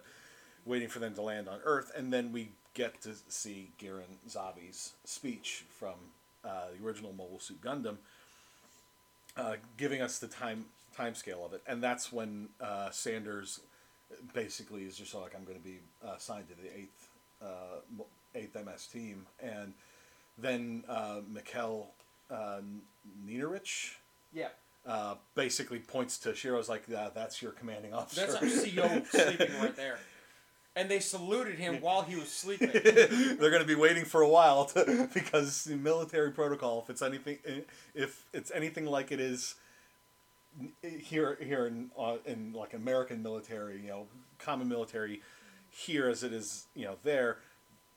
waiting 0.66 0.88
for 0.88 1.00
them 1.00 1.14
to 1.16 1.22
land 1.22 1.50
on 1.50 1.60
Earth. 1.66 1.92
And 1.94 2.14
then 2.14 2.32
we 2.32 2.52
get 2.76 3.02
to 3.02 3.10
see 3.28 3.72
Gihren 3.78 4.20
Zabi's 4.26 4.94
speech 5.04 5.66
from 5.78 5.96
uh, 6.46 6.68
the 6.80 6.88
original 6.88 7.12
Mobile 7.12 7.42
Suit 7.42 7.60
Gundam, 7.60 7.98
uh, 9.36 9.56
giving 9.76 10.02
us 10.02 10.18
the 10.18 10.28
time 10.28 10.68
time 10.96 11.14
scale 11.14 11.46
of 11.46 11.52
it, 11.52 11.62
and 11.68 11.84
that's 11.84 12.10
when 12.10 12.48
uh, 12.62 12.90
Sanders 12.92 13.60
basically 14.34 14.84
is 14.84 14.98
just 14.98 15.14
like 15.14 15.36
I'm 15.36 15.44
going 15.44 15.58
to 15.58 15.64
be 15.64 15.80
uh, 16.08 16.16
signed 16.20 16.46
to 16.48 16.56
the 16.56 16.70
eighth 16.74 17.10
uh, 17.42 18.04
eighth 18.34 18.56
MS 18.56 18.88
team, 18.88 19.26
and 19.44 19.74
then 20.38 20.84
uh, 20.88 21.22
Mikkel 21.32 21.88
uh, 22.30 22.60
Niederich 23.26 23.96
Yeah. 24.34 24.50
uh, 24.86 25.16
basically 25.36 25.80
points 25.80 26.18
to 26.20 26.36
Shiro's 26.36 26.70
like 26.70 26.86
that's 26.88 27.42
your 27.42 27.52
commanding 27.52 27.94
officer. 27.94 28.28
That's 28.28 28.36
our 28.36 28.42
CO 28.42 29.04
sleeping 29.10 29.60
right 29.60 29.76
there. 29.76 30.00
And 30.78 30.92
they 30.92 31.00
saluted 31.00 31.58
him 31.58 31.80
while 31.80 32.02
he 32.02 32.16
was 32.18 32.30
sleeping. 32.30 32.70
They're 32.84 33.50
going 33.50 33.62
to 33.62 33.68
be 33.68 33.76
waiting 33.76 34.04
for 34.04 34.22
a 34.22 34.28
while 34.28 34.66
to, 34.66 35.10
because 35.14 35.64
the 35.64 35.78
military 35.78 36.32
protocol, 36.32 36.82
if 36.84 36.90
it's 36.90 37.02
anything, 37.02 37.38
if 37.94 38.26
it's 38.34 38.52
anything 38.54 38.86
like 38.86 39.10
it 39.14 39.22
is 39.22 39.56
here, 40.82 41.38
here 41.42 41.66
in 41.68 41.92
uh, 41.98 42.18
in 42.26 42.52
like 42.54 42.74
American 42.74 43.24
military, 43.24 43.82
you 43.82 43.88
know, 43.88 44.08
common 44.38 44.68
military, 44.68 45.22
here 45.70 46.10
as 46.10 46.24
it 46.24 46.34
is, 46.34 46.66
you 46.76 46.84
know, 46.86 46.96
there, 47.04 47.38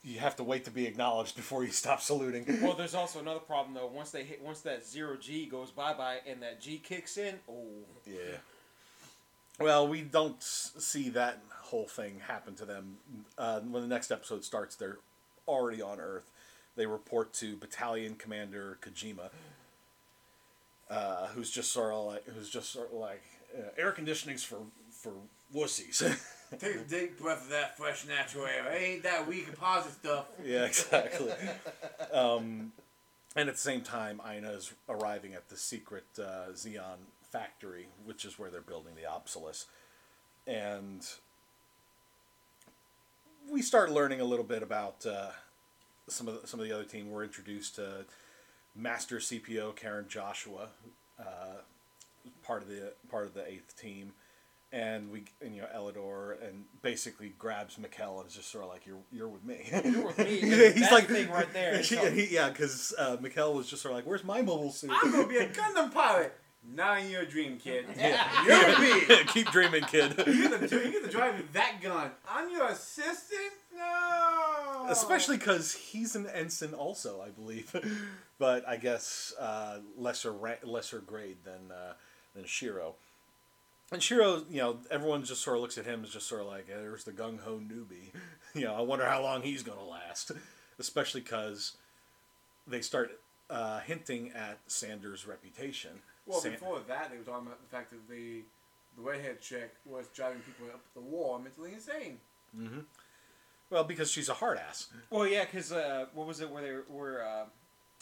you 0.03 0.21
have 0.21 0.37
to 0.37 0.45
wait 0.45 0.65
to 0.65 0.71
be 0.71 0.87
acknowledged 0.87 1.37
before 1.37 1.65
you 1.65 1.71
stop 1.71 2.01
saluting. 2.01 2.45
well, 2.63 2.75
there's 2.75 2.95
also 2.95 3.19
another 3.19 3.41
problem 3.41 3.75
though. 3.75 3.87
Once 3.87 4.11
they 4.11 4.25
hit, 4.25 4.43
once 4.43 4.61
that 4.61 4.87
zero 4.87 5.17
G 5.17 5.47
goes 5.47 5.71
bye 5.71 5.93
bye 5.95 6.19
and 6.27 6.43
that 6.43 6.61
G 6.61 6.79
kicks 6.79 7.17
in, 7.17 7.37
oh, 7.51 7.67
Yeah. 8.07 8.39
Well, 9.61 9.89
we 9.89 10.03
don't 10.03 10.41
see 10.41 11.09
that 11.11 11.43
whole 11.51 11.89
thing 11.89 12.21
happen 12.29 12.55
to 12.57 12.65
them. 12.65 12.99
Uh, 13.37 13.61
when 13.61 13.83
the 13.83 13.89
next 13.89 14.13
episode 14.13 14.45
starts, 14.45 14.77
they're 14.77 14.99
already 15.49 15.83
on 15.83 15.99
Earth. 15.99 16.31
They 16.77 16.87
report 16.87 17.33
to 17.35 17.57
Battalion 17.57 18.15
Commander 18.15 18.79
Kojima, 18.81 19.31
uh, 20.89 21.27
who's 21.29 21.51
just 21.51 21.73
sort 21.73 21.93
of 21.93 22.05
like, 22.05 22.25
who's 22.29 22.49
just 22.49 22.71
sort 22.71 22.93
of 22.93 22.99
like, 22.99 23.23
uh, 23.59 23.71
air 23.77 23.91
conditioning's 23.91 24.45
for 24.45 24.59
for 24.93 25.13
wussies. 25.53 26.03
Take 26.59 26.77
a 26.77 26.79
deep 26.79 27.21
breath 27.21 27.43
of 27.43 27.51
that 27.51 27.77
fresh 27.77 28.07
natural 28.07 28.47
air. 28.47 28.73
Ain't 28.73 29.03
that 29.03 29.27
weak 29.29 29.47
composite 29.47 29.93
stuff. 29.93 30.27
yeah, 30.45 30.65
exactly. 30.65 31.31
um, 32.13 32.73
and 33.37 33.49
at 33.49 33.55
the 33.55 33.61
same 33.61 33.83
time, 33.83 34.21
Aina 34.27 34.51
is 34.51 34.73
arriving 34.89 35.35
at 35.35 35.49
the 35.49 35.57
secret 35.57 36.07
uh, 36.19 36.53
Zeon 36.55 36.99
factory, 37.31 37.89
which 38.05 38.25
is 38.25 38.39
where 38.39 38.51
they're 38.51 38.61
building 38.61 38.95
the 38.95 39.11
Apsalus. 39.11 39.67
And 40.47 41.07
we 43.51 43.63
start 43.63 43.91
learning 43.91 44.21
a 44.21 44.25
little 44.25 44.45
bit 44.45 44.63
about 44.63 45.05
uh, 45.07 45.31
some 46.09 46.29
of 46.29 46.41
the, 46.41 46.49
some 46.49 46.59
of 46.61 46.67
the 46.67 46.75
other 46.75 46.85
team. 46.85 47.11
We're 47.11 47.25
introduced 47.25 47.77
to 47.77 48.07
Master 48.75 49.19
CPO 49.19 49.77
Karen 49.77 50.07
Joshua, 50.09 50.69
uh, 51.19 51.61
part 52.43 52.63
of 52.63 52.69
the 52.69 52.93
part 53.11 53.27
of 53.27 53.35
the 53.35 53.47
eighth 53.47 53.79
team, 53.81 54.13
and 54.73 55.11
we 55.11 55.25
and 55.41 55.55
you 55.55 55.63
know 55.63 55.69
Eledore 55.75 56.37
and 56.47 56.65
basically 56.83 57.33
grabs 57.39 57.77
Mikkel 57.77 58.19
and 58.19 58.29
is 58.29 58.35
just 58.35 58.51
sort 58.51 58.65
of 58.65 58.71
like 58.71 58.87
you're 58.87 58.99
you're 59.11 59.29
with 59.29 59.45
me. 59.45 59.69
You're 59.85 60.07
with 60.07 60.19
me. 60.19 60.41
He's 60.41 60.91
like 60.91 61.07
thing 61.07 61.31
right 61.31 61.53
there. 61.53 61.83
She, 61.89 61.97
he, 61.97 62.35
yeah, 62.35 62.51
because 62.51 62.95
uh, 62.99 63.17
Mikkel 63.17 63.55
was 63.55 63.69
just 63.69 63.83
sort 63.83 63.93
of 63.93 63.97
like, 63.97 64.07
"Where's 64.07 64.25
my 64.25 64.43
mobile 64.43 64.71
suit?" 64.73 64.91
I'm 64.93 65.11
gonna 65.11 65.27
be 65.27 65.39
a 65.39 65.49
Gundam 65.53 65.93
pilot. 65.93 66.35
Not 66.75 67.01
in 67.01 67.11
your 67.11 67.25
dream, 67.25 67.57
kid. 67.57 67.87
Yeah. 67.97 68.45
You're 68.45 68.79
with 68.81 69.09
me. 69.09 69.25
Keep 69.29 69.53
dreaming, 69.53 69.85
kid. 69.85 70.13
You 70.27 70.49
get, 70.51 70.69
to, 70.69 70.77
you 70.85 70.93
get 70.93 71.05
to 71.05 71.11
drive 71.11 71.53
that 71.53 71.81
gun. 71.81 72.11
I'm 72.29 72.51
your 72.51 72.67
assistant? 72.67 73.53
No. 73.75 74.87
Especially 74.89 75.39
because 75.39 75.73
he's 75.73 76.15
an 76.15 76.27
ensign, 76.27 76.75
also, 76.75 77.23
I 77.23 77.31
believe, 77.31 77.75
but 78.39 78.69
I 78.69 78.77
guess 78.77 79.33
uh, 79.41 79.79
lesser 79.97 80.33
ra- 80.33 80.55
lesser 80.63 80.99
grade 80.99 81.39
than 81.45 81.71
uh, 81.71 81.93
than 82.35 82.45
Shiro. 82.45 82.97
And 83.91 84.03
Shiro, 84.03 84.43
you 84.51 84.59
know, 84.59 84.79
everyone 84.91 85.25
just 85.25 85.43
sort 85.43 85.57
of 85.57 85.63
looks 85.63 85.79
at 85.79 85.87
him 85.87 86.05
as 86.05 86.11
just 86.11 86.29
sort 86.29 86.43
of 86.43 86.47
like, 86.47 86.67
yeah, 86.69 86.77
"There's 86.77 87.05
the 87.05 87.13
gung 87.13 87.41
ho 87.41 87.59
newbie." 87.59 88.13
you 88.55 88.65
know, 88.65 88.75
I 88.75 88.83
wonder 88.83 89.07
how 89.07 89.23
long 89.23 89.43
he's 89.43 89.63
gonna 89.63 89.85
last. 89.85 90.33
Especially 90.79 91.23
because 91.23 91.77
they 92.67 92.81
start 92.83 93.19
uh, 93.51 93.81
hinting 93.81 94.31
at 94.33 94.59
Sanders' 94.67 95.27
reputation. 95.27 95.91
Well, 96.27 96.41
San- 96.41 96.53
before 96.53 96.81
that, 96.87 97.11
they 97.11 97.17
were 97.17 97.25
talking 97.25 97.47
about 97.47 97.61
the 97.63 97.77
fact 97.77 97.91
that 97.91 98.09
the 98.09 98.43
the 98.97 99.03
redhead 99.03 99.41
chick 99.41 99.75
was 99.87 100.07
driving 100.09 100.41
people 100.41 100.67
up 100.73 100.81
the 100.95 101.01
wall 101.01 101.39
mentally 101.39 101.73
insane. 101.73 102.19
Well, 103.71 103.85
because 103.85 104.11
she's 104.11 104.29
a 104.29 104.35
hard 104.35 104.59
ass. 104.59 104.89
Well, 105.11 105.27
yeah, 105.27 105.45
because 105.45 105.73
uh, 105.73 106.07
what 106.15 106.27
was 106.27 106.41
it 106.41 106.51
where 106.51 106.63
they 106.63 106.93
were 106.93 107.23
uh, 107.23 107.45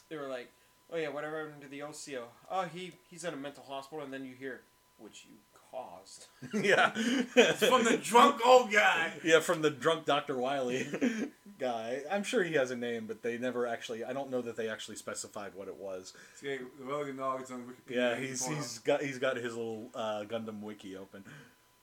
they 0.09 0.16
were 0.16 0.29
like, 0.29 0.51
oh 0.92 0.96
yeah, 0.96 1.09
whatever 1.09 1.44
happened 1.44 1.62
to 1.62 1.68
the 1.68 1.83
OCO? 1.83 2.25
Oh, 2.51 2.62
he 2.62 2.92
he's 3.11 3.25
in 3.25 3.35
a 3.35 3.37
mental 3.37 3.64
hospital, 3.64 4.05
and 4.05 4.12
then 4.12 4.25
you 4.25 4.35
hear, 4.35 4.61
which 4.99 5.25
you 5.29 5.37
caused. 5.71 6.27
yeah. 6.55 6.91
From 6.91 7.85
the 7.85 7.99
drunk 8.03 8.41
old 8.47 8.71
guy. 8.73 9.13
yeah, 9.25 9.41
from 9.41 9.63
the 9.63 9.71
drunk 9.71 10.05
Dr. 10.07 10.37
Wily 10.37 10.87
guy. 11.59 12.01
I'm 12.11 12.23
sure 12.23 12.43
he 12.45 12.55
has 12.55 12.71
a 12.71 12.77
name, 12.77 13.07
but 13.07 13.23
they 13.23 13.39
never 13.39 13.67
actually. 13.67 14.05
I 14.05 14.13
don't 14.13 14.31
know 14.31 14.43
that 14.43 14.57
they 14.57 14.69
actually 14.69 14.97
specified 14.97 15.53
what 15.55 15.69
it 15.69 15.77
was. 15.77 16.13
See, 16.37 16.59
the 16.79 16.85
Rogan 16.85 17.17
dog 17.17 17.43
is 17.43 17.51
on 17.51 17.65
Wikipedia. 17.65 17.97
Yeah, 17.97 18.19
You 18.19 18.29
he's 18.29 18.43
can 18.43 18.57
he's 18.57 18.79
got 18.79 19.03
he's 19.03 19.19
got 19.19 19.37
his 19.37 19.57
little 19.57 19.89
uh, 19.95 20.25
Gundam 20.29 20.61
wiki 20.61 20.97
open. 20.97 21.25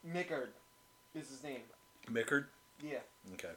Mickard 0.08 0.50
is 1.16 1.30
his 1.30 1.44
name. 1.44 1.62
Mickard. 2.12 2.46
Yeah. 2.84 3.00
Okay. 3.34 3.50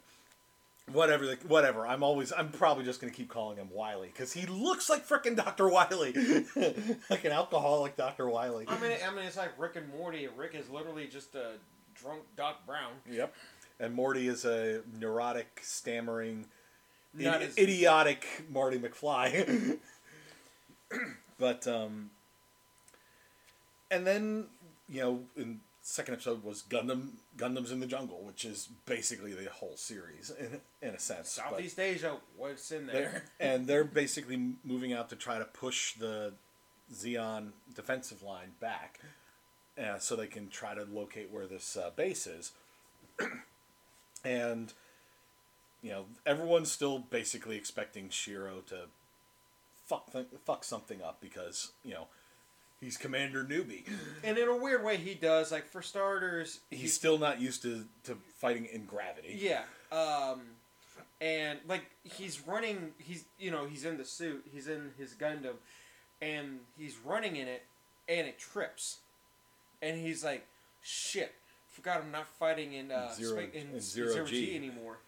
Whatever, 0.93 1.27
the, 1.27 1.37
whatever. 1.49 1.85
I'm 1.87 2.05
always, 2.05 2.33
I'm 2.33 2.51
probably 2.51 2.85
just 2.85 3.01
gonna 3.01 3.13
keep 3.13 3.29
calling 3.29 3.57
him 3.57 3.69
Wily 3.73 4.09
because 4.13 4.33
he 4.33 4.47
looks 4.47 4.89
like 4.89 5.07
frickin' 5.07 5.35
Doctor 5.37 5.69
Wily, 5.69 6.13
like 7.11 7.25
an 7.25 7.33
alcoholic 7.33 7.97
Doctor 7.97 8.29
Wily. 8.29 8.67
I 8.69 8.79
mean, 8.79 8.93
I 9.05 9.13
mean, 9.13 9.25
it's 9.25 9.37
like 9.37 9.51
Rick 9.59 9.75
and 9.77 9.89
Morty. 9.89 10.29
Rick 10.37 10.55
is 10.55 10.71
literally 10.71 11.09
just 11.09 11.35
a 11.35 11.55
drunk 11.95 12.23
Doc 12.37 12.65
Brown. 12.67 12.93
Yep. 13.11 13.35
And 13.81 13.95
Morty 13.95 14.29
is 14.29 14.45
a 14.45 14.83
neurotic, 14.99 15.61
stammering, 15.63 16.47
Not 17.13 17.43
as- 17.43 17.59
idiotic 17.59 18.25
Marty 18.49 18.79
McFly. 18.79 19.79
but 21.39 21.67
um, 21.67 22.11
and 23.91 24.07
then 24.07 24.47
you 24.89 25.01
know, 25.01 25.21
in 25.37 25.61
second 25.89 26.15
episode 26.15 26.43
was 26.43 26.65
Gundam 26.69 27.11
Gundams 27.37 27.71
in 27.71 27.79
the 27.79 27.87
Jungle, 27.87 28.23
which 28.25 28.45
is 28.45 28.69
basically 28.87 29.33
the 29.35 29.49
whole 29.49 29.77
series 29.77 30.31
in 30.39 30.61
in 30.83 30.95
a 30.95 30.99
sense. 30.99 31.39
but- 31.39 31.51
Southeast 31.51 31.79
Asia, 31.79 32.17
what's 32.37 32.73
in 32.73 32.87
They're- 32.87 32.95
there? 32.95 33.25
and 33.55 33.67
they're 33.69 33.85
basically 33.85 34.55
moving 34.65 34.93
out 34.93 35.09
to 35.11 35.17
try 35.17 35.39
to 35.39 35.45
push 35.45 35.95
the 35.95 36.35
Zeon 36.93 37.53
defensive 37.75 38.23
line 38.23 38.53
back, 38.61 38.99
uh, 39.79 39.99
so 39.99 40.17
they 40.17 40.27
can 40.27 40.49
try 40.49 40.75
to 40.75 40.85
locate 40.85 41.31
where 41.31 41.47
this 41.47 41.77
uh, 41.77 41.91
base 41.95 42.27
is. 42.27 42.53
and 44.25 44.73
you 45.83 45.91
know, 45.91 46.07
everyone's 46.25 46.71
still 46.73 46.99
basically 46.99 47.57
expecting 47.57 48.09
Shiro 48.11 48.61
to 48.67 48.87
fuck 49.87 50.11
th- 50.13 50.27
fuck 50.45 50.65
something 50.65 51.01
up 51.03 51.21
because 51.21 51.71
you 51.85 51.95
know 51.95 52.09
he's 52.81 52.97
Commander 52.97 53.45
Newbie. 53.45 53.85
And 54.25 54.39
in 54.39 54.49
a 54.49 54.57
weird 54.57 54.85
way, 54.85 54.97
he 54.97 55.15
does. 55.15 55.53
Like 55.53 55.67
for 55.69 55.83
starters, 55.83 56.61
He's 56.71 56.95
still 56.95 57.19
not 57.19 57.41
used 57.41 57.63
to, 57.63 57.85
to 58.05 58.17
fighting 58.39 58.67
in 58.67 58.85
gravity. 58.85 59.39
Yeah. 59.41 59.63
Um, 59.93 60.43
and 61.21 61.59
like 61.69 61.87
he's 62.05 62.47
running. 62.47 62.93
He's 62.99 63.25
you 63.39 63.51
know 63.51 63.67
he's 63.67 63.85
in 63.85 63.97
the 63.97 64.05
suit. 64.05 64.45
He's 64.53 64.69
in 64.69 64.91
his 64.99 65.15
Gundam, 65.15 65.55
and 66.21 66.61
he's 66.79 66.97
running 67.05 67.37
in 67.37 67.49
it, 67.49 67.63
and 68.09 68.27
it 68.27 68.39
trips, 68.39 68.99
and 69.81 69.99
he's 69.99 70.23
like, 70.23 70.47
"Shit, 70.83 71.33
forgot 71.71 72.03
I'm 72.03 72.11
not 72.11 72.27
fighting 72.27 72.75
in 72.75 72.91
uh, 72.91 73.15
Zero- 73.15 73.41
spa- 73.43 73.59
in, 73.59 73.75
in 73.75 73.81
zero 73.81 74.13
zero 74.13 74.27
G. 74.27 74.47
G 74.47 74.57
anymore." 74.57 74.99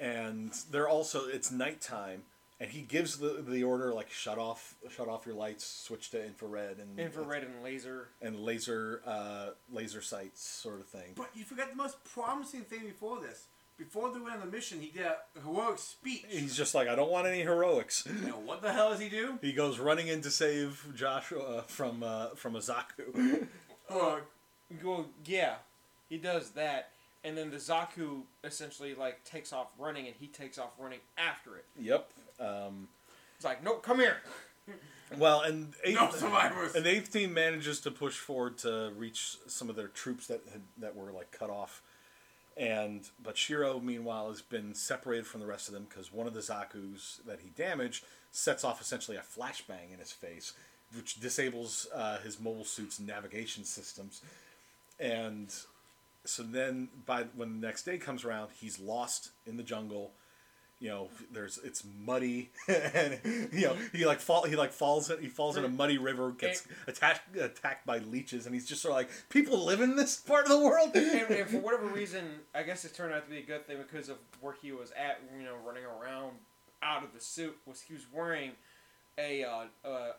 and 0.00 0.52
they're 0.70 0.88
also 0.88 1.26
it's 1.28 1.50
nighttime 1.52 2.22
and 2.62 2.70
he 2.70 2.82
gives 2.82 3.18
the 3.18 3.44
the 3.46 3.64
order 3.64 3.92
like 3.92 4.10
shut 4.10 4.38
off 4.38 4.74
shut 4.96 5.08
off 5.08 5.26
your 5.26 5.34
lights 5.34 5.64
switch 5.66 6.10
to 6.12 6.24
infrared 6.24 6.78
and 6.78 6.98
Infrared 6.98 7.42
and 7.42 7.62
laser. 7.62 8.08
and 8.22 8.38
laser 8.40 9.02
uh 9.04 9.48
laser 9.70 10.00
sights 10.00 10.40
sort 10.46 10.80
of 10.80 10.86
thing 10.86 11.12
But 11.16 11.30
you 11.34 11.44
forgot 11.44 11.70
the 11.70 11.76
most 11.76 12.02
promising 12.04 12.62
thing 12.62 12.86
before 12.86 13.20
this. 13.20 13.46
Before 13.78 14.12
they 14.12 14.20
went 14.20 14.34
on 14.36 14.40
the 14.42 14.46
mission, 14.46 14.80
he 14.80 14.88
did 14.90 15.06
a 15.06 15.16
heroic 15.44 15.78
speech. 15.78 16.24
he's 16.28 16.56
just 16.56 16.72
like 16.74 16.86
i 16.88 16.94
don't 16.94 17.10
want 17.10 17.26
any 17.26 17.40
heroics 17.42 18.06
You 18.06 18.28
know, 18.28 18.38
what 18.38 18.62
the 18.62 18.72
hell 18.72 18.90
does 18.90 19.00
he 19.00 19.08
do? 19.08 19.38
he 19.42 19.52
goes 19.52 19.78
running 19.80 20.06
in 20.08 20.20
to 20.22 20.30
save 20.30 20.86
joshua 20.94 21.64
from 21.66 22.02
uh 22.04 22.28
from 22.36 22.54
a 22.54 22.60
zaku 22.60 23.46
Uh, 23.90 24.20
Well, 24.84 25.06
yeah, 25.26 25.56
he 26.08 26.16
does 26.16 26.50
that, 26.50 26.90
and 27.24 27.36
then 27.36 27.50
the 27.50 27.56
Zaku 27.58 28.22
essentially 28.44 28.94
like 28.94 29.22
takes 29.24 29.52
off 29.52 29.68
running, 29.78 30.06
and 30.06 30.14
he 30.18 30.28
takes 30.28 30.56
off 30.58 30.70
running 30.78 31.00
after 31.18 31.56
it. 31.56 31.64
yep 31.78 32.10
um 32.40 32.88
He's 33.38 33.44
like, 33.44 33.62
"No, 33.64 33.74
come 33.74 33.98
here." 33.98 34.18
well 35.18 35.40
and 35.42 35.74
eighth, 35.84 35.96
no 35.96 36.10
survivors. 36.10 36.74
and 36.74 36.84
the 36.86 36.90
eighth 36.90 37.12
team 37.12 37.34
manages 37.34 37.80
to 37.80 37.90
push 37.90 38.16
forward 38.16 38.56
to 38.58 38.92
reach 38.96 39.36
some 39.46 39.68
of 39.68 39.76
their 39.76 39.88
troops 39.88 40.26
that 40.28 40.40
had, 40.52 40.62
that 40.78 40.96
were 40.96 41.10
like 41.12 41.30
cut 41.32 41.50
off 41.50 41.82
and 42.56 43.08
but 43.22 43.36
Shiro 43.36 43.80
meanwhile 43.80 44.28
has 44.28 44.42
been 44.42 44.74
separated 44.74 45.26
from 45.26 45.40
the 45.40 45.46
rest 45.46 45.68
of 45.68 45.74
them 45.74 45.86
because 45.88 46.12
one 46.12 46.26
of 46.26 46.34
the 46.34 46.40
Zaku's 46.40 47.20
that 47.26 47.40
he 47.40 47.50
damaged 47.50 48.04
sets 48.30 48.64
off 48.64 48.80
essentially 48.80 49.16
a 49.16 49.20
flashbang 49.20 49.92
in 49.92 49.98
his 49.98 50.12
face 50.12 50.52
which 50.94 51.20
disables 51.20 51.86
uh, 51.94 52.18
his 52.18 52.38
mobile 52.38 52.64
suit's 52.64 53.00
navigation 53.00 53.64
systems 53.64 54.22
and 55.00 55.54
so 56.24 56.42
then 56.42 56.88
by 57.06 57.24
when 57.34 57.60
the 57.60 57.66
next 57.66 57.82
day 57.84 57.98
comes 57.98 58.24
around 58.24 58.50
he's 58.60 58.78
lost 58.78 59.30
in 59.46 59.56
the 59.56 59.62
jungle 59.62 60.12
you 60.82 60.88
know 60.88 61.08
there's 61.32 61.58
it's 61.64 61.84
muddy 62.04 62.50
and 62.68 63.18
you 63.52 63.66
know 63.66 63.76
he 63.92 64.04
like 64.04 64.18
fall 64.18 64.42
he 64.42 64.56
like 64.56 64.72
falls 64.72 65.08
in, 65.10 65.20
he 65.20 65.28
falls 65.28 65.56
in 65.56 65.64
a 65.64 65.68
muddy 65.68 65.96
river 65.96 66.32
gets 66.32 66.66
attacked 66.88 67.36
attacked 67.36 67.86
by 67.86 67.98
leeches 67.98 68.46
and 68.46 68.54
he's 68.54 68.66
just 68.66 68.82
sort 68.82 68.90
of 68.90 68.96
like 68.96 69.08
people 69.28 69.64
live 69.64 69.80
in 69.80 69.94
this 69.96 70.16
part 70.16 70.44
of 70.44 70.50
the 70.50 70.58
world 70.58 70.90
and, 70.94 71.30
and 71.30 71.48
for 71.48 71.58
whatever 71.58 71.86
reason, 71.86 72.24
I 72.54 72.62
guess 72.62 72.84
it 72.84 72.94
turned 72.94 73.14
out 73.14 73.24
to 73.24 73.30
be 73.30 73.38
a 73.38 73.42
good 73.42 73.66
thing 73.66 73.78
because 73.78 74.08
of 74.08 74.16
where 74.40 74.54
he 74.60 74.72
was 74.72 74.90
at. 74.92 75.20
You 75.38 75.44
know, 75.44 75.54
running 75.66 75.84
around 75.84 76.32
out 76.82 77.04
of 77.04 77.12
the 77.12 77.20
suit 77.20 77.56
was 77.66 77.82
he 77.82 77.94
was 77.94 78.06
wearing 78.12 78.52
a 79.18 79.44
uh, 79.44 79.64
uh, 79.84 80.12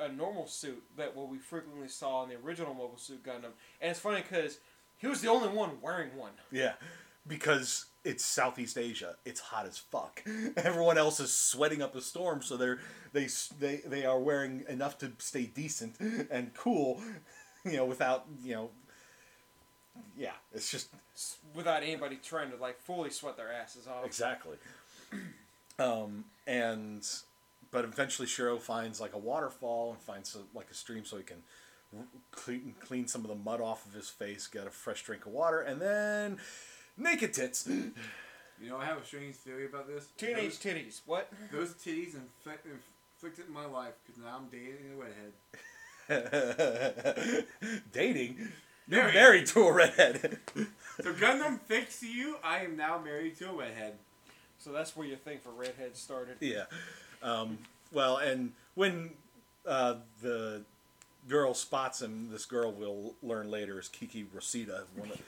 a 0.00 0.08
normal 0.08 0.46
suit 0.46 0.82
that 0.96 1.16
what 1.16 1.28
we 1.28 1.38
frequently 1.38 1.88
saw 1.88 2.22
in 2.24 2.30
the 2.30 2.36
original 2.36 2.74
Mobile 2.74 2.98
Suit 2.98 3.24
Gundam, 3.24 3.52
and 3.80 3.90
it's 3.90 4.00
funny 4.00 4.22
because 4.22 4.58
he 4.96 5.06
was 5.06 5.20
the 5.20 5.28
only 5.28 5.48
one 5.48 5.70
wearing 5.82 6.16
one. 6.16 6.32
yeah 6.50 6.72
because 7.26 7.86
it's 8.04 8.24
Southeast 8.24 8.76
Asia 8.76 9.16
it's 9.24 9.40
hot 9.40 9.66
as 9.66 9.78
fuck 9.78 10.22
everyone 10.56 10.98
else 10.98 11.20
is 11.20 11.32
sweating 11.32 11.82
up 11.82 11.94
a 11.94 12.00
storm 12.00 12.42
so 12.42 12.56
they're 12.56 12.78
they 13.12 13.28
they 13.58 13.80
they 13.86 14.04
are 14.04 14.20
wearing 14.20 14.64
enough 14.68 14.98
to 14.98 15.12
stay 15.18 15.44
decent 15.44 15.96
and 16.30 16.52
cool 16.54 17.00
you 17.64 17.76
know 17.76 17.84
without 17.84 18.26
you 18.42 18.54
know 18.54 18.70
yeah 20.18 20.32
it's 20.52 20.70
just 20.70 20.88
Without 21.54 21.82
anybody 21.84 22.18
trying 22.22 22.50
to 22.50 22.56
like 22.56 22.80
fully 22.80 23.10
sweat 23.10 23.36
their 23.36 23.52
asses 23.52 23.86
off. 23.86 24.04
Exactly. 24.04 24.56
Um, 25.76 26.26
and 26.46 27.04
but 27.72 27.84
eventually 27.84 28.28
Shiro 28.28 28.58
finds 28.58 29.00
like 29.00 29.12
a 29.12 29.18
waterfall 29.18 29.90
and 29.90 30.00
finds 30.00 30.36
a, 30.36 30.56
like 30.56 30.70
a 30.70 30.74
stream 30.74 31.04
so 31.04 31.16
he 31.16 31.24
can 31.24 31.38
clean, 32.30 32.76
clean 32.78 33.08
some 33.08 33.22
of 33.22 33.26
the 33.26 33.34
mud 33.34 33.60
off 33.60 33.84
of 33.84 33.92
his 33.92 34.08
face, 34.08 34.46
get 34.46 34.68
a 34.68 34.70
fresh 34.70 35.02
drink 35.02 35.26
of 35.26 35.32
water, 35.32 35.58
and 35.62 35.82
then 35.82 36.36
naked 36.96 37.32
tits. 37.34 37.66
You 37.68 37.92
know, 38.68 38.76
I 38.78 38.84
have 38.86 38.98
a 38.98 39.04
strange 39.04 39.34
theory 39.36 39.66
about 39.66 39.86
this. 39.88 40.06
Teenage 40.16 40.58
titties. 40.58 41.00
What? 41.06 41.30
Those, 41.52 41.74
those 41.74 41.82
titties 41.82 42.14
inflict, 42.14 42.66
inflicted 43.16 43.48
my 43.48 43.66
life 43.66 43.94
because 44.06 44.22
now 44.22 44.36
I'm 44.38 44.48
dating 44.48 44.92
a 44.92 44.96
redhead. 45.02 45.32
Dating. 47.92 48.36
You're 48.86 49.00
Married. 49.00 49.14
married 49.14 49.46
to 49.46 49.60
a 49.62 49.72
redhead. 49.72 50.38
So 51.02 51.12
Gundam, 51.14 51.58
thanks 51.62 52.00
to 52.00 52.06
you, 52.06 52.36
I 52.44 52.58
am 52.60 52.76
now 52.76 52.98
married 52.98 53.36
to 53.38 53.48
a 53.50 53.52
redhead. 53.54 53.94
So 54.58 54.70
that's 54.72 54.94
where 54.96 55.06
your 55.06 55.16
thing 55.16 55.38
for 55.42 55.50
redhead 55.50 55.96
started. 55.96 56.36
yeah. 56.40 56.64
Um, 57.22 57.58
well, 57.92 58.18
and 58.18 58.52
when 58.74 59.10
uh, 59.66 59.94
the 60.20 60.62
girl 61.28 61.54
spots 61.54 62.02
him, 62.02 62.28
this 62.30 62.44
girl 62.44 62.70
we'll 62.72 63.14
learn 63.22 63.50
later 63.50 63.78
is 63.80 63.88
Kiki 63.88 64.26
Rosita, 64.32 64.84
one 64.94 65.10
of, 65.10 65.20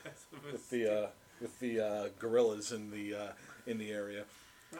with 0.52 0.68
the 0.70 1.04
uh, 1.04 1.06
with 1.40 1.58
the 1.60 1.80
uh, 1.80 2.08
guerrillas 2.18 2.72
in 2.72 2.90
the 2.90 3.14
uh, 3.14 3.28
in 3.66 3.78
the 3.78 3.90
area. 3.90 4.24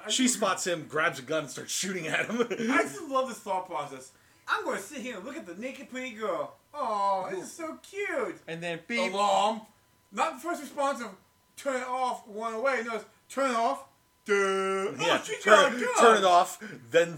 I 0.05 0.11
She 0.11 0.29
spots 0.29 0.67
him, 0.67 0.87
grabs 0.89 1.19
a 1.19 1.23
gun, 1.23 1.41
and 1.45 1.51
starts 1.51 1.73
shooting 1.73 2.07
at 2.07 2.27
him. 2.27 2.41
I 2.41 2.83
just 2.83 3.01
love 3.09 3.29
this 3.29 3.39
thought 3.39 3.69
process. 3.69 4.13
I'm 4.49 4.65
going 4.65 4.77
to 4.77 4.83
sit 4.83 4.99
here 4.99 5.17
and 5.17 5.25
look 5.25 5.37
at 5.37 5.47
the 5.47 5.55
naked 5.55 5.91
pretty 5.91 6.11
girl. 6.11 6.55
Oh, 6.73 7.27
this 7.31 7.45
is 7.45 7.53
so 7.53 7.79
cute. 7.83 8.39
And 8.47 8.63
then 8.63 8.81
beep. 8.87 9.13
Alarm. 9.13 9.63
Not 10.13 10.35
the 10.35 10.41
first 10.41 10.61
response 10.61 11.01
of 11.01 11.11
turn 11.57 11.77
it 11.77 11.89
off, 11.89 12.23
run 12.29 12.55
away. 12.55 12.83
No, 12.85 12.97
it's 12.97 13.05
turn 13.29 13.51
it 13.51 13.57
off. 13.57 13.85
Duh. 14.25 14.35
yeah, 14.35 15.19
oh, 15.19 15.23
she 15.25 15.37
got 15.45 15.71
turn, 15.71 15.77
a 15.77 15.85
gun. 15.85 15.95
turn 16.01 16.17
it 16.19 16.25
off, 16.25 16.63
then 16.91 17.17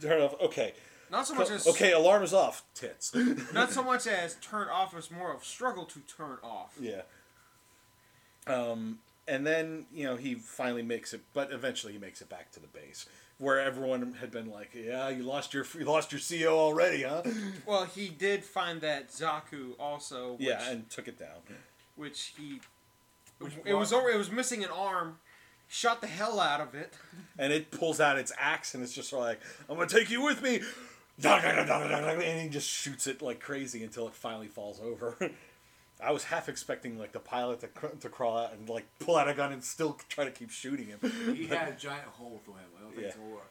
turn 0.00 0.20
it 0.20 0.24
off. 0.24 0.40
Okay, 0.40 0.74
Not 1.10 1.26
so 1.26 1.34
much 1.34 1.50
as 1.50 1.66
okay, 1.68 1.92
alarm 1.92 2.22
is 2.22 2.34
off. 2.34 2.64
Tits. 2.74 3.14
Not 3.54 3.70
so 3.70 3.82
much 3.82 4.06
as 4.06 4.34
turn 4.36 4.68
off 4.68 4.96
as 4.96 5.10
more 5.10 5.32
of 5.32 5.44
struggle 5.44 5.84
to 5.84 6.00
turn 6.00 6.38
off. 6.42 6.74
Yeah. 6.80 7.02
Um, 8.50 8.98
and 9.26 9.46
then 9.46 9.86
you 9.92 10.04
know 10.04 10.16
he 10.16 10.34
finally 10.34 10.82
makes 10.82 11.12
it, 11.12 11.20
but 11.34 11.52
eventually 11.52 11.92
he 11.92 11.98
makes 11.98 12.20
it 12.20 12.28
back 12.28 12.50
to 12.52 12.60
the 12.60 12.66
base 12.68 13.06
where 13.38 13.60
everyone 13.60 14.14
had 14.20 14.30
been 14.30 14.50
like, 14.50 14.70
"Yeah, 14.74 15.08
you 15.08 15.22
lost 15.22 15.54
your 15.54 15.64
you 15.78 15.84
lost 15.84 16.12
your 16.12 16.20
CO 16.20 16.58
already, 16.58 17.02
huh?" 17.04 17.22
Well, 17.66 17.84
he 17.84 18.08
did 18.08 18.44
find 18.44 18.80
that 18.80 19.10
Zaku 19.10 19.72
also. 19.78 20.32
Which, 20.32 20.46
yeah, 20.46 20.68
and 20.70 20.88
took 20.90 21.08
it 21.08 21.18
down. 21.18 21.38
which 21.96 22.34
he. 22.36 22.60
Which 23.38 23.54
it 23.64 23.74
was 23.74 23.92
over. 23.92 24.08
It 24.08 24.18
was 24.18 24.30
missing 24.30 24.64
an 24.64 24.70
arm. 24.70 25.18
Shot 25.68 26.00
the 26.00 26.06
hell 26.06 26.40
out 26.40 26.60
of 26.60 26.74
it. 26.74 26.94
And 27.38 27.52
it 27.52 27.70
pulls 27.70 28.00
out 28.00 28.18
its 28.18 28.32
axe, 28.38 28.74
and 28.74 28.82
it's 28.82 28.92
just 28.92 29.12
like, 29.12 29.40
"I'm 29.68 29.76
gonna 29.76 29.88
take 29.88 30.10
you 30.10 30.22
with 30.22 30.42
me," 30.42 30.60
and 31.22 32.40
he 32.40 32.48
just 32.48 32.68
shoots 32.68 33.06
it 33.06 33.22
like 33.22 33.40
crazy 33.40 33.84
until 33.84 34.08
it 34.08 34.14
finally 34.14 34.48
falls 34.48 34.80
over. 34.80 35.16
I 36.02 36.12
was 36.12 36.24
half 36.24 36.48
expecting 36.48 36.98
like 36.98 37.12
the 37.12 37.18
pilot 37.20 37.60
to, 37.60 37.68
cr- 37.68 37.86
to 38.00 38.08
crawl 38.08 38.38
out 38.38 38.52
and 38.52 38.68
like 38.68 38.86
pull 39.00 39.16
out 39.16 39.28
a 39.28 39.34
gun 39.34 39.52
and 39.52 39.62
still 39.64 39.98
try 40.08 40.24
to 40.24 40.30
keep 40.30 40.50
shooting 40.50 40.86
him. 40.86 41.00
He 41.34 41.46
had 41.46 41.68
a 41.68 41.72
giant 41.72 42.06
hole 42.06 42.40
through 42.44 42.54
him. 42.54 42.64
I 42.78 42.82
don't 42.82 42.90
think 42.90 43.02
Yeah. 43.02 43.08
it's 43.08 43.16
gonna 43.16 43.30
work. 43.30 43.50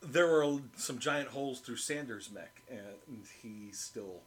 there 0.00 0.26
were 0.28 0.60
some 0.76 0.98
giant 1.00 1.30
holes 1.30 1.58
through 1.60 1.76
Sanders' 1.76 2.30
mech, 2.32 2.62
and 2.70 3.24
he 3.42 3.70
still, 3.72 4.20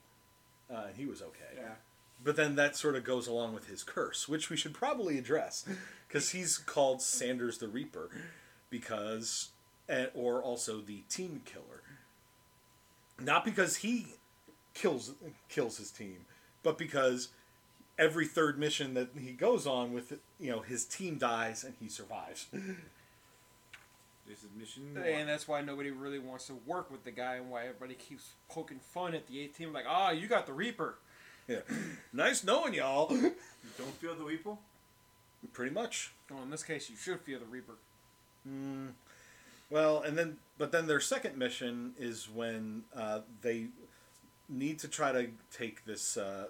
uh, 0.70 0.88
he 0.96 1.06
was 1.06 1.22
okay. 1.22 1.56
Yeah. 1.56 1.76
But 2.24 2.36
then 2.36 2.56
that 2.58 2.76
sort 2.76 2.96
of 2.98 3.04
goes 3.06 3.26
along 3.28 3.54
with 3.54 3.68
his 3.68 3.82
curse, 3.84 4.28
which 4.28 4.50
we 4.50 4.58
should 4.58 4.74
probably 4.74 5.18
address, 5.18 5.66
because 6.08 6.32
he's 6.32 6.58
called 6.58 7.02
Sanders 7.02 7.58
the 7.60 7.70
Reaper, 7.70 8.10
because, 8.70 9.50
eh, 9.88 10.08
or 10.14 10.44
also 10.44 10.82
the 10.82 11.04
team 11.10 11.42
killer. 11.46 11.82
Not 13.20 13.46
because 13.46 13.78
he 13.78 14.16
kills 14.74 15.14
kills 15.50 15.78
his 15.78 15.90
team, 15.92 16.26
but 16.64 16.78
because 16.78 17.30
every 17.98 18.26
third 18.26 18.58
mission 18.58 18.94
that 18.96 19.10
he 19.18 19.32
goes 19.32 19.68
on 19.68 19.94
with, 19.94 20.14
you 20.40 20.52
know, 20.52 20.62
his 20.62 20.86
team 20.86 21.18
dies 21.18 21.64
and 21.64 21.74
he 21.80 21.88
survives. 21.88 22.48
This 24.28 24.44
is 24.44 24.50
mission 24.58 24.98
And 25.06 25.28
that's 25.28 25.48
why 25.48 25.62
nobody 25.62 25.92
really 25.92 26.20
wants 26.20 26.48
to 26.48 26.54
work 26.66 26.90
with 26.90 27.04
the 27.04 27.12
guy, 27.12 27.36
and 27.36 27.50
why 27.50 27.64
everybody 27.64 27.96
keeps 27.96 28.30
poking 28.50 28.80
fun 28.80 29.14
at 29.14 29.28
the 29.28 29.44
A 29.44 29.48
team. 29.48 29.74
Like, 29.74 29.86
ah, 29.88 30.12
you 30.12 30.28
got 30.28 30.46
the 30.46 30.54
Reaper. 30.54 30.96
Yeah, 31.48 31.60
nice 32.14 32.44
knowing 32.44 32.74
y'all. 32.74 33.12
You 33.64 33.70
don't 33.78 33.94
feel 33.96 34.16
the 34.16 34.24
Weeple? 34.24 34.58
Pretty 35.54 35.72
much. 35.72 36.14
Well, 36.32 36.42
in 36.42 36.50
this 36.50 36.64
case, 36.64 36.90
you 36.90 36.96
should 36.96 37.20
fear 37.22 37.38
the 37.38 37.46
Reaper. 37.46 37.74
Well, 39.70 40.02
and 40.02 40.18
then, 40.18 40.38
but 40.58 40.72
then 40.72 40.88
their 40.88 41.00
second 41.00 41.38
mission 41.38 41.94
is 42.00 42.28
when 42.28 42.84
uh, 42.96 43.20
they 43.42 43.68
need 44.52 44.80
to 44.80 44.88
try 44.88 45.12
to 45.12 45.30
take 45.56 45.86
this 45.86 46.18
uh, 46.18 46.48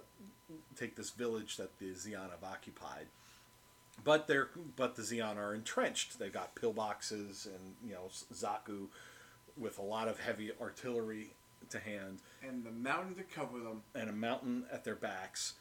take 0.76 0.96
this 0.96 1.12
village 1.12 1.58
that 1.58 1.78
the 1.80 1.92
Zeon 1.92 2.32
have 2.32 2.44
occupied. 2.44 3.08
But 4.04 4.28
they're 4.28 4.50
but 4.76 4.96
the 4.96 5.04
Zeon 5.04 5.38
are 5.38 5.54
entrenched. 5.54 6.18
They've 6.20 6.34
got 6.34 6.56
pillboxes 6.56 7.46
and 7.46 7.76
you 7.86 7.94
know 7.94 8.10
Zaku 8.34 8.88
with 9.58 9.78
a 9.78 9.84
lot 9.84 10.08
of 10.08 10.20
heavy 10.20 10.52
artillery 10.60 11.32
to 11.70 11.80
hand 11.80 12.20
And 12.48 12.64
the 12.66 12.72
mountain 12.72 13.16
to 13.16 13.24
cover 13.24 13.60
them. 13.60 13.84
and 13.94 14.10
a 14.10 14.14
mountain 14.14 14.66
at 14.72 14.84
their 14.84 14.96
backs. 14.96 15.54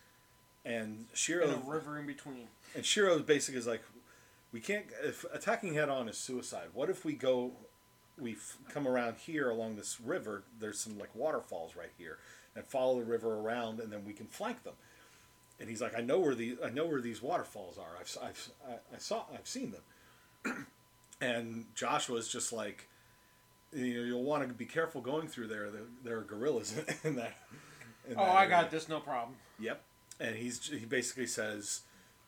And 0.64 1.06
Shiro 1.14 1.44
And 1.44 1.52
Shiro 1.52 1.66
a 1.66 1.70
river 1.70 1.98
in 1.98 2.06
between. 2.06 2.48
And 2.74 2.84
Shiro 2.84 3.18
basically 3.20 3.58
is 3.58 3.66
like, 3.66 3.82
we 4.52 4.60
can't. 4.60 4.86
If 5.02 5.24
attacking 5.32 5.74
head 5.74 5.88
on 5.88 6.08
is 6.08 6.18
suicide, 6.18 6.68
what 6.72 6.90
if 6.90 7.04
we 7.04 7.14
go, 7.14 7.52
we 8.20 8.32
f- 8.32 8.58
come 8.68 8.86
around 8.88 9.16
here 9.16 9.50
along 9.50 9.76
this 9.76 10.00
river? 10.00 10.44
There's 10.58 10.78
some 10.80 10.98
like 10.98 11.14
waterfalls 11.14 11.76
right 11.76 11.92
here, 11.98 12.18
and 12.54 12.64
follow 12.66 12.98
the 12.98 13.04
river 13.04 13.34
around, 13.38 13.80
and 13.80 13.92
then 13.92 14.04
we 14.04 14.12
can 14.12 14.26
flank 14.26 14.62
them. 14.64 14.74
And 15.58 15.68
he's 15.68 15.80
like, 15.82 15.94
I 15.96 16.00
know 16.00 16.18
where 16.18 16.34
the 16.34 16.56
I 16.64 16.70
know 16.70 16.86
where 16.86 17.00
these 17.00 17.20
waterfalls 17.22 17.78
are. 17.78 17.96
I've 18.00 18.16
I've 18.22 18.48
I, 18.68 18.72
I 18.94 18.98
saw 18.98 19.24
I've 19.32 19.46
seen 19.48 19.72
them. 19.72 20.66
and 21.20 21.66
Joshua's 21.74 22.28
just 22.28 22.52
like, 22.52 22.88
you 23.72 23.94
know, 23.94 24.04
you'll 24.06 24.22
want 24.24 24.46
to 24.46 24.54
be 24.54 24.64
careful 24.64 25.00
going 25.00 25.28
through 25.28 25.48
there. 25.48 25.70
There, 25.70 25.82
there 26.02 26.18
are 26.18 26.22
guerrillas 26.22 26.74
in 27.04 27.16
that. 27.16 27.36
in 28.08 28.14
Oh, 28.16 28.24
that 28.24 28.28
I 28.30 28.38
area. 28.44 28.48
got 28.50 28.70
this, 28.70 28.88
no 28.88 29.00
problem. 29.00 29.36
Yep. 29.58 29.82
And 30.18 30.36
he's 30.36 30.66
he 30.68 30.86
basically 30.86 31.26
says, 31.26 31.82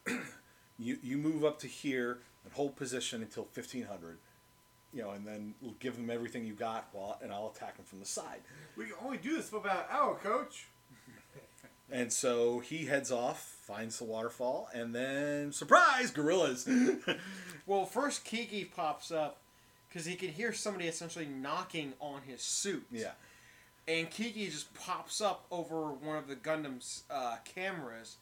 you 0.78 0.98
you 1.02 1.16
move 1.16 1.44
up 1.44 1.58
to 1.60 1.66
here 1.66 2.18
and 2.44 2.52
hold 2.52 2.76
position 2.76 3.22
until 3.22 3.44
fifteen 3.44 3.84
hundred, 3.84 4.18
you 4.92 5.02
know, 5.02 5.10
and 5.10 5.26
then 5.26 5.54
give 5.80 5.96
them 5.96 6.10
everything 6.10 6.44
you 6.44 6.52
got, 6.54 6.88
while 6.92 7.18
and 7.22 7.32
I'll 7.32 7.52
attack 7.54 7.76
them 7.76 7.86
from 7.86 8.00
the 8.00 8.06
side. 8.06 8.40
We 8.76 8.84
can 8.84 8.94
only 9.04 9.18
do 9.18 9.36
this 9.36 9.48
for 9.48 9.56
about 9.56 9.88
an 9.90 9.96
hour, 9.96 10.14
coach. 10.22 10.66
And 11.90 12.10
so 12.10 12.60
he 12.60 12.86
heads 12.86 13.12
off, 13.12 13.42
finds 13.66 13.98
the 13.98 14.04
waterfall, 14.04 14.68
and 14.72 14.94
then 14.94 15.52
surprise, 15.52 16.10
guerrillas. 16.10 16.66
Well, 17.66 17.84
first 17.84 18.24
Kiki 18.24 18.64
pops 18.64 19.12
up 19.12 19.38
because 19.88 20.04
he 20.06 20.14
can 20.16 20.30
hear 20.30 20.52
somebody 20.52 20.88
essentially 20.88 21.26
knocking 21.26 21.92
on 22.00 22.22
his 22.26 22.40
suit. 22.42 22.86
yeah. 22.90 23.10
And 23.86 24.08
Kiki 24.10 24.46
just 24.46 24.72
pops 24.74 25.20
up 25.20 25.44
over 25.50 25.92
one 25.92 26.16
of 26.16 26.28
the 26.28 26.34
Gundam's 26.36 27.02
uh, 27.10 27.36
cameras. 27.44 28.16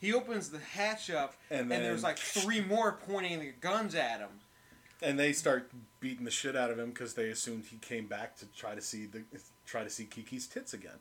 He 0.00 0.12
opens 0.12 0.50
the 0.50 0.58
hatch 0.58 1.08
up, 1.10 1.34
And 1.50 1.72
and, 1.72 1.84
there's 1.84 2.02
like 2.02 2.18
three 2.18 2.60
more 2.60 2.92
pointing 3.06 3.38
their 3.38 3.54
guns 3.60 3.94
at 3.94 4.18
him. 4.18 4.40
And 5.02 5.18
they 5.18 5.32
start 5.32 5.70
beating 6.00 6.24
the 6.24 6.30
shit 6.30 6.54
out 6.56 6.70
of 6.70 6.78
him 6.78 6.90
because 6.90 7.14
they 7.14 7.28
assumed 7.30 7.64
he 7.66 7.76
came 7.78 8.06
back 8.06 8.36
to 8.38 8.46
try 8.56 8.74
to 8.74 8.80
see 8.80 9.06
the 9.06 9.22
try 9.66 9.82
to 9.84 9.90
see 9.90 10.04
Kiki's 10.04 10.46
tits 10.46 10.74
again. 10.74 10.96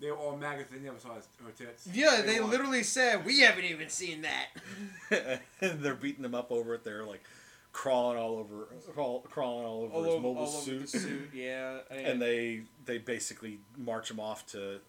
They 0.00 0.10
were 0.10 0.16
all 0.16 0.36
maggots. 0.36 0.70
They 0.72 0.78
never 0.80 0.98
saw 0.98 1.14
his, 1.14 1.28
her 1.44 1.52
tits. 1.52 1.88
Yeah, 1.92 2.22
they 2.24 2.40
were- 2.40 2.46
literally 2.48 2.82
said, 2.82 3.24
"We 3.24 3.40
haven't 3.40 3.64
even 3.64 3.88
seen 3.88 4.22
that." 4.22 4.48
and 5.60 5.80
they're 5.80 5.94
beating 5.94 6.24
him 6.24 6.34
up 6.34 6.50
over 6.52 6.74
it. 6.74 6.84
They're 6.84 7.04
like 7.04 7.22
crawling 7.72 8.18
all 8.18 8.36
over, 8.38 8.68
crawl, 8.92 9.20
crawling 9.20 9.66
all 9.66 9.82
over 9.84 9.92
All 9.94 10.02
his 10.04 10.12
over, 10.14 10.22
mobile 10.22 10.42
all 10.42 10.48
over 10.48 10.62
suit. 10.64 10.80
the 10.92 10.98
suit, 10.98 11.30
yeah. 11.32 11.78
and 11.90 12.20
they 12.20 12.62
they 12.84 12.98
basically 12.98 13.60
march 13.78 14.10
him 14.10 14.18
off 14.20 14.44
to 14.48 14.80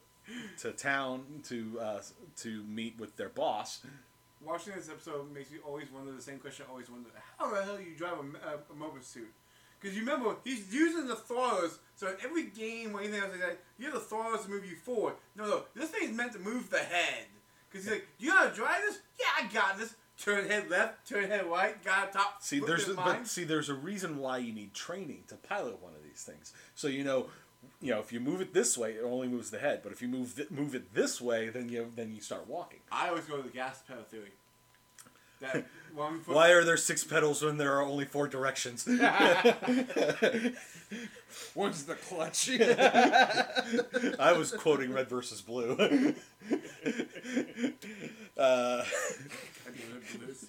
to 0.60 0.72
town 0.72 1.24
to 1.48 1.80
uh, 1.80 2.02
to 2.38 2.64
meet 2.64 3.00
with 3.00 3.16
their 3.16 3.30
boss. 3.30 3.80
Watching 4.46 4.74
this 4.76 4.90
episode 4.90 5.34
makes 5.34 5.52
me 5.52 5.58
always 5.66 5.92
wonder 5.92 6.12
the 6.12 6.22
same 6.22 6.38
question 6.40 6.66
I 6.68 6.72
always 6.72 6.90
wonder. 6.90 7.10
How 7.38 7.50
the 7.54 7.64
hell 7.64 7.80
you 7.80 7.96
drive 7.98 8.14
a, 8.14 8.48
a, 8.48 8.54
a 8.72 8.76
mobile 8.76 9.02
suit? 9.02 9.32
Because 9.80 9.96
you 9.96 10.04
remember, 10.04 10.36
he's 10.44 10.74
using 10.74 11.08
the 11.08 11.16
throttles, 11.16 11.80
so 11.96 12.08
in 12.08 12.16
every 12.24 12.46
game 12.46 12.96
or 12.96 13.00
anything 13.00 13.20
else 13.20 13.32
like 13.32 13.42
that, 13.42 13.60
you 13.78 13.86
have 13.86 13.94
the 13.94 14.00
throttles 14.00 14.46
to 14.46 14.52
move 14.52 14.66
you 14.66 14.76
forward. 14.76 15.16
No, 15.36 15.46
no, 15.46 15.64
this 15.76 15.90
thing's 15.90 16.16
meant 16.16 16.34
to 16.34 16.40
move 16.40 16.70
the 16.70 16.80
head. 16.80 17.26
Because 17.70 17.86
he's 17.86 17.94
like, 17.94 18.08
you 18.18 18.30
know 18.30 18.38
how 18.38 18.48
to 18.48 18.56
drive 18.56 18.82
this? 18.82 19.00
Yeah, 19.20 19.46
I 19.46 19.54
got 19.54 19.78
this. 19.78 19.94
Turn 20.20 20.48
head 20.48 20.68
left, 20.68 21.08
turn 21.08 21.30
head 21.30 21.46
right, 21.46 21.84
got 21.84 22.12
top. 22.12 22.42
See, 22.42 22.60
there's 22.60 22.90
a, 22.90 22.96
but 22.96 23.28
see, 23.28 23.44
there's 23.44 23.70
a 23.70 23.76
reason 23.76 24.18
why 24.18 24.40
you 24.40 24.52
need 24.52 24.74
training 24.74 25.26
to 25.28 25.36
pilot 25.36 25.80
one 25.80 25.94
of 25.94 26.04
these 26.04 26.24
things. 26.24 26.54
So 26.74 26.88
you 26.88 27.04
know, 27.04 27.28
you 27.82 27.92
know, 27.92 28.00
if 28.00 28.12
you 28.12 28.20
move 28.20 28.42
it 28.42 28.54
this 28.54 28.78
way, 28.78 28.94
it 28.94 29.04
only 29.04 29.28
moves 29.28 29.52
the 29.52 29.60
head. 29.60 29.82
But 29.84 29.92
if 29.92 30.02
you 30.02 30.08
move 30.08 30.36
th- 30.36 30.50
move 30.50 30.74
it 30.76 30.94
this 30.94 31.22
way, 31.22 31.50
then 31.50 31.70
you 31.70 31.92
then 31.96 32.12
you 32.14 32.22
start 32.22 32.48
walking. 32.48 32.80
I 32.92 33.10
always 33.10 33.26
go 33.26 33.38
to 33.38 33.44
the 33.44 33.50
gas 33.50 33.82
pedal 33.88 34.04
theory. 34.04 34.32
That 35.42 35.68
one 35.94 36.22
foot. 36.22 36.36
Why 36.36 36.50
are 36.50 36.64
there 36.64 36.78
six 36.78 37.04
pedals 37.04 37.44
when 37.44 37.58
there 37.58 37.76
are 37.78 37.84
only 37.84 38.06
four 38.06 38.28
directions? 38.28 38.88
One's 41.54 41.84
the 41.86 41.96
clutch. 41.96 42.50
I 44.20 44.34
was 44.34 44.52
quoting 44.52 44.92
Red 44.92 45.08
versus 45.10 45.42
Blue. 45.42 45.74
uh, 48.38 48.84
I 48.84 48.86
do 49.72 49.84
the 49.94 50.02
Caboose. 50.12 50.46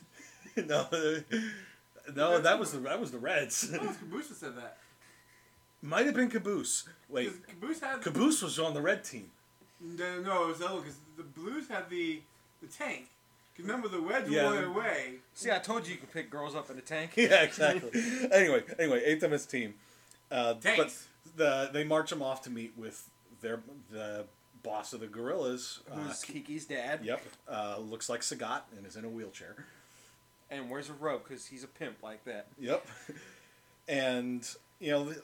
no, 0.66 0.87
no, 2.14 2.40
that 2.40 2.59
was 2.59 2.73
the 2.73 2.79
that 2.79 2.99
was 3.01 3.11
the 3.11 3.18
Reds. 3.18 3.71
Oh, 3.79 3.94
said 4.21 4.57
that. 4.57 4.79
Might 5.83 6.07
have 6.07 6.14
been 6.14 6.31
Caboose. 6.31 6.88
Wait, 7.09 7.47
Caboose 7.47 7.81
had 7.81 8.03
Caboose 8.03 8.43
was 8.43 8.59
on 8.59 8.75
the 8.75 8.81
red 8.83 9.05
team. 9.05 9.31
No, 9.81 10.21
no, 10.21 10.45
it 10.45 10.49
was 10.49 10.62
other 10.62 10.81
because 10.81 10.97
the 11.17 11.23
Blues 11.23 11.69
had 11.69 11.88
the 11.88 12.21
the 12.61 12.67
tank. 12.67 13.09
'Cause 13.57 13.64
remember 13.67 13.88
the 13.88 14.01
wedge 14.03 14.29
Yeah. 14.29 14.49
were 14.49 14.53
going 14.55 14.64
away. 14.67 15.14
See, 15.35 15.51
I 15.51 15.59
told 15.59 15.87
you 15.87 15.95
you 15.95 15.99
could 16.01 16.12
pick 16.12 16.31
girls 16.31 16.55
up 16.55 16.71
in 16.71 16.79
a 16.79 16.81
tank. 16.81 17.12
Yeah, 17.17 17.43
exactly. 17.43 17.91
anyway, 18.33 18.62
anyway, 18.79 19.03
Eighth 19.05 19.23
MS 19.29 19.47
team. 19.47 19.75
Uh, 20.31 20.55
but 20.55 20.62
Tanks. 20.62 21.07
the 21.37 21.71
they 21.73 21.85
march 21.85 22.11
them 22.11 22.23
off 22.23 22.43
to 22.43 22.51
meet 22.51 22.73
with 22.77 23.09
their 23.41 23.61
the 23.91 24.27
boss 24.64 24.93
of 24.93 25.01
the 25.01 25.07
guerrillas. 25.07 25.81
Uh, 25.91 25.95
Who's 25.97 26.23
Kiki's 26.25 26.67
dad? 26.67 27.05
yep, 27.05 27.23
uh, 27.49 27.79
looks 27.79 28.09
like 28.09 28.21
Sagat 28.23 28.62
and 28.77 28.85
is 28.87 28.97
in 28.97 29.05
a 29.05 29.09
wheelchair. 29.09 29.64
And 30.51 30.69
wears 30.71 30.89
a 30.89 30.95
robe 30.95 31.22
because 31.26 31.47
he's 31.47 31.62
a 31.62 31.68
pimp 31.68 32.03
like 32.03 32.24
that. 32.24 32.47
Yep. 32.59 32.85
And 33.89 34.47
you 34.81 34.91
know, 34.91 35.14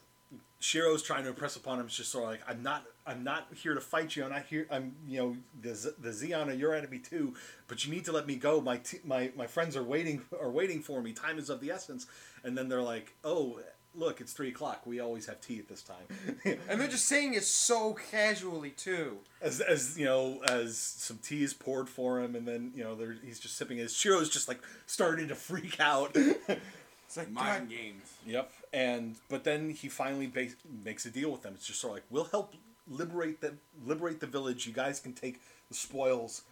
Shiro's 0.60 1.02
trying 1.02 1.24
to 1.24 1.28
impress 1.28 1.56
upon 1.56 1.78
him. 1.78 1.86
It's 1.86 1.96
just 1.96 2.10
sort 2.10 2.24
of 2.24 2.30
like, 2.30 2.40
I'm 2.48 2.62
not, 2.62 2.84
I'm 3.06 3.22
not 3.22 3.48
here 3.54 3.74
to 3.74 3.80
fight 3.80 4.16
you. 4.16 4.24
I'm 4.24 4.30
not 4.30 4.46
here. 4.46 4.66
I'm, 4.70 4.94
you 5.06 5.18
know, 5.18 5.36
the 5.60 5.74
Z- 5.74 5.90
the 5.98 6.08
Zeon 6.08 6.48
are 6.48 6.54
your 6.54 6.74
enemy 6.74 6.98
too. 6.98 7.34
But 7.68 7.84
you 7.84 7.92
need 7.92 8.06
to 8.06 8.12
let 8.12 8.26
me 8.26 8.36
go. 8.36 8.60
My 8.62 8.78
t- 8.78 9.00
my 9.04 9.30
my 9.36 9.46
friends 9.46 9.76
are 9.76 9.82
waiting 9.82 10.22
are 10.40 10.50
waiting 10.50 10.80
for 10.80 11.02
me. 11.02 11.12
Time 11.12 11.38
is 11.38 11.50
of 11.50 11.60
the 11.60 11.70
essence. 11.70 12.06
And 12.42 12.56
then 12.56 12.68
they're 12.68 12.82
like, 12.82 13.14
oh. 13.24 13.60
Look, 13.96 14.20
it's 14.20 14.32
three 14.32 14.48
o'clock. 14.48 14.86
We 14.86 14.98
always 14.98 15.26
have 15.26 15.40
tea 15.40 15.60
at 15.60 15.68
this 15.68 15.84
time. 15.84 16.08
And 16.68 16.80
they're 16.80 16.88
just 16.88 17.06
saying 17.06 17.34
it 17.34 17.44
so 17.44 17.92
casually 18.10 18.70
too. 18.70 19.18
as, 19.40 19.60
as 19.60 19.96
you 19.96 20.04
know, 20.04 20.40
as 20.48 20.76
some 20.76 21.18
tea 21.18 21.44
is 21.44 21.54
poured 21.54 21.88
for 21.88 22.20
him, 22.20 22.34
and 22.34 22.44
then 22.44 22.72
you 22.74 22.82
know, 22.82 22.96
there, 22.96 23.14
he's 23.24 23.38
just 23.38 23.56
sipping 23.56 23.78
his. 23.78 23.94
Shiro's 23.94 24.28
just 24.28 24.48
like 24.48 24.58
starting 24.86 25.28
to 25.28 25.36
freak 25.36 25.78
out. 25.78 26.16
It's 27.14 27.18
like 27.18 27.30
Mind 27.30 27.68
God, 27.68 27.76
games. 27.76 28.12
Yep. 28.26 28.52
And 28.72 29.14
but 29.28 29.44
then 29.44 29.70
he 29.70 29.88
finally 29.88 30.26
bas- 30.26 30.56
makes 30.84 31.06
a 31.06 31.10
deal 31.10 31.30
with 31.30 31.42
them. 31.42 31.52
It's 31.54 31.64
just 31.64 31.80
sort 31.80 31.92
of 31.92 31.94
like 31.98 32.04
we'll 32.10 32.24
help 32.24 32.54
liberate 32.90 33.40
the 33.40 33.54
liberate 33.86 34.18
the 34.18 34.26
village. 34.26 34.66
You 34.66 34.72
guys 34.72 34.98
can 34.98 35.12
take 35.12 35.40
the 35.68 35.76
spoils 35.76 36.42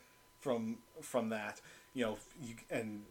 from 0.40 0.76
from 1.00 1.30
that. 1.30 1.60
You 1.94 2.04
know, 2.04 2.18
you, 2.44 2.54
and 2.70 3.02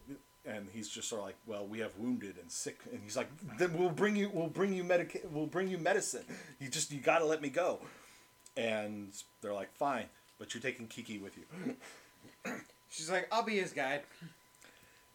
and 0.46 0.68
he's 0.72 0.88
just 0.88 1.10
sort 1.10 1.20
of 1.20 1.26
like, 1.26 1.36
well, 1.46 1.66
we 1.66 1.80
have 1.80 1.90
wounded 1.98 2.36
and 2.40 2.50
sick, 2.50 2.78
and 2.90 3.02
he's 3.04 3.18
like, 3.18 3.28
then 3.58 3.76
we'll 3.76 3.90
bring 3.90 4.16
you 4.16 4.30
we'll 4.32 4.46
bring 4.46 4.72
you 4.72 4.82
medica- 4.82 5.28
we'll 5.30 5.44
bring 5.46 5.68
you 5.68 5.76
medicine. 5.76 6.24
You 6.58 6.70
just 6.70 6.90
you 6.90 7.00
got 7.00 7.18
to 7.18 7.26
let 7.26 7.42
me 7.42 7.50
go. 7.50 7.80
And 8.56 9.12
they're 9.42 9.52
like, 9.52 9.74
fine, 9.76 10.06
but 10.38 10.54
you're 10.54 10.62
taking 10.62 10.86
Kiki 10.86 11.18
with 11.18 11.36
you. 11.36 12.54
she's 12.88 13.10
like, 13.10 13.28
I'll 13.30 13.44
be 13.44 13.58
his 13.58 13.72
guide. 13.72 14.04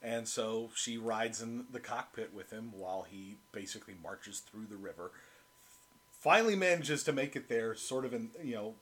And 0.01 0.27
so 0.27 0.69
she 0.75 0.97
rides 0.97 1.41
in 1.41 1.65
the 1.71 1.79
cockpit 1.79 2.33
with 2.33 2.51
him 2.51 2.71
while 2.71 3.05
he 3.09 3.37
basically 3.51 3.95
marches 4.01 4.39
through 4.39 4.67
the 4.67 4.75
river. 4.75 5.11
Finally 6.11 6.55
manages 6.55 7.03
to 7.03 7.13
make 7.13 7.35
it 7.35 7.49
there, 7.49 7.75
sort 7.75 8.05
of 8.05 8.13
in 8.13 8.29
you 8.43 8.55
know, 8.55 8.75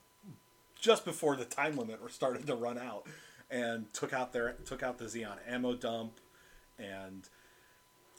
just 0.78 1.04
before 1.04 1.36
the 1.36 1.44
time 1.44 1.76
limit 1.76 2.00
started 2.10 2.46
to 2.46 2.54
run 2.54 2.78
out, 2.78 3.06
and 3.50 3.92
took 3.92 4.12
out 4.12 4.32
their 4.32 4.52
took 4.64 4.82
out 4.82 4.98
the 4.98 5.04
Zeon 5.06 5.36
ammo 5.46 5.74
dump, 5.74 6.18
and 6.78 7.28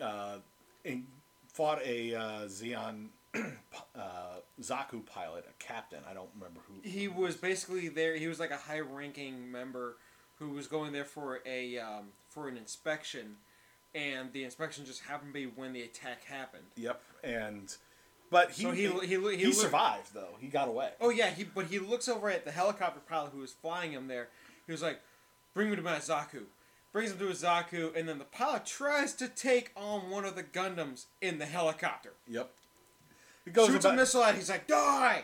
uh, 0.01 0.37
and 0.85 1.05
fought 1.53 1.81
a 1.83 2.15
uh, 2.15 2.41
Zeon 2.45 3.07
uh, 3.35 4.39
Zaku 4.61 5.05
pilot, 5.05 5.45
a 5.49 5.63
captain. 5.63 5.99
I 6.09 6.13
don't 6.13 6.29
remember 6.35 6.61
who. 6.67 6.87
He 6.87 7.07
was 7.07 7.35
basically 7.35 7.89
there. 7.89 8.15
He 8.15 8.27
was 8.27 8.39
like 8.39 8.51
a 8.51 8.57
high-ranking 8.57 9.51
member 9.51 9.97
who 10.39 10.49
was 10.49 10.67
going 10.67 10.91
there 10.91 11.05
for 11.05 11.39
a 11.45 11.77
um, 11.79 12.05
for 12.29 12.47
an 12.47 12.57
inspection, 12.57 13.37
and 13.95 14.31
the 14.33 14.43
inspection 14.43 14.85
just 14.85 15.03
happened 15.03 15.33
to 15.33 15.33
be 15.33 15.45
when 15.45 15.73
the 15.73 15.81
attack 15.83 16.23
happened. 16.25 16.63
Yep, 16.75 17.01
and 17.23 17.75
but 18.29 18.51
he 18.51 18.63
So 18.63 18.71
he- 18.71 18.87
he- 18.87 19.07
he- 19.07 19.35
he 19.37 19.45
he- 19.45 19.53
survived 19.53 20.13
though. 20.13 20.35
He 20.39 20.47
got 20.47 20.67
away. 20.67 20.91
Oh 21.01 21.09
yeah, 21.09 21.29
he 21.29 21.43
but 21.43 21.67
he 21.67 21.79
looks 21.79 22.07
over 22.07 22.29
at 22.29 22.45
the 22.45 22.51
helicopter 22.51 22.99
pilot 23.07 23.31
who 23.33 23.39
was 23.39 23.53
flying 23.53 23.91
him 23.91 24.07
there. 24.07 24.29
He 24.65 24.71
was 24.71 24.81
like, 24.81 24.99
"Bring 25.53 25.69
me 25.69 25.75
to 25.75 25.81
my 25.81 25.97
Zaku." 25.97 26.43
Brings 26.93 27.11
him 27.11 27.19
to 27.19 27.27
his 27.27 27.43
Zaku, 27.43 27.95
and 27.95 28.07
then 28.07 28.17
the 28.17 28.23
pilot 28.25 28.65
tries 28.65 29.13
to 29.15 29.27
take 29.27 29.71
on 29.75 30.09
one 30.09 30.23
of 30.25 30.35
the 30.35 30.43
Gundams 30.43 31.05
in 31.21 31.37
the 31.37 31.45
helicopter. 31.45 32.13
Yep. 32.27 32.49
It 33.45 33.53
goes 33.53 33.67
Shoots 33.67 33.85
about, 33.85 33.93
a 33.93 33.97
missile 33.97 34.23
at. 34.23 34.35
He's 34.35 34.49
like, 34.49 34.67
"Die!" 34.67 35.23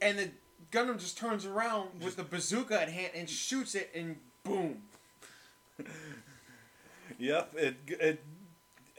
And 0.00 0.18
the 0.18 0.30
Gundam 0.70 0.98
just 0.98 1.18
turns 1.18 1.44
around 1.44 2.02
with 2.02 2.16
the 2.16 2.22
bazooka 2.24 2.80
at 2.80 2.88
hand 2.88 3.12
and 3.14 3.28
shoots 3.28 3.74
it, 3.74 3.90
and 3.94 4.20
boom. 4.44 4.82
Yep. 7.18 7.54
It 7.56 7.76
it 7.88 8.24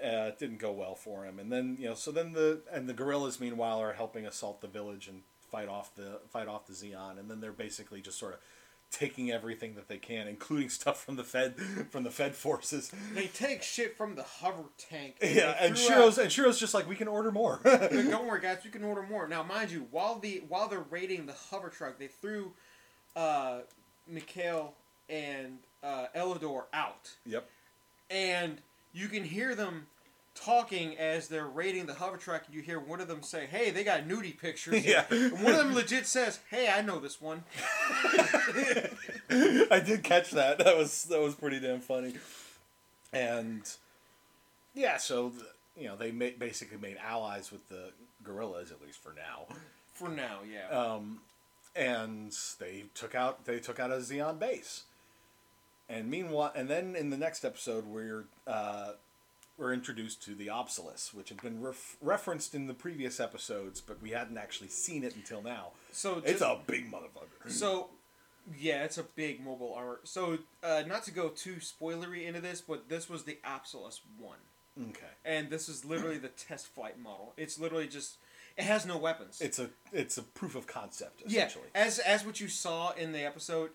uh, 0.04 0.32
didn't 0.40 0.60
go 0.60 0.72
well 0.72 0.96
for 0.96 1.26
him, 1.26 1.40
and 1.40 1.52
then 1.52 1.78
you 1.80 1.88
know, 1.88 1.94
so 1.94 2.12
then 2.12 2.34
the 2.34 2.62
and 2.72 2.88
the 2.88 2.94
guerrillas 2.94 3.40
meanwhile 3.40 3.80
are 3.80 3.94
helping 3.94 4.26
assault 4.26 4.62
the 4.62 4.68
village 4.68 5.08
and 5.08 5.22
fight 5.52 5.70
off 5.70 5.96
the 5.96 6.20
fight 6.30 6.48
off 6.48 6.68
the 6.68 6.74
Zeon, 6.74 7.20
and 7.20 7.30
then 7.30 7.40
they're 7.42 7.52
basically 7.52 8.02
just 8.02 8.18
sort 8.20 8.34
of 8.34 8.40
taking 8.92 9.32
everything 9.32 9.74
that 9.76 9.88
they 9.88 9.98
can, 9.98 10.28
including 10.28 10.70
stuff 10.70 11.04
from 11.04 11.16
the 11.16 11.24
Fed 11.24 11.56
from 11.90 12.04
the 12.04 12.12
Fed 12.12 12.36
forces. 12.36 12.92
They 13.14 13.28
take 13.28 13.64
shit 13.64 13.98
from 13.98 14.16
the 14.16 14.24
hover 14.24 14.64
tank. 14.78 15.18
Yeah, 15.22 15.56
and 15.60 15.76
Shiro's 15.78 16.18
out- 16.18 16.24
and 16.24 16.32
Shiro's 16.32 16.60
just 16.60 16.74
like 16.74 16.88
we 16.88 16.96
can 16.96 17.08
order 17.08 17.32
more. 17.32 17.60
Don't 17.64 18.28
worry, 18.28 18.42
guys. 18.42 18.60
We 18.64 18.70
can 18.72 18.84
order 18.84 19.04
more. 19.04 19.28
Now, 19.28 19.44
mind 19.44 19.72
you, 19.72 19.88
while 19.92 20.20
the 20.20 20.44
while 20.48 20.68
they're 20.68 20.86
raiding 20.90 21.26
the 21.26 21.34
hover 21.34 21.70
truck, 21.70 21.98
they 22.00 22.08
threw 22.08 22.54
uh, 23.16 23.60
Mikhail 24.08 24.74
and 25.14 25.60
uh, 25.84 26.08
Eledore 26.16 26.64
out, 26.74 27.12
yep. 27.26 27.48
and 28.10 28.58
you 28.94 29.08
can 29.08 29.24
hear 29.24 29.54
them 29.54 29.86
talking 30.36 30.98
as 30.98 31.28
they're 31.28 31.48
raiding 31.48 31.86
the 31.86 31.94
hover 31.94 32.18
truck. 32.18 32.44
You 32.52 32.62
hear 32.62 32.80
one 32.80 33.00
of 33.00 33.08
them 33.08 33.22
say, 33.22 33.46
"Hey, 33.46 33.70
they 33.70 33.84
got 33.84 34.08
nudie 34.08 34.38
pictures." 34.38 34.86
Yeah. 34.86 35.06
And 35.10 35.34
one 35.44 35.54
of 35.54 35.58
them 35.58 35.74
legit 35.74 36.08
says, 36.08 36.40
"Hey, 36.50 36.70
I 36.70 36.82
know 36.82 37.00
this 37.00 37.22
one." 37.22 37.44
I 39.30 39.82
did 39.86 40.04
catch 40.04 40.32
that. 40.32 40.58
That 40.60 40.78
was 40.78 41.04
that 41.06 41.22
was 41.22 41.36
pretty 41.36 41.60
damn 41.60 41.82
funny. 41.82 42.16
And 43.12 43.62
yeah, 44.74 44.98
so 44.98 45.30
the, 45.30 45.46
you 45.80 45.88
know 45.88 45.96
they 45.96 46.12
ma- 46.12 46.38
basically 46.38 46.78
made 46.78 46.98
allies 46.98 47.52
with 47.52 47.68
the 47.70 47.92
guerrillas 48.24 48.72
at 48.72 48.82
least 48.82 49.02
for 49.04 49.14
now. 49.14 49.56
For 49.94 50.10
now, 50.10 50.40
yeah. 50.52 50.76
Um, 50.76 51.20
and 51.76 52.36
they 52.60 52.86
took 52.96 53.14
out 53.16 53.46
they 53.46 53.60
took 53.60 53.80
out 53.80 53.92
a 53.92 53.98
Zeon 53.98 54.40
base. 54.40 54.84
And 55.90 56.10
meanwhile, 56.10 56.52
and 56.56 56.70
then 56.70 56.96
in 56.96 57.10
the 57.10 57.18
next 57.18 57.44
episode, 57.44 57.86
we're 57.86 58.26
uh, 58.48 58.94
we're 59.58 59.74
introduced 59.74 60.24
to 60.24 60.34
the 60.34 60.50
Apsalus, 60.50 61.14
which 61.14 61.30
had 61.30 61.42
been 61.42 61.62
ref- 61.62 61.98
referenced 62.02 62.56
in 62.56 62.68
the 62.68 62.74
previous 62.74 63.20
episodes, 63.20 63.82
but 63.82 64.02
we 64.02 64.12
hadn't 64.12 64.38
actually 64.38 64.70
seen 64.70 65.04
it 65.04 65.16
until 65.16 65.42
now. 65.44 65.72
so 65.92 66.22
It's 66.26 66.42
a 66.42 66.58
big 66.66 66.92
motherfucker. 66.92 67.52
So, 67.52 67.90
yeah, 68.58 68.84
it's 68.84 68.98
a 68.98 69.04
big 69.04 69.44
mobile 69.46 69.74
armor. 69.76 70.00
So, 70.04 70.40
uh, 70.64 70.84
not 70.88 71.04
to 71.04 71.12
go 71.12 71.30
too 71.30 71.58
spoilery 71.58 72.26
into 72.26 72.42
this, 72.42 72.62
but 72.62 72.90
this 72.90 73.08
was 73.10 73.24
the 73.24 73.38
Apsalus 73.44 74.02
1. 74.18 74.38
Okay. 74.90 75.06
And 75.24 75.52
this 75.52 75.70
is 75.70 75.86
literally 75.86 76.18
the 76.18 76.30
test 76.30 76.68
flight 76.74 77.00
model. 77.00 77.34
It's 77.38 77.60
literally 77.60 77.88
just, 77.88 78.18
it 78.58 78.64
has 78.64 78.88
no 78.88 78.98
weapons. 78.98 79.40
It's 79.40 79.60
a 79.60 79.70
it's 79.92 80.18
a 80.18 80.24
proof 80.24 80.56
of 80.56 80.66
concept 80.66 81.22
essentially. 81.28 81.66
yeah, 81.76 81.82
as, 81.84 82.00
as 82.00 82.26
what 82.26 82.40
you 82.40 82.48
saw 82.48 82.92
in 82.94 83.12
the 83.12 83.24
episode, 83.24 83.70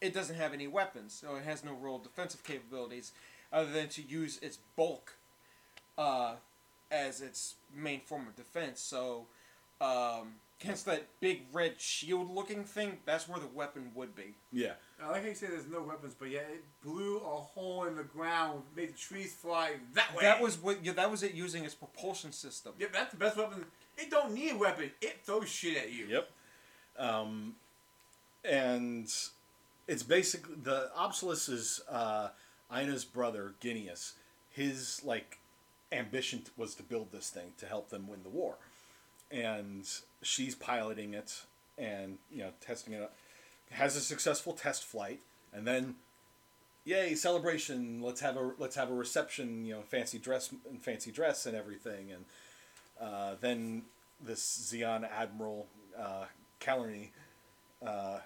it 0.00 0.14
doesn't 0.14 0.36
have 0.36 0.52
any 0.52 0.66
weapons. 0.66 1.12
So, 1.12 1.36
it 1.36 1.44
has 1.44 1.64
no 1.64 1.72
real 1.72 1.98
defensive 1.98 2.44
capabilities 2.44 3.12
other 3.52 3.70
than 3.70 3.88
to 3.88 4.02
use 4.02 4.38
its 4.42 4.58
bulk 4.76 5.14
uh, 5.96 6.34
as 6.90 7.20
its 7.20 7.54
main 7.74 8.00
form 8.00 8.26
of 8.26 8.36
defense. 8.36 8.80
So, 8.80 9.26
um, 9.80 10.34
hence 10.62 10.82
that 10.82 11.06
big 11.20 11.42
red 11.52 11.80
shield 11.80 12.34
looking 12.34 12.64
thing, 12.64 12.98
that's 13.04 13.28
where 13.28 13.38
the 13.38 13.46
weapon 13.46 13.90
would 13.94 14.14
be. 14.14 14.34
Yeah. 14.52 14.72
I 15.02 15.10
like 15.10 15.22
how 15.22 15.28
you 15.28 15.34
say 15.34 15.48
there's 15.48 15.68
no 15.68 15.82
weapons, 15.82 16.14
but 16.18 16.30
yet 16.30 16.48
it 16.50 16.64
blew 16.82 17.18
a 17.18 17.20
hole 17.20 17.84
in 17.84 17.96
the 17.96 18.04
ground, 18.04 18.62
made 18.76 18.90
the 18.90 18.98
trees 18.98 19.34
fly 19.34 19.72
that 19.94 20.14
way. 20.14 20.22
That 20.22 20.40
was 20.40 20.56
what. 20.56 20.84
Yeah, 20.84 20.92
that 20.92 21.10
was 21.10 21.22
it 21.22 21.34
using 21.34 21.64
its 21.64 21.74
propulsion 21.74 22.32
system. 22.32 22.72
Yep, 22.78 22.92
that's 22.92 23.10
the 23.10 23.16
best 23.16 23.36
weapon. 23.36 23.64
It 23.98 24.10
don't 24.10 24.32
need 24.32 24.52
a 24.52 24.56
weapon. 24.56 24.90
It 25.00 25.18
throws 25.24 25.48
shit 25.48 25.76
at 25.76 25.92
you. 25.92 26.06
Yep. 26.06 26.30
Um, 26.98 27.56
and 28.44 29.12
it's 29.86 30.02
basically 30.02 30.54
the 30.62 30.90
Apsalus 30.98 31.48
is 31.48 31.80
uh, 31.88 32.28
Aina's 32.72 33.04
brother 33.04 33.54
Guineas. 33.60 34.14
His 34.50 35.02
like 35.04 35.38
ambition 35.92 36.42
was 36.56 36.74
to 36.76 36.82
build 36.82 37.12
this 37.12 37.30
thing 37.30 37.52
to 37.58 37.66
help 37.66 37.90
them 37.90 38.08
win 38.08 38.22
the 38.22 38.28
war, 38.28 38.56
and 39.30 39.88
she's 40.22 40.54
piloting 40.54 41.14
it 41.14 41.42
and 41.78 42.18
you 42.30 42.38
know 42.38 42.50
testing 42.60 42.94
it. 42.94 43.02
out. 43.02 43.12
Has 43.70 43.96
a 43.96 44.00
successful 44.00 44.52
test 44.52 44.84
flight, 44.84 45.20
and 45.52 45.66
then 45.66 45.96
yay 46.84 47.14
celebration! 47.14 48.00
Let's 48.02 48.20
have 48.20 48.36
a 48.36 48.52
let's 48.58 48.76
have 48.76 48.90
a 48.90 48.94
reception. 48.94 49.64
You 49.64 49.74
know, 49.74 49.82
fancy 49.82 50.18
dress 50.18 50.52
and 50.68 50.82
fancy 50.82 51.10
dress 51.10 51.46
and 51.46 51.56
everything, 51.56 52.12
and 52.12 52.24
uh, 53.00 53.34
then 53.40 53.82
this 54.20 54.72
Zeon 54.72 55.08
Admiral 55.10 55.66
uh, 55.98 56.26
uh, 57.84 58.18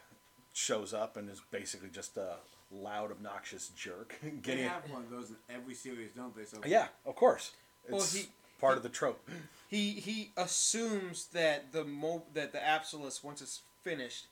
shows 0.58 0.92
up 0.92 1.16
and 1.16 1.30
is 1.30 1.40
basically 1.52 1.88
just 1.88 2.16
a 2.16 2.34
loud, 2.72 3.12
obnoxious 3.12 3.68
jerk. 3.76 4.16
They 4.22 4.30
Getting 4.30 4.68
have 4.68 4.90
one 4.90 5.02
of 5.02 5.10
those 5.10 5.30
in 5.30 5.36
every 5.48 5.74
series, 5.74 6.10
don't 6.16 6.36
they? 6.36 6.44
So 6.44 6.58
uh, 6.58 6.62
yeah, 6.66 6.88
of 7.06 7.14
course. 7.14 7.52
Well, 7.88 8.02
he- 8.02 8.28
part 8.60 8.76
of 8.76 8.82
the 8.82 8.88
trope. 8.88 9.26
He 9.68 9.92
he 9.92 10.32
assumes 10.36 11.26
that 11.26 11.72
the 11.72 11.84
mo- 11.84 12.24
that 12.34 12.52
the 12.52 12.64
Apsalus 12.66 13.22
once 13.22 13.40
it's 13.40 13.60
finished 13.84 14.26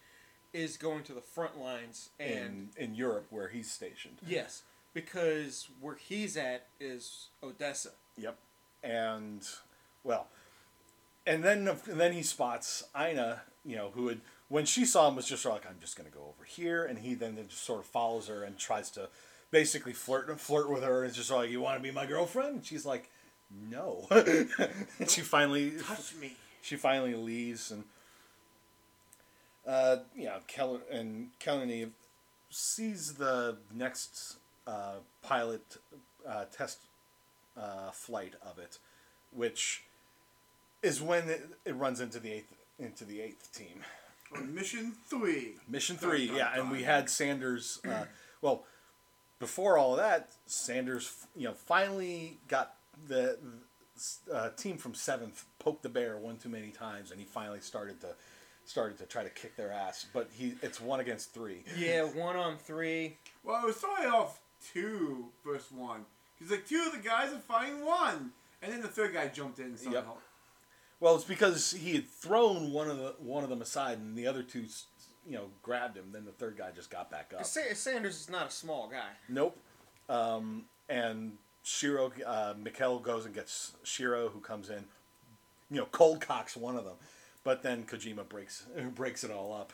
is 0.52 0.76
going 0.76 1.04
to 1.04 1.12
the 1.12 1.20
front 1.20 1.58
lines 1.60 2.10
and 2.18 2.70
in 2.76 2.90
in 2.90 2.94
Europe 2.96 3.26
where 3.30 3.48
he's 3.48 3.70
stationed. 3.70 4.16
yes, 4.26 4.62
because 4.94 5.68
where 5.80 5.94
he's 5.96 6.36
at 6.36 6.66
is 6.80 7.28
Odessa. 7.42 7.90
Yep. 8.18 8.36
And 8.82 9.46
well, 10.02 10.26
and 11.26 11.44
then 11.44 11.68
and 11.68 12.00
then 12.00 12.12
he 12.12 12.22
spots 12.22 12.82
Aina, 12.96 13.42
you 13.64 13.76
know, 13.76 13.90
who 13.94 14.08
had 14.08 14.20
when 14.48 14.64
she 14.64 14.84
saw 14.84 15.08
him 15.08 15.16
was 15.16 15.26
just 15.26 15.44
like 15.44 15.66
I'm 15.66 15.78
just 15.80 15.96
going 15.96 16.08
to 16.08 16.16
go 16.16 16.24
over 16.24 16.44
here, 16.44 16.84
and 16.84 16.98
he 16.98 17.14
then 17.14 17.38
just 17.48 17.64
sort 17.64 17.80
of 17.80 17.86
follows 17.86 18.28
her 18.28 18.42
and 18.42 18.58
tries 18.58 18.90
to 18.92 19.08
basically 19.50 19.92
flirt 19.92 20.28
and 20.28 20.40
flirt 20.40 20.70
with 20.70 20.82
her. 20.82 21.04
And 21.04 21.12
just 21.12 21.30
like 21.30 21.50
you 21.50 21.60
want 21.60 21.78
to 21.78 21.82
be 21.82 21.90
my 21.90 22.06
girlfriend, 22.06 22.54
and 22.56 22.64
she's 22.64 22.86
like, 22.86 23.10
no. 23.70 24.06
and 24.10 25.08
she 25.08 25.20
finally 25.20 25.72
touch 25.82 26.14
me. 26.20 26.36
she 26.62 26.76
finally 26.76 27.14
leaves 27.14 27.70
and 27.70 27.84
uh, 29.66 29.96
you 30.14 30.24
know 30.24 30.38
Keller 30.46 30.80
and 30.90 31.30
Kelly 31.38 31.90
sees 32.50 33.14
the 33.14 33.56
next 33.74 34.36
uh, 34.66 34.96
pilot 35.22 35.78
uh, 36.28 36.44
test 36.56 36.78
uh, 37.56 37.90
flight 37.90 38.34
of 38.42 38.58
it, 38.58 38.78
which 39.34 39.84
is 40.82 41.02
when 41.02 41.28
it, 41.28 41.48
it 41.64 41.74
runs 41.74 42.00
into 42.00 42.20
the 42.20 42.32
eighth 42.32 42.54
into 42.78 43.04
the 43.04 43.20
eighth 43.20 43.52
team. 43.56 43.82
On 44.34 44.54
mission 44.54 44.92
three. 45.08 45.54
Mission 45.68 45.96
three, 45.96 46.26
dun, 46.26 46.36
yeah, 46.36 46.58
and 46.58 46.70
we 46.70 46.82
had 46.82 47.08
Sanders. 47.08 47.80
Uh, 47.88 48.04
well, 48.42 48.64
before 49.38 49.78
all 49.78 49.92
of 49.92 49.98
that, 49.98 50.32
Sanders, 50.46 51.26
you 51.36 51.44
know, 51.44 51.54
finally 51.54 52.38
got 52.48 52.74
the 53.06 53.38
uh, 54.32 54.50
team 54.50 54.76
from 54.76 54.94
seventh 54.94 55.44
poked 55.58 55.82
the 55.82 55.88
bear 55.88 56.16
one 56.16 56.36
too 56.36 56.48
many 56.48 56.70
times, 56.70 57.10
and 57.10 57.20
he 57.20 57.26
finally 57.26 57.60
started 57.60 58.00
to 58.00 58.08
started 58.64 58.98
to 58.98 59.06
try 59.06 59.22
to 59.22 59.30
kick 59.30 59.56
their 59.56 59.72
ass. 59.72 60.06
But 60.12 60.28
he 60.32 60.54
it's 60.62 60.80
one 60.80 61.00
against 61.00 61.32
three. 61.32 61.64
Yeah, 61.76 62.02
one 62.02 62.36
on 62.36 62.56
three. 62.58 63.16
Well, 63.44 63.62
it 63.62 63.66
was 63.66 63.76
starting 63.76 64.10
off 64.10 64.40
two 64.72 65.26
versus 65.44 65.70
one. 65.72 66.04
Because 66.38 66.50
like 66.50 66.66
two 66.66 66.82
of 66.86 66.92
the 66.92 67.06
guys 67.06 67.32
are 67.32 67.38
fighting 67.38 67.84
one, 67.84 68.32
and 68.62 68.72
then 68.72 68.82
the 68.82 68.88
third 68.88 69.14
guy 69.14 69.28
jumped 69.28 69.58
in 69.58 69.66
and 69.66 69.78
started 69.78 69.96
Yep. 69.96 70.18
Well, 71.00 71.14
it's 71.14 71.24
because 71.24 71.72
he 71.72 71.94
had 71.94 72.08
thrown 72.08 72.72
one 72.72 72.88
of 72.88 72.98
the 72.98 73.14
one 73.18 73.44
of 73.44 73.50
them 73.50 73.60
aside, 73.62 73.98
and 73.98 74.16
the 74.16 74.26
other 74.26 74.42
two, 74.42 74.64
you 75.26 75.34
know, 75.34 75.46
grabbed 75.62 75.96
him. 75.96 76.06
Then 76.12 76.24
the 76.24 76.32
third 76.32 76.56
guy 76.56 76.70
just 76.74 76.90
got 76.90 77.10
back 77.10 77.32
up. 77.36 77.44
Sa- 77.44 77.60
Sanders 77.74 78.20
is 78.20 78.30
not 78.30 78.48
a 78.48 78.50
small 78.50 78.88
guy. 78.88 79.10
Nope. 79.28 79.58
Um, 80.08 80.64
and 80.88 81.32
Shiro, 81.62 82.12
uh, 82.24 82.54
Mikkel 82.54 83.02
goes 83.02 83.26
and 83.26 83.34
gets 83.34 83.72
Shiro, 83.82 84.28
who 84.28 84.40
comes 84.40 84.70
in, 84.70 84.84
you 85.70 85.78
know, 85.78 85.86
cold 85.90 86.20
cocks 86.20 86.56
one 86.56 86.76
of 86.76 86.84
them, 86.84 86.94
but 87.44 87.62
then 87.62 87.84
Kojima 87.84 88.28
breaks 88.28 88.64
breaks 88.94 89.22
it 89.24 89.30
all 89.30 89.52
up. 89.52 89.72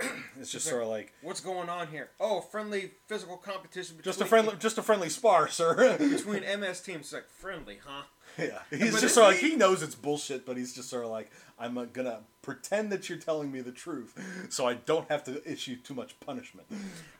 it's 0.40 0.50
just 0.52 0.66
sort 0.66 0.82
of 0.82 0.88
like 0.88 1.12
What's 1.22 1.40
going 1.40 1.68
on 1.68 1.88
here? 1.88 2.10
Oh, 2.18 2.40
friendly 2.40 2.92
physical 3.06 3.36
competition 3.36 3.96
between 3.96 4.10
just 4.10 4.20
a 4.20 4.24
friendly, 4.26 4.54
just 4.58 4.78
a 4.78 4.82
friendly 4.82 5.08
spar, 5.08 5.48
sir. 5.48 5.96
between 5.98 6.42
MS 6.60 6.80
teams. 6.80 7.00
It's 7.06 7.12
like 7.12 7.28
friendly, 7.28 7.78
huh? 7.84 8.02
yeah, 8.38 8.60
he's 8.70 8.92
But 8.92 9.00
just 9.00 9.14
sort 9.14 9.26
of 9.28 9.32
like 9.34 9.40
he- 9.42 9.56
knows 9.56 9.82
it's 9.82 9.94
bullshit, 9.94 10.46
but 10.46 10.56
he's 10.56 10.72
just 10.74 10.88
sort 10.88 11.04
of 11.04 11.10
like 11.10 11.30
I'm 11.58 11.76
uh, 11.76 11.84
gonna 11.86 12.20
pretend 12.42 12.90
that 12.92 13.08
you're 13.08 13.18
telling 13.18 13.50
me 13.52 13.60
the 13.60 13.72
truth, 13.72 14.14
so 14.48 14.66
I 14.66 14.74
don't 14.74 15.08
have 15.10 15.24
to 15.24 15.42
issue 15.50 15.76
too 15.76 15.94
much 15.94 16.18
punishment, 16.20 16.66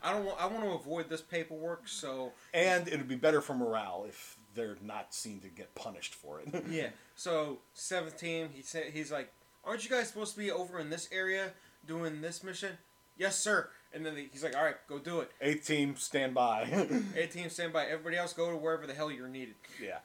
I 0.03 0.13
don't. 0.13 0.25
Want, 0.25 0.41
I 0.41 0.47
want 0.47 0.65
to 0.65 0.71
avoid 0.71 1.09
this 1.11 1.21
paperwork, 1.21 1.89
so 1.89 2.33
and 2.55 2.87
it'd 2.89 3.09
be 3.09 3.17
better 3.17 3.41
for 3.41 3.55
morale 3.55 4.07
if 4.09 4.37
they're 4.55 4.79
not 4.83 5.13
seen 5.13 5.41
to 5.41 5.49
get 5.49 5.75
punished 5.75 6.15
for 6.15 6.41
it. 6.41 6.65
yeah. 6.71 6.89
So 7.17 7.59
seventh 7.75 8.17
team, 8.19 8.49
he 8.53 8.63
said 8.63 8.85
he's 8.93 9.13
like, 9.13 9.33
aren't 9.65 9.85
you 9.85 9.91
guys 9.91 10.09
supposed 10.09 10.33
to 10.35 10.39
be 10.41 10.51
over 10.51 10.79
in 10.79 10.89
this 10.91 11.09
area 11.13 11.51
doing 11.87 12.21
this 12.21 12.43
mission? 12.43 12.73
Yes, 13.17 13.39
sir. 13.39 13.69
And 13.93 14.07
then 14.07 14.15
he's 14.33 14.43
like, 14.45 14.57
all 14.57 14.65
right, 14.65 14.77
go 14.89 14.99
do 14.99 15.21
it. 15.21 15.31
Eighth 15.41 15.67
team, 15.67 15.97
stand 15.97 16.33
by. 16.35 16.87
Eight 17.17 17.33
team 17.33 17.51
stand 17.51 17.73
by. 17.73 17.87
Everybody 17.87 18.17
else 18.17 18.33
go 18.33 18.51
to 18.51 18.57
wherever 18.57 18.87
the 18.87 18.95
hell 18.95 19.11
you're 19.11 19.29
needed. 19.29 19.55
Yeah. 19.83 19.99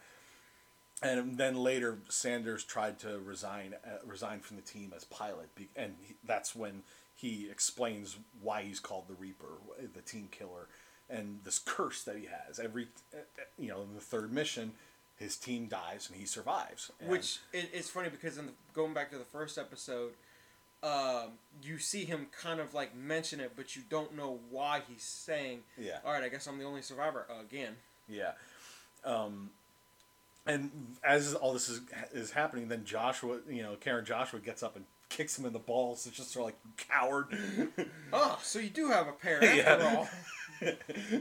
And 1.03 1.37
then 1.37 1.55
later, 1.55 1.99
Sanders 2.09 2.63
tried 2.63 2.99
to 2.99 3.19
resign 3.19 3.75
uh, 3.85 3.97
resign 4.05 4.39
from 4.39 4.55
the 4.55 4.63
team 4.63 4.93
as 4.95 5.03
pilot, 5.03 5.53
be- 5.53 5.67
and 5.75 5.93
he, 6.01 6.15
that's 6.25 6.55
when 6.55 6.83
he 7.13 7.47
explains 7.51 8.17
why 8.41 8.63
he's 8.63 8.79
called 8.79 9.07
the 9.07 9.13
Reaper, 9.13 9.45
the 9.93 10.01
team 10.01 10.29
killer, 10.31 10.67
and 11.09 11.39
this 11.43 11.59
curse 11.59 12.03
that 12.03 12.15
he 12.17 12.25
has. 12.47 12.59
Every, 12.59 12.87
uh, 13.13 13.17
uh, 13.17 13.43
you 13.59 13.67
know, 13.67 13.81
in 13.81 13.93
the 13.93 13.99
third 14.01 14.31
mission, 14.31 14.71
his 15.17 15.35
team 15.37 15.67
dies 15.67 16.09
and 16.09 16.17
he 16.19 16.25
survives. 16.25 16.91
And- 17.01 17.09
Which 17.09 17.39
it, 17.53 17.69
it's 17.73 17.89
funny 17.89 18.09
because 18.09 18.37
in 18.37 18.47
the, 18.47 18.53
going 18.73 18.93
back 18.93 19.11
to 19.11 19.17
the 19.17 19.25
first 19.25 19.57
episode, 19.57 20.13
um, 20.83 21.29
you 21.63 21.77
see 21.79 22.05
him 22.05 22.27
kind 22.39 22.59
of 22.59 22.73
like 22.73 22.95
mention 22.95 23.39
it, 23.39 23.53
but 23.55 23.75
you 23.75 23.81
don't 23.89 24.15
know 24.15 24.39
why 24.49 24.81
he's 24.87 25.03
saying, 25.03 25.61
Yeah. 25.77 25.97
all 26.05 26.11
right, 26.13 26.23
I 26.23 26.29
guess 26.29 26.47
I'm 26.47 26.57
the 26.59 26.65
only 26.65 26.81
survivor 26.81 27.25
again." 27.41 27.75
Yeah. 28.07 28.31
Um, 29.03 29.51
and 30.45 30.69
as 31.03 31.33
all 31.33 31.53
this 31.53 31.69
is 31.69 31.81
is 32.13 32.31
happening, 32.31 32.67
then 32.67 32.85
Joshua, 32.85 33.39
you 33.49 33.63
know, 33.63 33.75
Karen 33.79 34.05
Joshua 34.05 34.39
gets 34.39 34.61
up 34.61 34.75
and 34.75 34.85
kicks 35.09 35.37
him 35.39 35.45
in 35.45 35.53
the 35.53 35.59
balls. 35.59 36.05
It's 36.05 36.17
just 36.17 36.31
sort 36.31 36.41
of 36.43 36.55
like 36.77 36.87
coward. 36.89 37.27
Oh, 38.13 38.39
so 38.43 38.59
you 38.59 38.69
do 38.69 38.89
have 38.89 39.07
a 39.07 39.11
pair 39.11 39.43
after 39.43 39.57
Yeah. 39.57 39.95
all. 39.97 40.07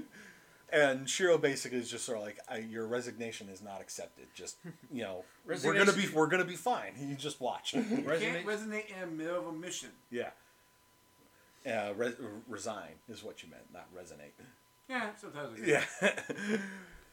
And 0.75 1.09
Shiro 1.09 1.39
basically 1.39 1.79
is 1.79 1.89
just 1.89 2.05
sort 2.05 2.18
of 2.18 2.25
like, 2.25 2.39
I, 2.49 2.59
"Your 2.59 2.87
resignation 2.89 3.49
is 3.49 3.62
not 3.62 3.81
accepted. 3.81 4.27
Just 4.35 4.57
you 4.93 5.03
know, 5.03 5.25
we're 5.47 5.72
gonna 5.75 5.93
be 5.93 6.09
we're 6.09 6.27
gonna 6.27 6.45
be 6.45 6.57
fine. 6.57 6.93
You 6.99 7.14
just 7.14 7.41
watch." 7.41 7.75
You 7.75 7.83
can't 7.85 8.05
Resonate- 8.07 8.45
resonate 8.45 8.87
in 8.91 9.01
the 9.01 9.07
middle 9.07 9.39
of 9.39 9.47
a 9.47 9.53
mission. 9.53 9.91
yeah. 10.11 10.31
Uh, 11.66 11.95
re- 11.97 12.12
resign 12.49 12.91
is 13.09 13.22
what 13.25 13.43
you 13.43 13.49
meant, 13.51 13.62
not 13.72 13.87
resonate. 13.95 14.33
Yeah, 14.89 15.11
sometimes. 15.18 15.59
I. 15.62 15.66
Yeah. 15.66 15.85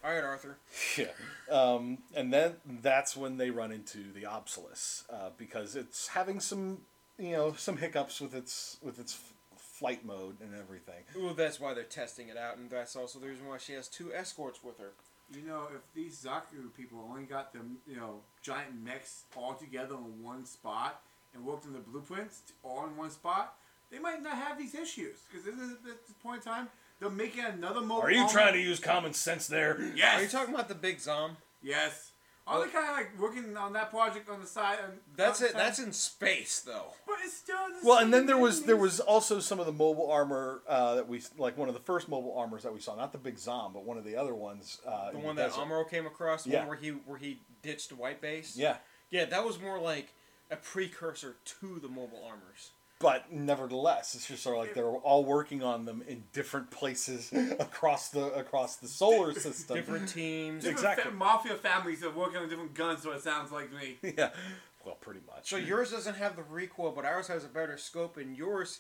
All 0.03 0.11
right, 0.11 0.23
Arthur. 0.23 0.57
Yeah. 0.97 1.05
Um, 1.49 1.99
and 2.15 2.33
then 2.33 2.55
that's 2.81 3.15
when 3.15 3.37
they 3.37 3.49
run 3.51 3.71
into 3.71 4.11
the 4.13 4.25
Apsalus 4.25 5.05
uh, 5.13 5.29
because 5.37 5.75
it's 5.77 6.07
having 6.07 6.39
some, 6.41 6.79
you 7.17 7.31
know, 7.31 7.53
some 7.53 7.77
hiccups 7.77 8.19
with 8.19 8.33
its 8.35 8.77
with 8.81 8.99
its 8.99 9.13
f- 9.13 9.33
flight 9.81 10.05
mode 10.05 10.35
and 10.41 10.53
everything. 10.53 11.03
Well, 11.17 11.33
that's 11.33 11.59
why 11.59 11.73
they're 11.73 11.83
testing 11.83 12.29
it 12.29 12.37
out, 12.37 12.57
and 12.57 12.69
that's 12.69 12.95
also 12.95 13.17
the 13.17 13.27
reason 13.27 13.47
why 13.47 13.57
she 13.57 13.73
has 13.73 13.87
two 13.87 14.13
escorts 14.13 14.63
with 14.63 14.77
her. 14.77 14.91
You 15.35 15.41
know, 15.41 15.63
if 15.73 15.81
these 15.95 16.23
Zaku 16.23 16.71
people 16.77 17.03
only 17.09 17.23
got 17.23 17.51
them, 17.51 17.77
you 17.87 17.95
know, 17.95 18.19
giant 18.43 18.83
mechs 18.83 19.23
all 19.35 19.55
together 19.55 19.95
in 19.95 20.23
one 20.23 20.45
spot 20.45 21.01
and 21.33 21.43
worked 21.43 21.65
on 21.65 21.73
the 21.73 21.79
blueprints 21.79 22.41
all 22.63 22.85
in 22.85 22.95
one 22.95 23.09
spot, 23.09 23.55
they 23.89 23.97
might 23.97 24.21
not 24.21 24.35
have 24.35 24.59
these 24.59 24.75
issues. 24.75 25.17
Because 25.29 25.45
this 25.45 25.55
is 25.55 25.71
at 25.71 26.05
this 26.05 26.15
point 26.21 26.45
in 26.45 26.51
time, 26.51 26.67
they're 26.99 27.09
making 27.09 27.43
another 27.43 27.81
mobile. 27.81 28.03
Are 28.03 28.11
you 28.11 28.29
trying 28.29 28.53
to 28.53 28.59
use 28.59 28.79
common 28.79 29.13
sense 29.13 29.47
there? 29.47 29.81
Yes. 29.95 30.19
Are 30.19 30.23
you 30.23 30.29
talking 30.29 30.53
about 30.53 30.67
the 30.67 30.75
big 30.75 30.99
Zam? 30.99 31.37
Yes. 31.63 32.10
Are 32.51 32.65
they 32.65 32.71
kind 32.71 32.89
of 32.89 32.95
like 32.95 33.19
working 33.19 33.55
on 33.57 33.73
that 33.73 33.89
project 33.89 34.29
on 34.29 34.41
the 34.41 34.47
side? 34.47 34.77
And 34.83 34.93
That's 35.15 35.41
on 35.41 35.47
it. 35.47 35.51
the 35.53 35.57
That's 35.57 35.79
in 35.79 35.91
space, 35.93 36.59
though. 36.61 36.93
But 37.07 37.15
it's 37.23 37.33
still 37.37 37.55
the 37.69 37.87
Well, 37.87 37.99
and 37.99 38.13
then 38.13 38.25
there 38.25 38.37
was 38.37 38.59
thing. 38.59 38.67
there 38.67 38.77
was 38.77 38.99
also 38.99 39.39
some 39.39 39.59
of 39.59 39.65
the 39.65 39.71
mobile 39.71 40.11
armor 40.11 40.61
uh, 40.67 40.95
that 40.95 41.07
we 41.07 41.21
like 41.37 41.57
one 41.57 41.67
of 41.69 41.73
the 41.73 41.79
first 41.81 42.09
mobile 42.09 42.37
armors 42.37 42.63
that 42.63 42.73
we 42.73 42.79
saw, 42.79 42.95
not 42.95 43.11
the 43.11 43.17
big 43.17 43.37
Zam, 43.39 43.71
but 43.73 43.83
one 43.85 43.97
of 43.97 44.03
the 44.03 44.15
other 44.15 44.35
ones. 44.35 44.79
Uh, 44.85 45.11
The 45.11 45.17
in 45.17 45.23
one 45.23 45.35
that 45.37 45.49
desert. 45.51 45.61
Amuro 45.61 45.89
came 45.89 46.05
across, 46.05 46.43
the 46.43 46.51
Yeah. 46.51 46.59
one 46.59 46.67
where 46.69 46.77
he 46.77 46.89
where 46.89 47.17
he 47.17 47.39
ditched 47.61 47.91
white 47.93 48.21
base. 48.21 48.55
Yeah, 48.57 48.77
Yeah, 49.09 49.25
that 49.25 49.43
was 49.45 49.59
more 49.59 49.79
like 49.79 50.13
a 50.49 50.57
precursor 50.57 51.37
to 51.45 51.79
the 51.79 51.87
mobile 51.87 52.23
armors. 52.27 52.71
But 53.01 53.31
nevertheless, 53.31 54.15
it's 54.15 54.27
just 54.27 54.43
sort 54.43 54.57
of 54.57 54.63
like 54.63 54.73
they're 54.73 54.85
all 54.85 55.25
working 55.25 55.63
on 55.63 55.85
them 55.85 56.03
in 56.07 56.23
different 56.33 56.71
places 56.71 57.31
across 57.59 58.09
the 58.09 58.25
across 58.33 58.77
the 58.77 58.87
solar 58.87 59.33
system. 59.33 59.77
Different 59.77 60.09
teams. 60.09 60.63
different 60.63 60.79
exactly. 60.79 61.11
fa- 61.11 61.17
mafia 61.17 61.55
families 61.55 62.03
are 62.03 62.11
working 62.11 62.37
on 62.37 62.49
different 62.49 62.73
guns. 62.73 63.03
So 63.03 63.11
it 63.11 63.21
sounds 63.21 63.51
like 63.51 63.71
me. 63.71 63.97
yeah, 64.17 64.29
well, 64.85 64.95
pretty 64.95 65.21
much. 65.27 65.49
So 65.49 65.57
yours 65.57 65.91
doesn't 65.91 66.15
have 66.15 66.35
the 66.35 66.43
recoil, 66.43 66.91
but 66.91 67.05
ours 67.05 67.27
has 67.27 67.43
a 67.43 67.49
better 67.49 67.77
scope, 67.77 68.17
and 68.17 68.35
yours 68.35 68.79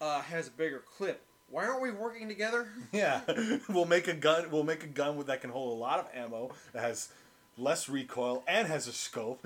uh, 0.00 0.20
has 0.22 0.48
a 0.48 0.52
bigger 0.52 0.82
clip. 0.96 1.22
Why 1.50 1.66
aren't 1.66 1.82
we 1.82 1.90
working 1.90 2.28
together? 2.28 2.68
Yeah, 2.92 3.20
we'll 3.68 3.84
make 3.84 4.08
a 4.08 4.14
gun. 4.14 4.50
We'll 4.50 4.64
make 4.64 4.84
a 4.84 4.88
gun 4.88 5.16
with 5.16 5.26
that 5.26 5.40
can 5.40 5.50
hold 5.50 5.76
a 5.76 5.80
lot 5.80 5.98
of 5.98 6.08
ammo. 6.14 6.52
That 6.72 6.82
has 6.82 7.08
less 7.56 7.88
recoil 7.88 8.42
and 8.46 8.68
has 8.68 8.86
a 8.86 8.92
scope. 8.92 9.44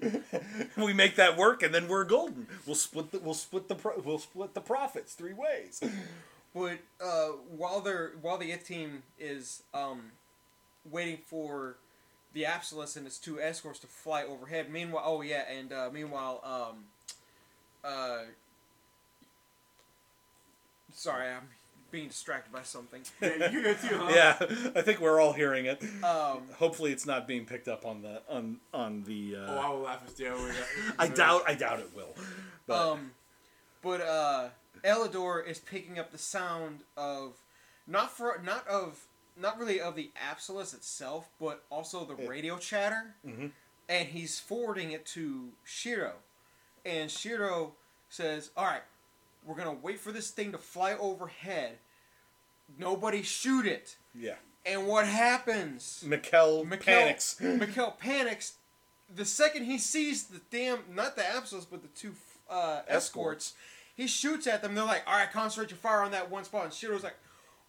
we 0.76 0.92
make 0.92 1.16
that 1.16 1.36
work, 1.36 1.62
and 1.62 1.74
then 1.74 1.88
we're 1.88 2.04
golden. 2.04 2.46
We'll 2.66 2.76
split 2.76 3.10
the 3.10 3.20
we'll 3.20 3.34
split 3.34 3.68
the 3.68 3.74
pro, 3.74 3.98
we'll 4.04 4.18
split 4.18 4.54
the 4.54 4.60
profits 4.60 5.14
three 5.14 5.32
ways. 5.32 5.82
But 6.54 6.78
uh, 7.02 7.28
while 7.56 7.80
they're 7.80 8.12
while 8.20 8.38
the 8.38 8.50
it 8.52 8.64
team 8.64 9.02
is 9.18 9.62
um, 9.72 10.12
waiting 10.90 11.18
for 11.24 11.76
the 12.32 12.46
Apsalus 12.46 12.96
and 12.96 13.06
its 13.06 13.18
two 13.18 13.40
escorts 13.40 13.78
to 13.80 13.86
fly 13.86 14.24
overhead, 14.24 14.70
meanwhile, 14.70 15.04
oh 15.06 15.22
yeah, 15.22 15.44
and 15.50 15.72
uh, 15.72 15.90
meanwhile, 15.92 16.40
um, 16.44 16.84
uh, 17.84 18.22
sorry, 20.92 21.28
I'm 21.28 21.48
being 21.90 22.08
distracted 22.08 22.52
by 22.52 22.62
something. 22.62 23.02
Yeah, 23.20 23.50
you 23.50 23.62
too, 23.62 23.96
huh? 23.98 24.10
Yeah, 24.14 24.36
I 24.74 24.82
think 24.82 25.00
we're 25.00 25.20
all 25.20 25.32
hearing 25.32 25.66
it. 25.66 25.82
Um, 26.04 26.42
Hopefully, 26.58 26.92
it's 26.92 27.06
not 27.06 27.26
being 27.28 27.44
picked 27.44 27.68
up 27.68 27.84
on 27.86 28.02
the 28.02 28.22
on 28.28 28.58
on 28.72 29.02
the. 29.04 29.36
Oh, 29.36 29.56
I 29.58 29.66
Uh, 29.66 29.72
will 29.72 29.80
laugh 29.80 30.04
hysterically. 30.04 30.52
I 30.98 31.08
doubt 31.08 31.42
I 31.46 31.54
doubt 31.54 31.80
it 31.80 31.90
will. 31.94 32.14
But 32.66 32.92
um, 32.92 33.10
but 33.82 34.00
uh, 34.00 34.48
Eledore 34.84 35.46
is 35.46 35.58
picking 35.58 35.98
up 35.98 36.12
the 36.12 36.18
sound 36.18 36.80
of 36.96 37.34
not 37.86 38.10
for 38.16 38.40
not 38.44 38.66
of 38.68 39.06
not 39.36 39.58
really 39.58 39.80
of 39.80 39.96
the 39.96 40.10
Apsalus 40.30 40.74
itself, 40.74 41.28
but 41.40 41.64
also 41.70 42.04
the 42.04 42.20
Yeah. 42.22 42.28
radio 42.28 42.58
chatter, 42.58 43.14
Mhm. 43.26 43.52
and 43.88 44.08
he's 44.08 44.38
forwarding 44.38 44.92
it 44.92 45.06
to 45.06 45.52
Shiro, 45.64 46.14
and 46.84 47.10
Shiro 47.10 47.74
says, 48.10 48.50
"All 48.56 48.64
right, 48.66 48.82
we're 49.44 49.54
gonna 49.56 49.72
wait 49.72 50.00
for 50.00 50.12
this 50.12 50.30
thing 50.30 50.52
to 50.52 50.58
fly 50.58 50.94
overhead. 50.94 51.78
Nobody 52.78 53.22
shoot 53.22 53.66
it." 53.66 53.96
yeah, 54.14 54.34
And 54.66 54.86
what 54.86 55.06
happens? 55.06 56.04
Mikkel, 56.06 56.66
Mikkel 56.66 56.84
panics. 56.84 57.36
Mikkel 57.40 57.98
panics. 57.98 58.54
The 59.14 59.24
second 59.24 59.64
he 59.64 59.78
sees 59.78 60.24
the 60.24 60.40
damn, 60.50 60.78
not 60.94 61.16
the 61.16 61.28
Apsalus, 61.28 61.64
but 61.64 61.82
the 61.82 61.88
two 61.88 62.12
uh, 62.48 62.82
escorts, 62.86 63.54
he 63.96 64.06
shoots 64.06 64.46
at 64.46 64.62
them. 64.62 64.74
They're 64.74 64.84
like, 64.84 65.02
all 65.06 65.14
right, 65.14 65.30
concentrate 65.32 65.70
your 65.70 65.78
fire 65.78 66.02
on 66.02 66.12
that 66.12 66.30
one 66.30 66.44
spot. 66.44 66.64
And 66.64 66.72
Shiro's 66.72 67.02
like, 67.02 67.16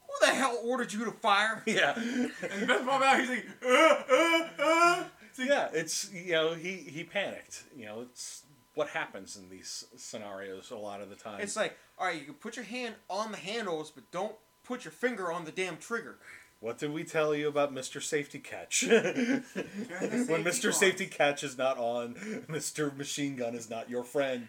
who 0.07 0.25
the 0.25 0.33
hell 0.33 0.59
ordered 0.63 0.93
you 0.93 1.05
to 1.05 1.11
fire? 1.11 1.63
Yeah. 1.67 1.93
And 1.97 2.31
the 2.61 2.65
best 2.67 2.85
part 2.85 3.01
about 3.01 3.19
it, 3.19 3.21
he's 3.21 3.29
like, 3.29 3.45
uh, 3.65 4.03
uh, 4.11 4.47
uh. 4.59 5.03
It's 5.29 5.39
like, 5.39 5.47
yeah, 5.47 5.69
it's 5.73 6.11
you 6.13 6.33
know 6.33 6.53
he 6.53 6.73
he 6.75 7.03
panicked. 7.05 7.63
You 7.75 7.85
know, 7.85 8.01
it's 8.01 8.43
what 8.75 8.89
happens 8.89 9.35
in 9.35 9.49
these 9.49 9.85
scenarios 9.97 10.71
a 10.71 10.77
lot 10.77 11.01
of 11.01 11.09
the 11.09 11.15
time. 11.15 11.41
It's 11.41 11.55
like, 11.55 11.77
all 11.97 12.07
right, 12.07 12.17
you 12.17 12.25
can 12.25 12.35
put 12.35 12.55
your 12.55 12.65
hand 12.65 12.95
on 13.09 13.31
the 13.31 13.37
handles, 13.37 13.91
but 13.91 14.09
don't 14.11 14.35
put 14.63 14.85
your 14.85 14.91
finger 14.91 15.31
on 15.31 15.45
the 15.45 15.51
damn 15.51 15.77
trigger. 15.77 16.17
What 16.61 16.77
did 16.77 16.93
we 16.93 17.03
tell 17.03 17.33
you 17.33 17.47
about 17.47 17.73
Mr. 17.73 18.01
Safety 18.01 18.37
Catch? 18.37 18.83
when 18.87 20.43
Mr. 20.43 20.71
Safety 20.71 21.07
Catch 21.07 21.43
is 21.43 21.57
not 21.57 21.77
on, 21.77 22.13
Mr. 22.49 22.95
Machine 22.95 23.35
Gun 23.35 23.55
is 23.55 23.69
not 23.69 23.89
your 23.89 24.03
friend. 24.03 24.47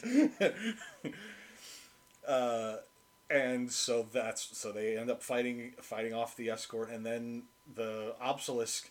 uh, 2.28 2.76
and 3.30 3.72
so 3.72 4.06
that's 4.12 4.56
so 4.58 4.72
they 4.72 4.98
end 4.98 5.10
up 5.10 5.22
fighting 5.22 5.72
fighting 5.80 6.12
off 6.12 6.36
the 6.36 6.50
escort, 6.50 6.90
and 6.90 7.04
then 7.04 7.44
the 7.74 8.14
obelisk 8.20 8.90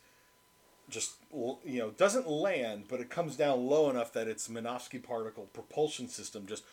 just 0.91 1.13
you 1.65 1.79
know 1.79 1.89
doesn't 1.91 2.27
land, 2.29 2.85
but 2.87 2.99
it 2.99 3.09
comes 3.09 3.35
down 3.35 3.65
low 3.65 3.89
enough 3.89 4.13
that 4.13 4.27
its 4.27 4.47
Minovsky 4.47 5.01
particle 5.01 5.47
propulsion 5.53 6.07
system 6.07 6.45
just 6.45 6.63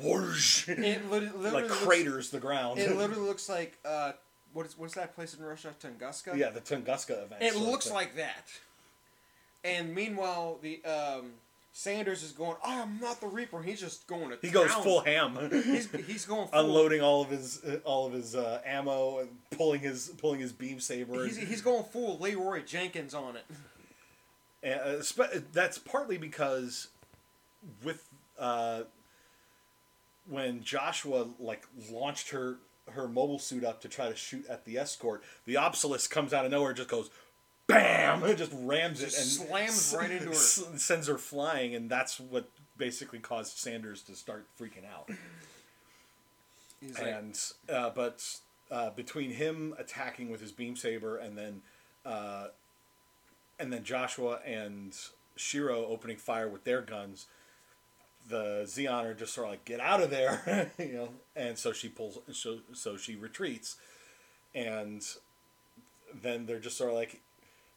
whoosh, 0.00 0.68
It 0.68 0.78
lit- 0.78 1.10
literally 1.10 1.50
like 1.50 1.64
looks- 1.68 1.84
craters 1.84 2.30
the 2.30 2.40
ground. 2.40 2.78
It 2.78 2.96
literally 2.96 3.22
looks 3.26 3.48
like 3.48 3.78
uh, 3.84 4.12
what 4.52 4.64
is 4.66 4.78
what's 4.78 4.94
that 4.94 5.14
place 5.14 5.34
in 5.34 5.42
Russia? 5.44 5.74
Tunguska. 5.82 6.36
yeah, 6.36 6.50
the 6.50 6.60
Tunguska 6.60 7.24
event. 7.24 7.42
It 7.42 7.56
looks 7.56 7.90
like 7.90 8.16
that. 8.16 8.48
And 9.64 9.94
meanwhile, 9.94 10.58
the 10.62 10.82
um, 10.84 11.32
Sanders 11.76 12.22
is 12.22 12.30
going. 12.30 12.56
I 12.64 12.74
am 12.74 13.00
not 13.00 13.20
the 13.20 13.26
Reaper. 13.26 13.60
He's 13.60 13.80
just 13.80 14.06
going 14.06 14.30
to. 14.30 14.38
He 14.40 14.48
goes 14.50 14.70
full 14.72 15.00
ham. 15.00 15.36
He's, 15.50 15.90
he's 15.90 16.24
going 16.24 16.46
full, 16.46 16.60
unloading 16.60 17.00
all 17.00 17.20
of 17.20 17.30
his 17.30 17.64
uh, 17.64 17.80
all 17.82 18.06
of 18.06 18.12
his 18.12 18.36
uh, 18.36 18.60
ammo 18.64 19.18
and 19.18 19.30
pulling 19.50 19.80
his 19.80 20.12
pulling 20.18 20.38
his 20.38 20.52
beam 20.52 20.78
saber. 20.78 21.26
He's, 21.26 21.36
he's 21.36 21.62
going 21.62 21.82
full 21.82 22.16
Leroy 22.18 22.62
Jenkins 22.62 23.12
on 23.12 23.36
it. 23.36 23.44
And, 24.62 24.80
uh, 24.80 25.02
spe- 25.02 25.52
that's 25.52 25.76
partly 25.76 26.16
because 26.16 26.88
with 27.82 28.08
uh, 28.38 28.84
when 30.26 30.62
Joshua 30.62 31.26
like 31.38 31.66
launched 31.92 32.30
her 32.30 32.56
her 32.92 33.06
mobile 33.06 33.38
suit 33.38 33.62
up 33.62 33.82
to 33.82 33.88
try 33.88 34.08
to 34.08 34.16
shoot 34.16 34.46
at 34.46 34.64
the 34.64 34.78
escort, 34.78 35.22
the 35.44 35.58
obelisk 35.58 36.10
comes 36.10 36.32
out 36.32 36.46
of 36.46 36.50
nowhere, 36.50 36.70
and 36.70 36.78
just 36.78 36.88
goes. 36.88 37.10
Bam! 37.66 38.22
It 38.24 38.36
just 38.36 38.52
rams 38.54 39.00
it 39.00 39.06
Just 39.06 39.40
and 39.40 39.48
slams 39.48 39.94
right 39.98 40.10
into 40.10 40.26
her. 40.28 40.34
sends 40.34 41.08
her 41.08 41.18
flying, 41.18 41.74
and 41.74 41.88
that's 41.90 42.20
what 42.20 42.48
basically 42.76 43.18
caused 43.18 43.56
Sanders 43.56 44.02
to 44.02 44.14
start 44.14 44.46
freaking 44.60 44.84
out. 44.92 45.10
He's 46.80 46.98
like, 46.98 47.06
and 47.14 47.40
uh, 47.68 47.90
but 47.90 48.22
uh, 48.70 48.90
between 48.90 49.30
him 49.30 49.74
attacking 49.78 50.30
with 50.30 50.40
his 50.40 50.52
beam 50.52 50.76
saber 50.76 51.16
and 51.16 51.38
then 51.38 51.62
uh, 52.04 52.48
and 53.58 53.72
then 53.72 53.82
Joshua 53.84 54.40
and 54.44 54.94
Shiro 55.36 55.86
opening 55.86 56.16
fire 56.16 56.48
with 56.48 56.64
their 56.64 56.82
guns, 56.82 57.26
the 58.28 58.62
Zeon 58.66 59.04
are 59.04 59.14
just 59.14 59.34
sort 59.34 59.46
of 59.46 59.52
like 59.52 59.64
get 59.64 59.80
out 59.80 60.02
of 60.02 60.10
there, 60.10 60.70
you 60.78 60.92
know, 60.92 61.08
and 61.34 61.56
so 61.56 61.72
she 61.72 61.88
pulls 61.88 62.18
so 62.32 62.58
so 62.72 62.96
she 62.96 63.16
retreats, 63.16 63.76
and 64.54 65.02
then 66.12 66.46
they're 66.46 66.60
just 66.60 66.76
sort 66.76 66.90
of 66.90 66.96
like. 66.96 67.20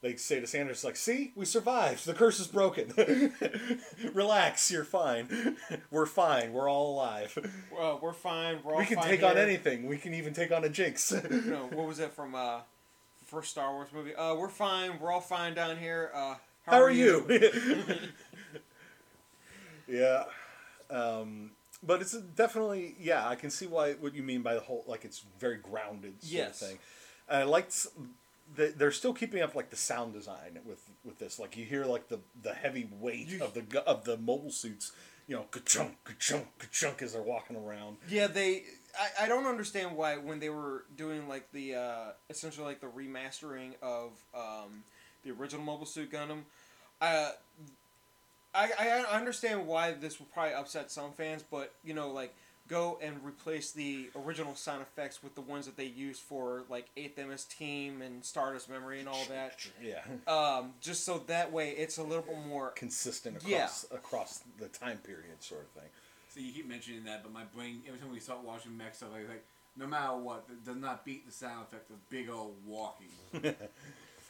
They 0.01 0.15
say 0.15 0.39
to 0.39 0.45
Sanders, 0.45 0.83
like, 0.83 0.95
see, 0.95 1.31
we 1.35 1.43
survived. 1.45 2.05
The 2.05 2.13
curse 2.13 2.39
is 2.39 2.45
broken. 2.47 2.93
Relax, 4.13 4.69
you're 4.69 4.83
fine. 4.83 5.57
We're 5.89 6.05
fine. 6.05 6.53
We're 6.53 6.69
all 6.69 6.93
alive 6.93 7.35
well, 7.75 7.99
we're 8.01 8.13
fine. 8.13 8.59
We're 8.63 8.73
all 8.73 8.79
we 8.79 8.85
can 8.85 9.01
take 9.01 9.23
on 9.23 9.37
anything. 9.37 9.87
We 9.87 9.97
can 9.97 10.13
even 10.13 10.33
take 10.33 10.51
on 10.51 10.63
a 10.63 10.69
jinx. 10.69 11.11
You 11.31 11.41
know, 11.51 11.67
what 11.73 11.87
was 11.87 11.97
that 11.97 12.13
from 12.13 12.35
uh, 12.35 12.59
first 13.25 13.49
Star 13.51 13.73
Wars 13.73 13.89
movie? 13.91 14.13
Uh, 14.13 14.35
we're 14.35 14.49
fine. 14.49 14.99
We're 14.99 15.11
all 15.11 15.19
fine 15.21 15.55
down 15.55 15.77
here. 15.77 16.11
Uh, 16.13 16.35
How 16.67 16.79
are 16.81 16.91
you? 16.91 17.25
yeah. 19.87 20.25
Um, 20.89 21.51
but 21.83 22.01
it's 22.01 22.13
definitely 22.17 22.95
yeah. 22.99 23.27
I 23.27 23.35
can 23.35 23.49
see 23.49 23.67
why 23.67 23.93
what 23.93 24.13
you 24.13 24.23
mean 24.23 24.41
by 24.41 24.53
the 24.53 24.59
whole 24.61 24.83
like 24.87 25.05
it's 25.05 25.23
very 25.39 25.57
grounded 25.57 26.21
sort 26.21 26.31
Yes. 26.33 26.61
of 26.61 26.67
thing. 26.67 26.79
And 27.29 27.39
I 27.39 27.43
liked 27.43 27.87
they're 28.55 28.91
still 28.91 29.13
keeping 29.13 29.41
up 29.41 29.55
like 29.55 29.69
the 29.69 29.75
sound 29.75 30.13
design 30.13 30.59
with 30.65 30.89
with 31.03 31.19
this. 31.19 31.39
Like 31.39 31.57
you 31.57 31.65
hear 31.65 31.85
like 31.85 32.07
the 32.07 32.19
the 32.41 32.53
heavy 32.53 32.89
weight 32.99 33.41
of 33.41 33.53
the 33.53 33.83
of 33.85 34.05
the 34.05 34.17
mobile 34.17 34.51
suits. 34.51 34.91
You 35.27 35.35
know, 35.35 35.45
ka-chunk, 35.51 36.01
ka-chunk, 36.05 36.45
ka-chunk 36.57 37.01
as 37.01 37.11
they're 37.11 37.21
walking 37.21 37.57
around. 37.57 37.97
Yeah, 38.07 38.27
they. 38.27 38.63
I, 38.97 39.25
I 39.25 39.27
don't 39.27 39.45
understand 39.45 39.97
why 39.97 40.15
when 40.15 40.39
they 40.39 40.49
were 40.49 40.85
doing 40.95 41.27
like 41.27 41.51
the 41.51 41.75
uh, 41.75 42.05
essentially 42.29 42.65
like 42.65 42.79
the 42.79 42.87
remastering 42.87 43.73
of 43.81 44.11
um, 44.33 44.83
the 45.25 45.31
original 45.31 45.63
Mobile 45.65 45.85
Suit 45.85 46.11
Gundam. 46.11 46.43
Uh, 47.01 47.31
I 48.55 48.71
I 48.79 49.17
understand 49.17 49.67
why 49.67 49.91
this 49.91 50.17
will 50.19 50.27
probably 50.27 50.53
upset 50.53 50.91
some 50.91 51.11
fans, 51.11 51.43
but 51.49 51.73
you 51.83 51.93
know 51.93 52.09
like 52.11 52.33
go 52.67 52.99
and 53.01 53.17
replace 53.23 53.71
the 53.71 54.09
original 54.15 54.55
sound 54.55 54.81
effects 54.81 55.23
with 55.23 55.35
the 55.35 55.41
ones 55.41 55.65
that 55.65 55.77
they 55.77 55.85
used 55.85 56.21
for 56.21 56.63
like 56.69 56.87
Eighth 56.97 57.17
MS 57.17 57.45
Team 57.45 58.01
and 58.01 58.23
Stardust 58.23 58.69
Memory 58.69 58.99
and 58.99 59.07
all 59.09 59.23
that. 59.29 59.65
Yeah. 59.83 60.01
Um, 60.27 60.73
just 60.81 61.05
so 61.05 61.19
that 61.27 61.51
way 61.51 61.71
it's 61.71 61.97
a 61.97 62.03
little 62.03 62.23
bit 62.23 62.37
more. 62.47 62.69
Consistent 62.71 63.37
Yeah. 63.45 63.57
across 63.65 63.85
across 63.91 64.43
the 64.59 64.67
time 64.67 64.97
period, 64.97 65.41
sort 65.41 65.61
of 65.61 65.81
thing. 65.81 65.89
So 66.29 66.39
you 66.41 66.51
keep 66.51 66.67
mentioning 66.67 67.03
that, 67.05 67.23
but 67.23 67.31
my 67.33 67.43
brain 67.55 67.81
every 67.87 67.99
time 67.99 68.11
we 68.11 68.19
start 68.19 68.43
watching 68.43 68.75
mech 68.77 68.93
stuff, 68.95 69.09
I 69.15 69.19
was 69.19 69.29
like, 69.29 69.45
no 69.75 69.87
matter 69.87 70.15
what, 70.17 70.45
it 70.49 70.65
does 70.65 70.75
not 70.75 71.05
beat 71.05 71.25
the 71.25 71.31
sound 71.31 71.63
effect 71.69 71.89
of 71.89 72.09
big 72.09 72.29
old 72.29 72.55
walking. 72.65 73.07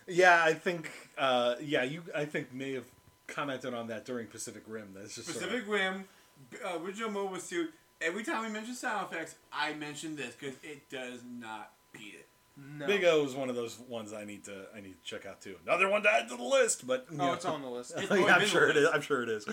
Yeah, 0.09 0.41
I 0.43 0.53
think. 0.53 0.89
Uh, 1.17 1.55
yeah, 1.61 1.83
you. 1.83 2.01
I 2.15 2.23
think 2.25 2.53
may 2.53 2.73
have 2.73 2.85
commented 3.27 3.73
on 3.73 3.87
that 3.87 4.05
during 4.05 4.27
Pacific 4.27 4.63
Rim. 4.65 4.89
That's 4.95 5.15
just 5.15 5.27
sort 5.27 5.43
of- 5.43 5.49
Pacific 5.49 5.69
Rim, 5.69 6.05
b- 6.49 6.57
uh, 6.65 6.79
original 6.79 7.11
mobile 7.11 7.39
suit. 7.39 7.73
Every 8.01 8.23
time 8.23 8.43
we 8.43 8.49
mention 8.49 8.75
sound 8.75 9.11
effects, 9.11 9.35
I 9.51 9.73
mention 9.73 10.15
this 10.15 10.35
because 10.35 10.55
it 10.63 10.89
does 10.89 11.21
not 11.39 11.71
beat 11.91 12.13
it. 12.15 12.27
No. 12.55 12.87
Big 12.87 13.03
O 13.03 13.23
is 13.23 13.35
one 13.35 13.49
of 13.49 13.55
those 13.55 13.77
ones 13.87 14.13
I 14.13 14.23
need 14.23 14.43
to. 14.45 14.65
I 14.75 14.81
need 14.81 14.95
to 15.03 15.03
check 15.03 15.25
out 15.25 15.41
too. 15.41 15.55
Another 15.65 15.89
one 15.89 16.01
to 16.03 16.09
add 16.11 16.27
to 16.29 16.35
the 16.35 16.43
list, 16.43 16.85
but 16.87 17.05
Oh, 17.11 17.15
know. 17.15 17.33
it's 17.33 17.45
on 17.45 17.61
the 17.61 17.69
list. 17.69 17.93
Yeah, 18.11 18.35
I'm 18.35 18.45
sure 18.47 18.65
the 18.73 18.79
it 18.79 18.83
is. 18.83 18.89
I'm 18.93 19.01
sure 19.01 19.23
it 19.23 19.29
is. 19.29 19.47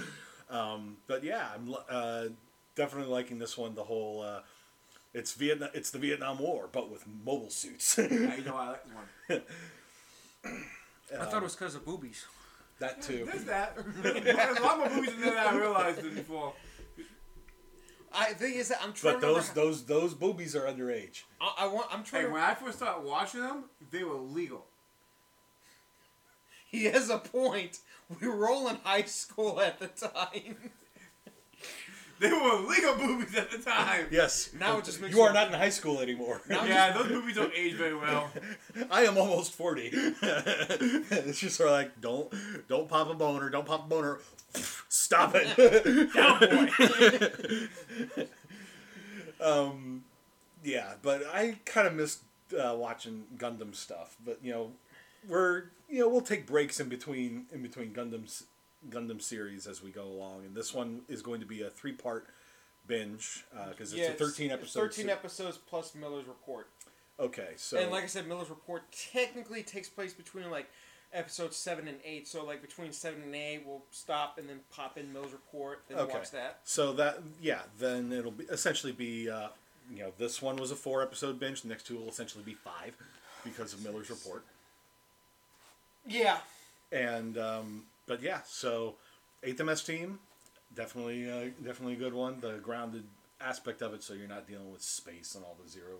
Um, 0.50 0.96
but 1.06 1.22
yeah, 1.24 1.48
I'm 1.54 1.74
uh, 1.90 2.24
definitely 2.76 3.12
liking 3.12 3.38
this 3.38 3.56
one. 3.58 3.74
The 3.74 3.84
whole. 3.84 4.22
Uh, 4.22 4.40
it's 5.12 5.32
Vietnam. 5.34 5.68
It's 5.74 5.90
the 5.90 5.98
Vietnam 5.98 6.38
War, 6.38 6.68
but 6.72 6.90
with 6.90 7.04
mobile 7.24 7.50
suits. 7.50 7.96
Now 7.98 8.04
you 8.34 8.44
know 8.44 8.56
I 8.56 8.68
like 8.68 8.84
this 9.28 9.40
one. 11.12 11.20
I 11.20 11.24
thought 11.26 11.42
it 11.42 11.42
was 11.42 11.54
because 11.56 11.74
of 11.74 11.84
boobies. 11.84 12.24
that 12.78 13.00
too. 13.02 13.26
There's 13.30 13.44
that. 13.44 13.76
There's 14.02 14.58
a 14.58 14.62
lot 14.62 14.78
more 14.78 14.88
boobies 14.88 15.12
in 15.14 15.20
there 15.20 15.34
than 15.34 15.46
I 15.46 15.56
realized 15.56 15.98
it 16.04 16.14
before. 16.14 16.54
I 18.16 18.32
think 18.34 18.56
is 18.56 18.68
that 18.68 18.78
I'm 18.82 18.92
trying 18.92 19.14
But 19.14 19.20
to 19.20 19.26
those 19.26 19.48
remember. 19.50 19.60
those 19.60 19.84
those 19.84 20.14
boobies 20.14 20.54
are 20.56 20.62
underage. 20.62 21.22
I, 21.40 21.54
I 21.60 21.66
want. 21.66 21.86
I'm 21.92 22.02
trying. 22.04 22.22
Hey, 22.22 22.28
to, 22.28 22.34
when 22.34 22.42
I 22.42 22.54
first 22.54 22.78
started 22.78 23.04
watching 23.06 23.40
them, 23.40 23.64
they 23.90 24.04
were 24.04 24.14
legal. 24.16 24.64
he 26.70 26.84
has 26.86 27.10
a 27.10 27.18
point. 27.18 27.80
We 28.20 28.28
were 28.28 28.48
all 28.50 28.68
in 28.68 28.76
high 28.84 29.02
school 29.02 29.60
at 29.60 29.78
the 29.78 29.88
time. 29.88 30.56
They 32.20 32.30
were 32.30 32.60
legal 32.68 32.94
boobies 32.94 33.34
at 33.34 33.50
the 33.50 33.58
time. 33.58 34.06
Yes. 34.10 34.50
Now 34.58 34.78
it 34.78 34.84
just 34.84 35.00
makes 35.00 35.14
you 35.14 35.20
are 35.22 35.32
not 35.32 35.48
in 35.48 35.54
high 35.54 35.68
school 35.70 35.98
anymore. 36.00 36.40
Now- 36.48 36.64
Yeah, 36.64 36.92
those 36.92 37.10
movies 37.10 37.34
don't 37.34 37.52
age 37.54 37.74
very 37.74 37.94
well. 37.96 38.30
I 38.90 39.02
am 39.02 39.18
almost 39.18 39.52
forty. 39.52 39.90
it's 39.92 41.40
just 41.40 41.56
sort 41.56 41.70
of 41.70 41.74
like 41.74 42.00
don't 42.00 42.32
don't 42.68 42.88
pop 42.88 43.10
a 43.10 43.14
boner, 43.14 43.50
don't 43.50 43.66
pop 43.66 43.86
a 43.86 43.88
boner. 43.88 44.20
Stop 44.88 45.32
it. 45.34 45.56
boy. 48.14 48.26
um, 49.44 50.04
yeah, 50.62 50.94
but 51.02 51.22
I 51.32 51.56
kind 51.64 51.86
of 51.86 51.94
missed 51.94 52.20
uh, 52.52 52.74
watching 52.76 53.24
Gundam 53.36 53.74
stuff. 53.74 54.16
But 54.24 54.38
you 54.42 54.52
know, 54.52 54.70
we're 55.28 55.64
you 55.88 56.00
know 56.00 56.08
we'll 56.08 56.20
take 56.20 56.46
breaks 56.46 56.80
in 56.80 56.88
between 56.88 57.46
in 57.52 57.62
between 57.62 57.92
Gundam's 57.92 58.44
Gundam 58.90 59.20
series 59.20 59.66
as 59.66 59.82
we 59.82 59.90
go 59.90 60.04
along, 60.04 60.44
and 60.46 60.54
this 60.54 60.74
one 60.74 61.02
is 61.08 61.22
going 61.22 61.40
to 61.40 61.46
be 61.46 61.62
a 61.62 61.70
three 61.70 61.92
part 61.92 62.26
binge 62.86 63.44
because 63.70 63.92
it's 63.92 64.00
Yeah, 64.00 64.08
a 64.08 64.12
thirteen 64.12 64.50
it's 64.50 64.60
episode. 64.60 64.80
Thirteen 64.80 65.10
episodes 65.10 65.58
plus 65.58 65.94
Miller's 65.94 66.26
report. 66.26 66.68
Okay, 67.18 67.50
so 67.56 67.78
And 67.78 67.92
like 67.92 68.02
I 68.02 68.06
said, 68.06 68.26
Miller's 68.26 68.50
report 68.50 68.82
technically 69.12 69.62
takes 69.62 69.88
place 69.88 70.12
between 70.12 70.50
like 70.50 70.68
episodes 71.14 71.56
seven 71.56 71.88
and 71.88 71.98
eight. 72.04 72.28
So 72.28 72.44
like 72.44 72.60
between 72.60 72.92
seven 72.92 73.22
and 73.22 73.34
eight, 73.34 73.62
we'll 73.66 73.82
stop 73.90 74.38
and 74.38 74.48
then 74.48 74.60
pop 74.70 74.98
in 74.98 75.12
Miller's 75.12 75.32
report, 75.32 75.82
then 75.88 75.98
Okay. 75.98 76.12
watch 76.14 76.30
that. 76.32 76.60
So 76.64 76.92
that 76.94 77.20
yeah, 77.40 77.62
then 77.78 78.12
it'll 78.12 78.30
be 78.32 78.44
essentially 78.44 78.92
be 78.92 79.30
uh, 79.30 79.48
you 79.90 80.00
know 80.02 80.12
this 80.18 80.42
one 80.42 80.56
was 80.56 80.70
a 80.70 80.76
four 80.76 81.02
episode 81.02 81.38
binge. 81.40 81.62
The 81.62 81.68
next 81.68 81.86
two 81.86 81.96
will 81.96 82.08
essentially 82.08 82.44
be 82.44 82.54
five 82.54 82.94
because 83.44 83.72
of 83.72 83.82
Miller's 83.84 84.10
report. 84.10 84.44
Yeah. 86.06 86.38
And 86.92 87.38
um, 87.38 87.84
but 88.06 88.22
yeah, 88.22 88.40
so 88.46 88.94
eighth 89.42 89.62
MS 89.62 89.82
team 89.84 90.18
definitely 90.74 91.30
uh, 91.30 91.50
definitely 91.64 91.94
a 91.94 91.98
good 91.98 92.14
one. 92.14 92.40
The 92.40 92.58
grounded 92.62 93.04
aspect 93.40 93.82
of 93.82 93.94
it, 93.94 94.02
so 94.02 94.14
you're 94.14 94.28
not 94.28 94.46
dealing 94.46 94.72
with 94.72 94.82
space 94.82 95.34
and 95.34 95.44
all 95.44 95.56
the 95.62 95.68
zero 95.68 95.98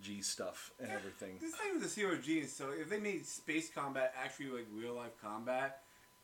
G 0.00 0.20
stuff 0.22 0.70
and 0.80 0.90
everything. 0.90 1.38
This 1.40 1.54
thing 1.54 1.74
with 1.74 1.82
the 1.82 1.88
zero 1.88 2.16
G 2.16 2.40
and 2.40 2.48
so 2.48 2.70
if 2.70 2.88
they 2.88 2.98
made 2.98 3.26
space 3.26 3.70
combat 3.70 4.14
actually 4.22 4.46
like 4.50 4.66
real 4.72 4.94
life 4.94 5.12
combat, 5.22 5.82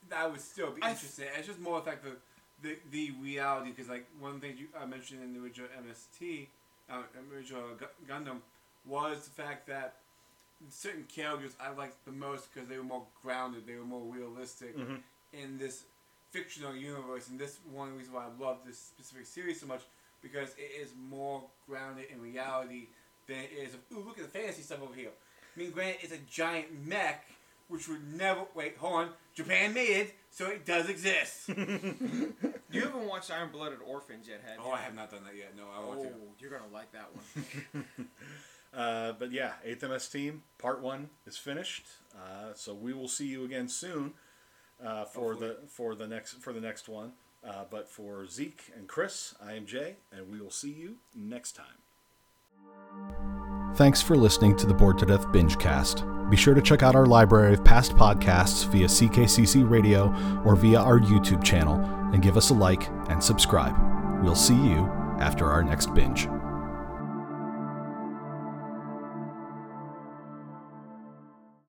that 0.09 0.31
would 0.31 0.41
still 0.41 0.71
be 0.71 0.81
th- 0.81 0.93
interesting. 0.93 1.27
it's 1.37 1.47
just 1.47 1.61
more 1.61 1.83
like 1.85 2.03
the 2.03 2.17
the, 2.63 2.77
the 2.91 3.13
reality 3.23 3.71
because 3.71 3.89
like 3.89 4.07
one 4.19 4.35
of 4.35 4.41
the 4.41 4.49
things 4.49 4.61
you 4.61 4.67
I 4.79 4.85
mentioned 4.87 5.23
in 5.23 5.33
the 5.33 5.41
original 5.41 5.69
MST, 5.79 6.49
uh, 6.91 7.03
original 7.35 7.63
Gu- 7.79 7.87
Gundam, 8.13 8.39
was 8.85 9.25
the 9.25 9.43
fact 9.43 9.67
that 9.69 9.95
certain 10.69 11.05
characters 11.05 11.53
I 11.61 11.71
liked 11.73 12.05
the 12.05 12.13
most 12.13 12.53
because 12.53 12.69
they 12.69 12.77
were 12.77 12.85
more 12.85 13.07
grounded, 13.23 13.67
they 13.67 13.77
were 13.77 13.85
more 13.85 14.03
realistic 14.13 14.77
Mhm. 14.77 15.01
in 15.33 15.57
this 15.59 15.85
fictional 16.33 16.75
universe. 16.77 17.29
And 17.29 17.39
this 17.39 17.59
one 17.73 17.97
reason 17.97 18.13
why 18.13 18.27
I 18.27 18.31
love 18.39 18.59
this 18.67 18.79
specific 18.79 19.27
series 19.27 19.61
so 19.61 19.67
much 19.67 19.83
because 20.23 20.51
it 20.59 20.71
is 20.79 20.93
more 21.09 21.43
grounded 21.67 22.07
in 22.11 22.21
reality 22.21 22.89
than 23.31 23.39
it 23.39 23.51
is. 23.59 23.75
Of, 23.75 23.81
Ooh, 23.93 24.05
look 24.07 24.19
at 24.19 24.31
the 24.31 24.39
fantasy 24.39 24.63
stuff 24.63 24.83
over 24.83 24.95
here. 24.95 25.11
I 25.57 25.59
mean, 25.59 25.71
granted, 25.71 25.99
it's 26.03 26.13
a 26.13 26.19
giant 26.31 26.87
mech, 26.87 27.25
which 27.69 27.89
would 27.89 28.13
never. 28.15 28.43
Wait, 28.55 28.77
hold 28.77 28.95
on. 28.95 29.09
Japan 29.35 29.73
made 29.73 29.89
it, 29.91 30.15
so 30.31 30.47
it 30.49 30.67
does 30.67 30.89
exist. 30.91 31.51
You 32.73 32.83
haven't 32.83 33.09
watched 33.09 33.33
Iron 33.33 33.49
Blooded 33.51 33.81
Orphans 33.85 34.29
yet, 34.29 34.43
have 34.47 34.59
you? 34.59 34.63
oh, 34.65 34.71
I 34.71 34.79
have 34.83 34.95
not 34.95 35.11
done 35.11 35.25
that 35.25 35.35
yet. 35.37 35.57
No, 35.57 35.65
I 35.77 35.85
want 35.85 35.99
Oh, 36.01 36.03
to. 36.05 36.11
you're 36.39 36.53
gonna 36.53 36.73
like 36.73 36.93
that 36.93 37.09
one. 37.13 37.85
Uh, 38.73 39.11
but 39.19 39.33
yeah, 39.33 39.55
8th 39.67 39.91
MS 39.91 40.09
Team 40.09 40.43
Part 40.57 40.81
One 40.81 41.11
is 41.27 41.37
finished. 41.37 41.87
Uh, 42.15 42.53
so 42.55 42.73
we 42.73 42.93
will 42.95 43.09
see 43.09 43.27
you 43.27 43.45
again 43.45 43.69
soon 43.69 44.13
uh, 44.81 45.05
for 45.05 45.35
the 45.35 45.57
for 45.67 45.97
the 45.97 46.07
next 46.07 46.35
for 46.35 46.53
the 46.53 46.61
next 46.61 46.89
one. 46.89 47.15
Uh, 47.45 47.65
but 47.69 47.89
for 47.89 48.25
Zeke 48.29 48.71
and 48.77 48.87
Chris, 48.87 49.35
I 49.45 49.55
am 49.55 49.67
Jay, 49.67 49.97
and 50.13 50.31
we 50.31 50.41
will 50.41 50.53
see 50.53 50.71
you 50.71 50.99
next 51.17 51.57
time. 51.57 51.79
Thanks 53.75 54.03
for 54.03 54.17
listening 54.17 54.57
to 54.57 54.67
the 54.67 54.75
Bored 54.75 54.99
to 54.99 55.07
Death 55.07 55.27
Bingecast. 55.29 56.31
Be 56.31 56.37
sure 56.37 56.55
to 56.55 56.63
check 56.63 56.83
out 56.83 56.95
our 56.95 57.07
library 57.07 57.55
of 57.55 57.65
past 57.65 57.97
podcasts 57.97 58.67
via 58.69 58.87
CKCC 58.87 59.69
Radio 59.69 60.09
or 60.45 60.55
via 60.55 60.79
our 60.79 61.01
YouTube 61.01 61.43
channel 61.43 61.77
and 62.13 62.23
give 62.23 62.37
us 62.37 62.51
a 62.51 62.55
like 62.55 62.89
and 63.09 63.23
subscribe. 63.23 63.75
We'll 64.23 64.35
see 64.35 64.55
you 64.55 64.89
after 65.19 65.51
our 65.51 65.63
next 65.63 65.95
binge. 65.95 66.29